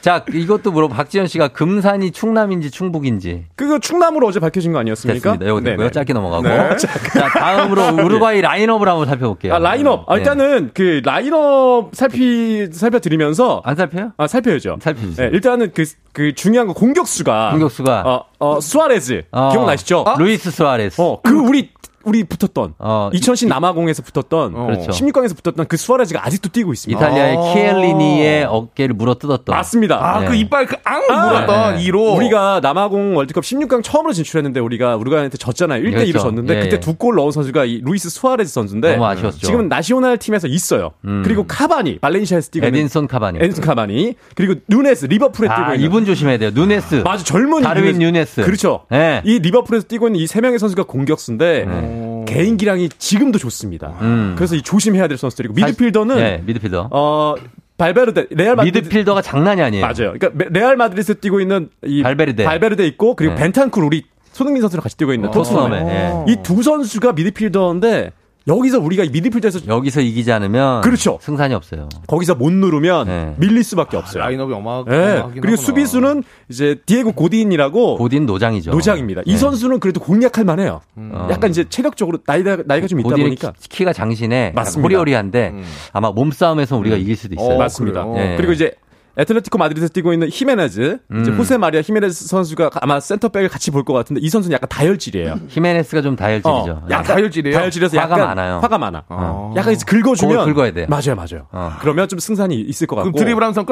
[0.01, 3.47] 자, 이것도 물어 박지현 씨가 금산이 충남인지 충북인지.
[3.55, 5.33] 그거 충남으로 어제 밝혀진 거 아니었습니까?
[5.33, 5.47] 됐습니다.
[5.47, 5.91] 여기 있고요.
[5.91, 6.49] 짧게 넘어가고.
[6.49, 6.77] 네.
[6.77, 6.89] 자,
[7.29, 9.55] 다음으로 우루과이 라인업을 한번 살펴볼게요.
[9.55, 10.11] 아, 라인업.
[10.11, 10.71] 아, 일단은 네.
[10.73, 14.13] 그 라인업 살피 살펴드리면서 안 살펴요?
[14.17, 14.79] 아, 살펴야죠.
[14.81, 15.29] 살펴주세요.
[15.29, 19.51] 네, 일단은 그, 그 중요한 거 공격수가 공격수가 어, 어 수아레즈 어.
[19.53, 20.01] 기억나시죠?
[20.01, 20.17] 어?
[20.19, 21.01] 루이스 수아레스.
[21.01, 21.71] 어, 그 우리
[22.05, 24.67] 우리 붙었던 어, 2010 남아공에서 붙었던 어.
[24.67, 24.91] 그렇죠.
[24.91, 26.99] 16강에서 붙었던 그 수아레즈가 아직도 뛰고 있습니다.
[26.99, 29.97] 이탈리아의 아~ 키엘리니의 어깨를 물어뜯었던 맞습니다.
[30.03, 30.27] 아, 네.
[30.27, 31.85] 그 이빨 그앙 아, 물었던 네.
[31.85, 35.83] 2로 우리가 남아공 월드컵 16강 처음으로 진출했는데 우리가 우루과이한테 졌잖아요.
[35.83, 36.19] 1대 2로 그렇죠.
[36.21, 36.81] 졌는데 예, 그때 예.
[36.81, 39.39] 두골 넣은 선수가 이 루이스 수아레즈 선수인데 너무 아쉬웠죠.
[39.47, 40.93] 지금은 나시오날 팀에서 있어요.
[41.05, 41.21] 음.
[41.23, 46.05] 그리고 카바니 발렌시아에서 뛰고 에딘슨 카바니 에딘슨 카바니 그리고 누네스 리버풀에 아, 뛰고 있는 이분
[46.07, 46.51] 조심해야 돼요.
[46.55, 48.87] 누네스 맞아 젊은 다르윈 누네스 그렇죠.
[48.91, 49.21] 네.
[49.25, 51.91] 이 리버풀에서 뛰고 있는 이 세 명의 선수가 공격수인데 네.
[52.27, 53.95] 개인기 기량이 지금도 좋습니다.
[54.01, 54.35] 음.
[54.37, 56.89] 그래서 이 조심해야 될 선수들이고 미드필더는 네, 미드필더.
[56.91, 57.35] 어
[57.79, 59.83] 발베르데 레알 마드리드 미드필더가 장난이 아니에요.
[59.85, 60.13] 맞아요.
[60.19, 63.41] 그러니까 레알 마드리드에서 뛰고 있는 이 발베르데 발베르데 있고 그리고 네.
[63.41, 66.25] 벤탄쿠르 우리 손흥민 선수랑 같이 뛰고 있는 토트넘에 네.
[66.29, 68.13] 이 두 선수가 미드필더인데
[68.47, 71.19] 여기서 우리가 미드필드에서 여기서 이기지 않으면 그렇죠.
[71.21, 71.89] 승산이 없어요.
[72.07, 73.35] 거기서 못 누르면 네.
[73.39, 74.23] 밀릴 수밖에 없어요.
[74.23, 75.23] 아, 라인업이 어마 네.
[75.41, 78.71] 그리고 수비수는 이제 디에고 고딘이라고 고딘 노장이죠.
[78.71, 79.23] 노장입니다.
[79.27, 79.33] 네.
[79.33, 80.81] 이 선수는 그래도 공략할 만해요.
[80.97, 81.13] 음.
[81.31, 84.87] 약간 이제 체력적으로 나이가 나이가 좀 있다 보니까 키가 장신에 맞습니다.
[84.87, 85.65] 호리호리한데 음.
[85.93, 87.01] 아마 몸싸움에서 우리가 음.
[87.01, 87.55] 이길 수도 있어요.
[87.55, 88.05] 어, 맞습니다.
[88.15, 88.37] 네.
[88.37, 88.73] 그리고 이제
[89.19, 91.21] 애틀레티코 마드리드에서 뛰고 있는 히메네즈, 음.
[91.21, 95.41] 이제 호세 마리아 히메네즈 선수가 아마 센터백을 같이 볼 것 같은데 이 선수는 약간 다혈질이에요.
[95.49, 96.49] 히메네스가 좀 다혈질이죠.
[96.51, 97.57] 어, 약간 다혈질이에요.
[97.59, 98.59] 다혈질에서 화가 약간 많아요.
[98.61, 99.05] 화가 많아.
[99.09, 99.55] 어.
[99.57, 100.87] 약간 이제 긁어주면 긁어야 돼요.
[100.89, 101.47] 맞아요, 맞아요.
[101.51, 101.73] 어.
[101.81, 103.13] 그러면 좀 승산이 있을 것 같고.
[103.13, 103.65] 그럼 드리블 하면서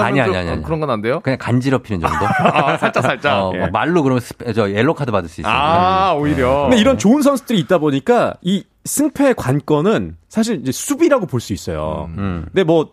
[0.00, 1.20] 아니 아니 아니, 아니 그런 건 안 돼요?
[1.20, 2.16] 그냥 간지럽히는 정도.
[2.52, 3.38] 아, 살짝 살짝.
[3.38, 3.66] 어, 예.
[3.68, 4.22] 말로 그러면
[4.54, 5.52] 저 옐로 카드 받을 수 있어요.
[5.52, 6.62] 아 오히려.
[6.62, 12.10] 근데 이런 좋은 선수들이 있다 보니까 이 승패 관건은 사실 이제 수비라고 볼 수 있어요.
[12.18, 12.44] 음.
[12.46, 12.90] 근데 뭐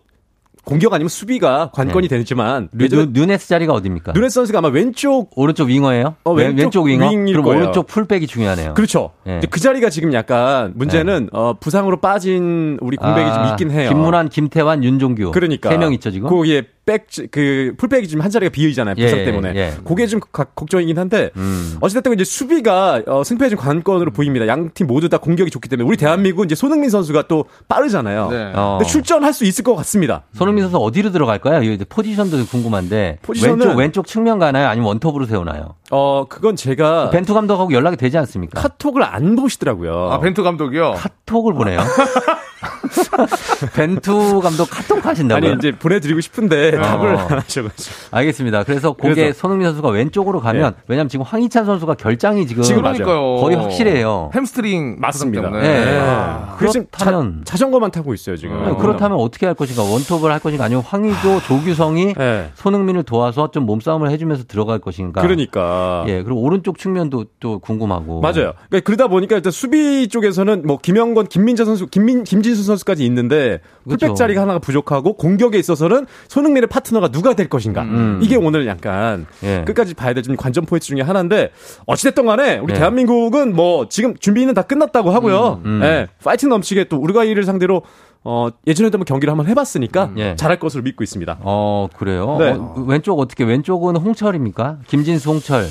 [0.69, 2.17] 공격 아니면 수비가 관건이 네.
[2.17, 4.11] 되지만 누, 누네스 자리가 어디입니까?
[4.13, 6.15] 누네스 선수가 아마 왼쪽 오른쪽 윙어예요?
[6.23, 7.09] 어, 왼쪽, 왼쪽 윙어.
[7.09, 7.61] 그럼 거예요.
[7.63, 8.73] 오른쪽 풀백이 중요하네요.
[8.75, 9.11] 그렇죠.
[9.25, 9.41] 네.
[9.49, 11.29] 그 자리가 지금 약간 문제는 네.
[11.31, 13.89] 어, 부상으로 빠진 우리 공백이 아, 좀 있긴 해요.
[13.89, 16.29] 김문환, 김태환, 윤종규 그러니까 세 명 있죠 지금.
[16.29, 18.95] 거기에 백, 그, 풀백이 지금 한 자리가 비어있잖아요.
[18.95, 19.53] 부상 예, 때문에.
[19.55, 19.73] 예.
[19.85, 21.77] 그게 좀 가, 걱정이긴 한데, 음.
[21.81, 24.47] 어찌됐든 이제 수비가, 어, 승패의 좀 관건으로 보입니다.
[24.47, 25.87] 양 팀 모두 다 공격이 좋기 때문에.
[25.87, 28.29] 우리 대한민국은 이제 손흥민 선수가 또 빠르잖아요.
[28.29, 28.51] 네.
[28.55, 28.79] 어.
[28.87, 30.23] 출전할 수 있을 것 같습니다.
[30.33, 31.61] 손흥민 선수 어디로 들어갈까요?
[31.89, 33.19] 포지션도 궁금한데.
[33.21, 34.67] 포지션은 왼쪽, 왼쪽 측면 가나요?
[34.67, 35.75] 아니면 원톱으로 세우나요?
[35.91, 37.09] 어, 그건 제가.
[37.11, 38.59] 벤투 감독하고 연락이 되지 않습니까?
[38.61, 40.09] 카톡을 안 보시더라고요.
[40.11, 40.93] 아, 벤투 감독이요?
[40.97, 41.79] 카톡을 보내요?
[43.75, 45.51] 벤투 감독 카톡 하신다고요?
[45.51, 46.81] 아니 이제 보내드리고 싶은데 어.
[46.81, 47.95] 답을 안 하셔가지고.
[48.11, 48.63] 알겠습니다.
[48.63, 50.81] 그래서 그게 손흥민 선수가 왼쪽으로 가면 네.
[50.87, 52.81] 왜냐하면 지금 황희찬 선수가 결장이 지금, 지금.
[52.81, 54.31] 거의 확실해요.
[54.33, 55.49] 햄스트링 맞습니다.
[55.49, 55.61] 네.
[55.61, 55.99] 네.
[55.99, 58.63] 아, 그렇다면 자, 전거만 타고 있어요 지금.
[58.65, 59.83] 네, 그렇다면 어떻게 할 것인가?
[59.83, 60.65] 원톱을 할 것인가?
[60.65, 62.51] 아니면 황의조, 조규성이 네.
[62.55, 65.21] 손흥민을 도와서 좀 몸싸움을 해주면서 들어갈 것인가?
[65.21, 66.03] 그러니까.
[66.07, 68.21] 예, 그리고 오른쪽 측면도 또 궁금하고.
[68.21, 68.53] 맞아요.
[68.69, 73.61] 그러니까 그러다 보니까 일단 수비 쪽에서는 뭐 김영건, 김민재 선수, 김민 김 진수 선수까지 있는데
[73.83, 74.13] 풀백 그렇죠.
[74.15, 77.83] 자리가 하나가 부족하고 공격에 있어서는 손흥민의 파트너가 누가 될 것인가.
[77.83, 78.19] 음.
[78.21, 79.63] 이게 오늘 약간 예.
[79.65, 81.51] 끝까지 봐야 될 좀 관전 포인트 중에 하나인데
[81.85, 82.77] 어찌됐든 간에 우리 예.
[82.77, 85.61] 대한민국은 뭐 지금 준비는 다 끝났다고 하고요.
[85.65, 85.83] 음, 음.
[85.83, 86.07] 예.
[86.23, 87.83] 파이팅 넘치게 또 우루과이를 상대로
[88.23, 90.35] 어, 예전에도 한번 경기를 한번 해봤으니까 예.
[90.35, 91.37] 잘할 것으로 믿고 있습니다.
[91.41, 92.35] 어, 그래요?
[92.37, 92.49] 네.
[92.51, 94.79] 어, 왼쪽 어떻게, 왼쪽은 홍철입니까?
[94.87, 95.67] 김진수 홍철.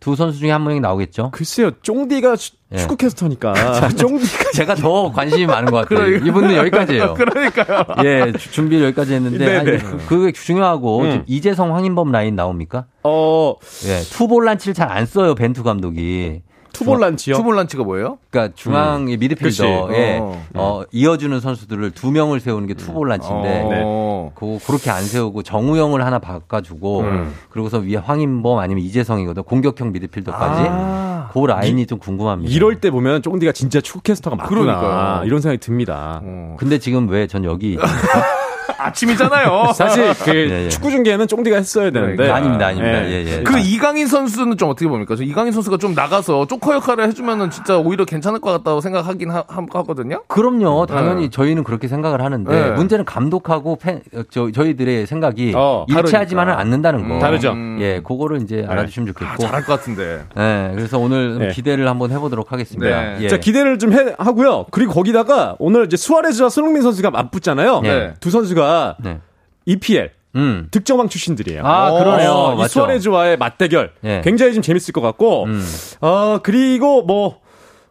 [0.00, 1.30] 두 선수 중에 한 명이 나오겠죠?
[1.32, 2.36] 글쎄요, 쫑디가
[2.72, 2.76] 예.
[2.78, 3.88] 축구 캐스터니까.
[3.96, 4.50] 쫑디가.
[4.52, 6.04] 제가 더 관심이 많은 것 같아요.
[6.06, 6.26] 그러니까.
[6.26, 7.14] 이분은 여기까지예요.
[7.18, 7.84] 그러니까요.
[8.04, 9.56] 예, 준비를 여기까지 했는데.
[9.56, 11.22] 아니, 그, 그게 중요하고, 음.
[11.26, 12.86] 이재성 황인범 라인 나옵니까?
[13.04, 13.54] 어.
[13.86, 16.42] 예, 투볼란치를 잘 안 써요, 벤투 감독이.
[16.78, 17.36] 투볼란치요?
[17.36, 18.18] 투볼란치가 뭐예요?
[18.30, 19.20] 그러니까 중앙의 음.
[19.20, 20.42] 미드필더에 어.
[20.54, 24.32] 어, 이어주는 선수들을 두 명을 세우는 게 투볼란치인데 어.
[24.34, 27.32] 그, 그렇게 안 세우고 정우영을 하나 바꿔주고 음.
[27.50, 31.30] 그러고서 위에 황인범 아니면 이재성이거든 공격형 미드필더까지 아.
[31.32, 32.52] 그 라인이 이, 좀 궁금합니다.
[32.52, 35.24] 이럴 때 보면 쫑디가 진짜 축구 캐스터가 맞구나 그러니까요.
[35.24, 36.20] 이런 생각이 듭니다.
[36.22, 36.56] 어.
[36.58, 37.76] 근데 지금 왜 전 여기
[38.78, 39.72] 아침이잖아요.
[39.74, 40.68] 사실 그 예, 예.
[40.68, 42.36] 축구 중계는 쫑디가 했어야 되는데 그러니까.
[42.36, 43.04] 아닙니다, 아닙니다.
[43.06, 43.24] 예.
[43.24, 43.42] 예, 예.
[43.42, 45.14] 그 이강인 선수는 좀 어떻게 봅니까?
[45.18, 50.22] 이강인 선수가 좀 나가서 쪼커 역할을 해주면은 진짜 오히려 괜찮을 것 같다고 생각하긴 하, 거든요
[50.28, 51.30] 그럼요, 당연히 네.
[51.30, 52.70] 저희는 그렇게 생각을 하는데 네.
[52.72, 54.00] 문제는 감독하고 팬,
[54.30, 57.14] 저, 저희들의 생각이 어, 일치하지만은 않는다는 거.
[57.14, 57.20] 음.
[57.20, 57.52] 다르죠.
[57.52, 57.78] 음.
[57.80, 58.66] 예, 그거를 이제 네.
[58.66, 59.32] 알아주시면 좋겠고.
[59.32, 60.24] 아, 잘할 것 같은데.
[60.34, 61.48] 네, 그래서 오늘 네.
[61.48, 62.86] 기대를 한번 해보도록 하겠습니다.
[62.86, 63.18] 네.
[63.22, 63.28] 예.
[63.28, 64.66] 자 기대를 좀 해, 하고요.
[64.70, 67.80] 그리고 거기다가 오늘 이제 수아레즈와 손흥민 선수가 맞붙잖아요.
[67.80, 68.14] 네.
[68.20, 68.96] 두 선수 가
[69.66, 70.68] EPL 음.
[70.70, 71.62] 득점왕 출신들이에요.
[71.64, 72.30] 아, 그러네요.
[72.30, 74.20] 어, 이 수아레즈와의 맞대결 예.
[74.22, 75.64] 굉장히 좀 재밌을 것 같고, 음.
[76.00, 77.40] 어, 그리고 뭐,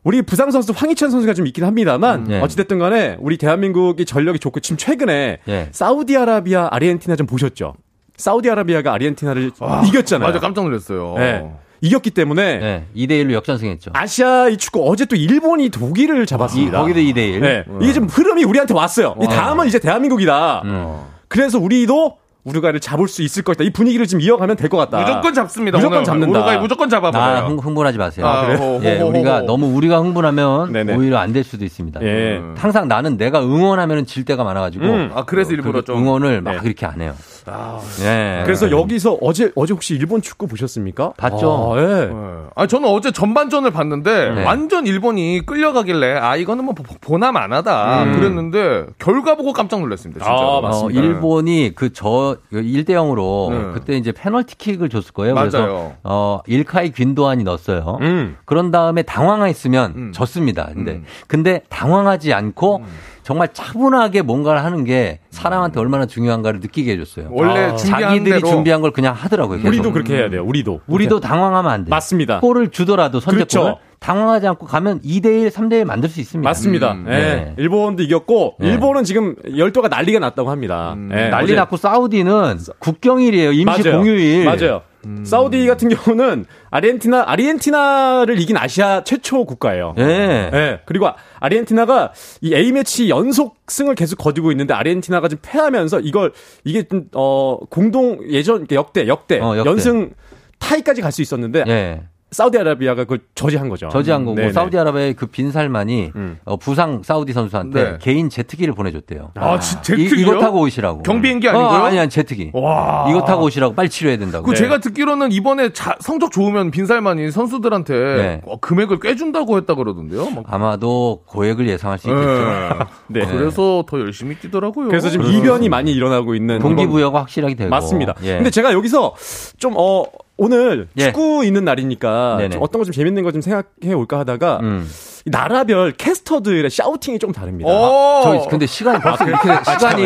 [0.03, 2.39] 우리 부상 선수 황희찬 선수가 좀 있긴 합니다만, 음, 예.
[2.39, 5.69] 어찌됐든 간에 우리 대한민국이 전력이 좋고, 지금 최근에 예.
[5.71, 7.73] 사우디아라비아, 아르헨티나 좀 보셨죠?
[8.17, 10.27] 사우디아라비아가 아르헨티나를 와, 이겼잖아요.
[10.27, 11.15] 맞아, 깜짝 놀랐어요.
[11.17, 11.51] 네.
[11.81, 13.91] 이겼기 때문에 네, 2대 1로 역전승했죠.
[13.93, 16.77] 아시아 이 축구 어제 또 일본이 독일을 잡았습니다.
[16.77, 17.39] 이, 거기도 2대 1.
[17.41, 17.63] 네.
[17.67, 17.79] 음.
[17.81, 19.15] 이게 좀 흐름이 우리한테 왔어요.
[19.21, 20.61] 이 다음은 이제 대한민국이다.
[20.65, 21.01] 음.
[21.27, 23.63] 그래서 우리도 우루과이를 잡을 수 있을 것이다.
[23.63, 24.99] 이 분위기를 지금 이어가면 될 것 같다.
[25.01, 25.79] 무조건 잡습니다.
[25.79, 26.05] 무조건 오늘.
[26.05, 26.39] 잡는다.
[26.39, 27.37] 우루과이 무조건 잡아봐요.
[27.37, 28.27] 아, 흥, 분하지 마세요.
[28.27, 28.79] 아, 그래?
[28.83, 30.93] 예, 우리가 너무 우리가 흥분하면 네네.
[30.95, 32.01] 오히려 안 될 수도 있습니다.
[32.03, 32.37] 예.
[32.37, 32.53] 음.
[32.55, 34.85] 항상 나는 내가 응원하면 질 때가 많아가지고.
[34.85, 35.11] 음.
[35.15, 36.59] 아 그래서 일부러 좀 응원을 막 네.
[36.65, 37.15] 이렇게 안 해요.
[37.47, 38.43] 아, 네.
[38.45, 41.13] 그래서 여기서 어제 어제 혹시 일본 축구 보셨습니까?
[41.17, 41.73] 봤죠.
[41.73, 42.11] 아, 네.
[42.55, 44.43] 아 저는 어제 전반전을 봤는데 네.
[44.43, 48.13] 완전 일본이 끌려가길래 아 이거는 뭐 보나 마나다 음.
[48.13, 50.23] 그랬는데 결과 보고 깜짝 놀랐습니다.
[50.23, 50.31] 진짜.
[50.31, 50.99] 아, 맞습니다.
[50.99, 53.73] 어, 일본이 그 저 1대 0으로 네.
[53.73, 55.33] 그때 이제 페널티킥을 줬을 거예요.
[55.33, 55.49] 맞아요.
[55.49, 57.97] 그래서 어 일카이 균도안이 넣었어요.
[58.01, 58.37] 음.
[58.45, 60.11] 그런 다음에 당황했으면 음.
[60.11, 60.69] 졌습니다.
[60.73, 61.05] 근데 음.
[61.27, 62.85] 근데 당황하지 않고 음.
[63.25, 67.29] 정말 차분하게 뭔가를 하는 게 사람한테 얼마나 중요한가를 느끼게 해줬어요.
[67.31, 68.47] 원래 아, 자기들이 대로.
[68.47, 69.57] 준비한 걸 그냥 하더라고요.
[69.57, 69.67] 계속.
[69.69, 70.43] 우리도 그렇게 해야 돼요.
[70.45, 70.81] 우리도.
[70.85, 71.89] 우리도 당황하면 안 돼.
[71.89, 72.39] 맞습니다.
[72.39, 73.79] 골을 주더라도 선제골을 그렇죠.
[73.97, 76.47] 당황하지 않고 가면 2대1, 3대1 만들 수 있습니다.
[76.47, 76.91] 맞습니다.
[76.91, 77.19] 음, 네.
[77.19, 77.53] 네.
[77.57, 78.67] 일본도 이겼고 네.
[78.67, 80.93] 일본은 지금 열도가 난리가 났다고 합니다.
[80.93, 81.29] 음, 네.
[81.29, 81.55] 난리 어제.
[81.55, 83.53] 났고 사우디는 국경일이에요.
[83.53, 83.97] 임시 맞아요.
[83.97, 84.45] 공휴일.
[84.45, 84.81] 맞아요.
[85.05, 85.23] 음.
[85.23, 89.93] 사우디 같은 경우는 아르헨티나 아르헨티나를 이긴 아시아 최초 국가예요.
[89.97, 90.49] 네.
[90.51, 90.79] 네.
[90.85, 91.07] 그리고
[91.45, 92.11] 아르헨티나가
[92.41, 98.19] 이 A 매치 연속 승을 계속 거두고 있는데 아르헨티나가 좀 패하면서 이걸 이게 어 공동
[98.29, 99.69] 예전 역대 역대, 어, 역대.
[99.69, 100.13] 연승
[100.59, 102.03] 타이까지 갈 수 있었는데 네.
[102.35, 103.87] 사우디아라비아가 그걸 저지한 거죠.
[103.87, 104.51] 저지한 거고 네네.
[104.51, 106.37] 사우디아라비아의 그 빈살만이 음.
[106.43, 107.97] 어, 부상 사우디 선수한테 네.
[108.01, 109.31] 개인 제트기를 보내줬대요.
[109.35, 110.15] 아, 제트기요?
[110.15, 111.03] 이, 이거 타고 오시라고.
[111.03, 111.65] 경비행기 아니고요?
[111.67, 112.51] 어, 아니 아니 제트기.
[112.53, 113.07] 와.
[113.09, 114.45] 이거 타고 오시라고 빨리 치료해야 된다고.
[114.45, 114.57] 그 네.
[114.57, 118.41] 제가 듣기로는 이번에 자, 성적 좋으면 빈살만이 선수들한테 네.
[118.45, 120.29] 어, 금액을 꽤 준다고 했다 그러던데요.
[120.31, 120.43] 막.
[120.47, 122.87] 아마도 고액을 예상할 수 있겠죠.
[123.07, 123.21] 네.
[123.21, 123.27] 네.
[123.27, 124.89] 그래서 더 열심히 뛰더라고요.
[124.89, 128.15] 그래서 지금 이변이 많이 일어나고 있는 동기부여가 확실하게 되고 맞습니다.
[128.23, 128.35] 예.
[128.35, 129.15] 근데 제가 여기서
[129.57, 130.05] 좀 어
[130.37, 131.05] 오늘 예.
[131.05, 134.89] 축구 있는 날이니까 어떤 거 좀 재밌는 거 좀 생각해 올까 하다가 음.
[135.27, 137.67] 나라별 캐스터들의 샤우팅이 좀 다릅니다.
[137.71, 140.05] 아, 저희 근데 시간이 벌써 아, 이렇게 아, 시간이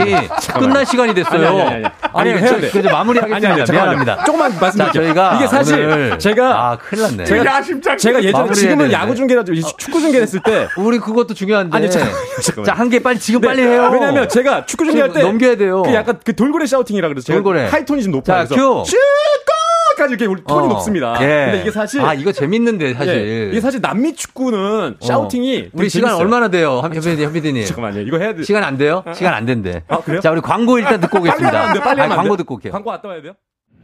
[0.59, 1.45] 끝날 시간이 됐어요.
[1.47, 1.85] 아니, 아니, 아니.
[2.13, 3.35] 아니, 아니 저, 저 마무리하겠습니다.
[3.51, 4.23] 아니, 아니, 미안합니다.
[4.23, 5.03] 조금만 말씀드릴게요.
[5.03, 7.25] 저희가 이게 사실 제가 아, 큰일 났네.
[7.25, 7.61] 제가,
[7.97, 11.75] 제가 예전에 지금은 야구 중계라도 축구 중계 했을 때 우리 그것도 중요한데.
[11.75, 11.99] 아니, 자,
[12.73, 13.89] 한 개 빨리 지금 네, 빨리 해요.
[13.91, 15.83] 왜냐면 제가 축구 중계할 때 넘겨야 돼요.
[15.83, 18.47] 그 약간 그 돌고래 샤우팅이라 그래서 돌고래 하이톤이 좀 높아요.
[18.47, 18.83] 자, 큐.
[18.87, 18.97] 축
[19.99, 20.69] 구 여기까지 이렇게 톤이 어.
[20.69, 21.17] 높습니다.
[21.21, 21.45] 예.
[21.51, 23.49] 근데 이게 사실 아 이거 재밌는데 사실 예.
[23.51, 25.05] 이게 사실 남미 축구는 어.
[25.05, 26.23] 샤우팅이 우리 시간 재밌어요.
[26.23, 27.65] 얼마나 돼요, 현피디 현피디님?
[27.65, 28.43] 잠깐만요, 이거 해야 돼.
[28.43, 29.03] 시간 안 돼요?
[29.13, 29.83] 시간 안 된대.
[29.87, 30.21] 아 그래요?
[30.21, 31.51] 자 우리 광고 일단 듣고 오겠습니다.
[31.51, 32.71] 빨리 안 돼, 빨리 아니, 광고 듣고 올게요.
[32.71, 33.33] 광고 왔다 와야 돼요?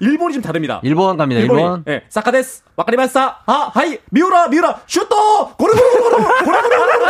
[0.00, 0.80] 일본이 좀 다릅니다.
[0.84, 1.40] 일본 갑니다.
[1.40, 1.82] 일본.
[1.88, 2.02] 예.
[2.08, 2.62] 사카데스.
[2.76, 3.36] 와카리마사.
[3.46, 3.98] 아, 하이.
[4.10, 4.76] 미우라, 미우라.
[4.86, 5.48] 슈토!
[5.56, 6.16] 고르고르고르.
[6.44, 7.08] 고르고르고르.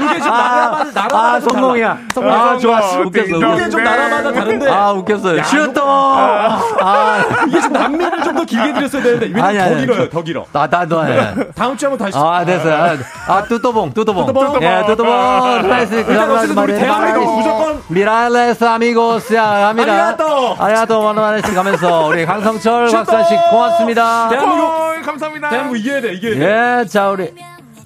[0.00, 1.98] 이게 좀 나라마다 아, 아 성공이야.
[2.14, 2.38] 성공이야.
[2.40, 2.78] 아, 좋아.
[3.00, 3.24] 웃겼어.
[3.26, 3.90] 이게 좀 네.
[3.90, 4.70] 나라마다 다른데.
[4.70, 5.42] 아, 웃겼어요.
[5.44, 5.82] 슈터.
[5.86, 6.62] 아.
[6.80, 9.26] 아, 이게 좀 남미를 좀 더 길게 드렸어야 되는데.
[9.26, 10.44] 왜냐면 아니, 더 아니, 길어요, 저, 더 길어.
[10.52, 11.34] 나, 나, 너, 예.
[11.54, 12.18] 다음 주에 한번 다시.
[12.18, 12.98] 아, 됐어요.
[13.26, 14.26] 아, 뚜또봉, 뚜또봉.
[14.26, 14.62] 뚜또봉.
[14.62, 15.68] 예, 뚜또봉.
[15.68, 17.82] 네, 네, 그래서 우리 대한민국 무조건.
[17.88, 20.05] 미랄레스 아미고스야, 합니다.
[20.06, 26.82] 아리가또 아리가또 원원하나씩 가면서 우리 강성철 박사씨 고맙습니다 대한민국 감사합니다 대한민국 이겨야 돼 이겨야 돼
[26.82, 27.32] 예자 우리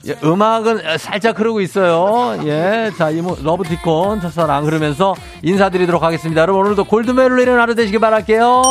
[0.07, 2.43] 예, 음악은 살짝 흐르고 있어요.
[2.47, 2.91] 예.
[2.97, 6.41] 자, 이모, 러브티콘 첫사랑 흐르면서 인사드리도록 하겠습니다.
[6.41, 8.63] 여러분, 오늘도 골드멜로리는 하루 되시길 바랄게요.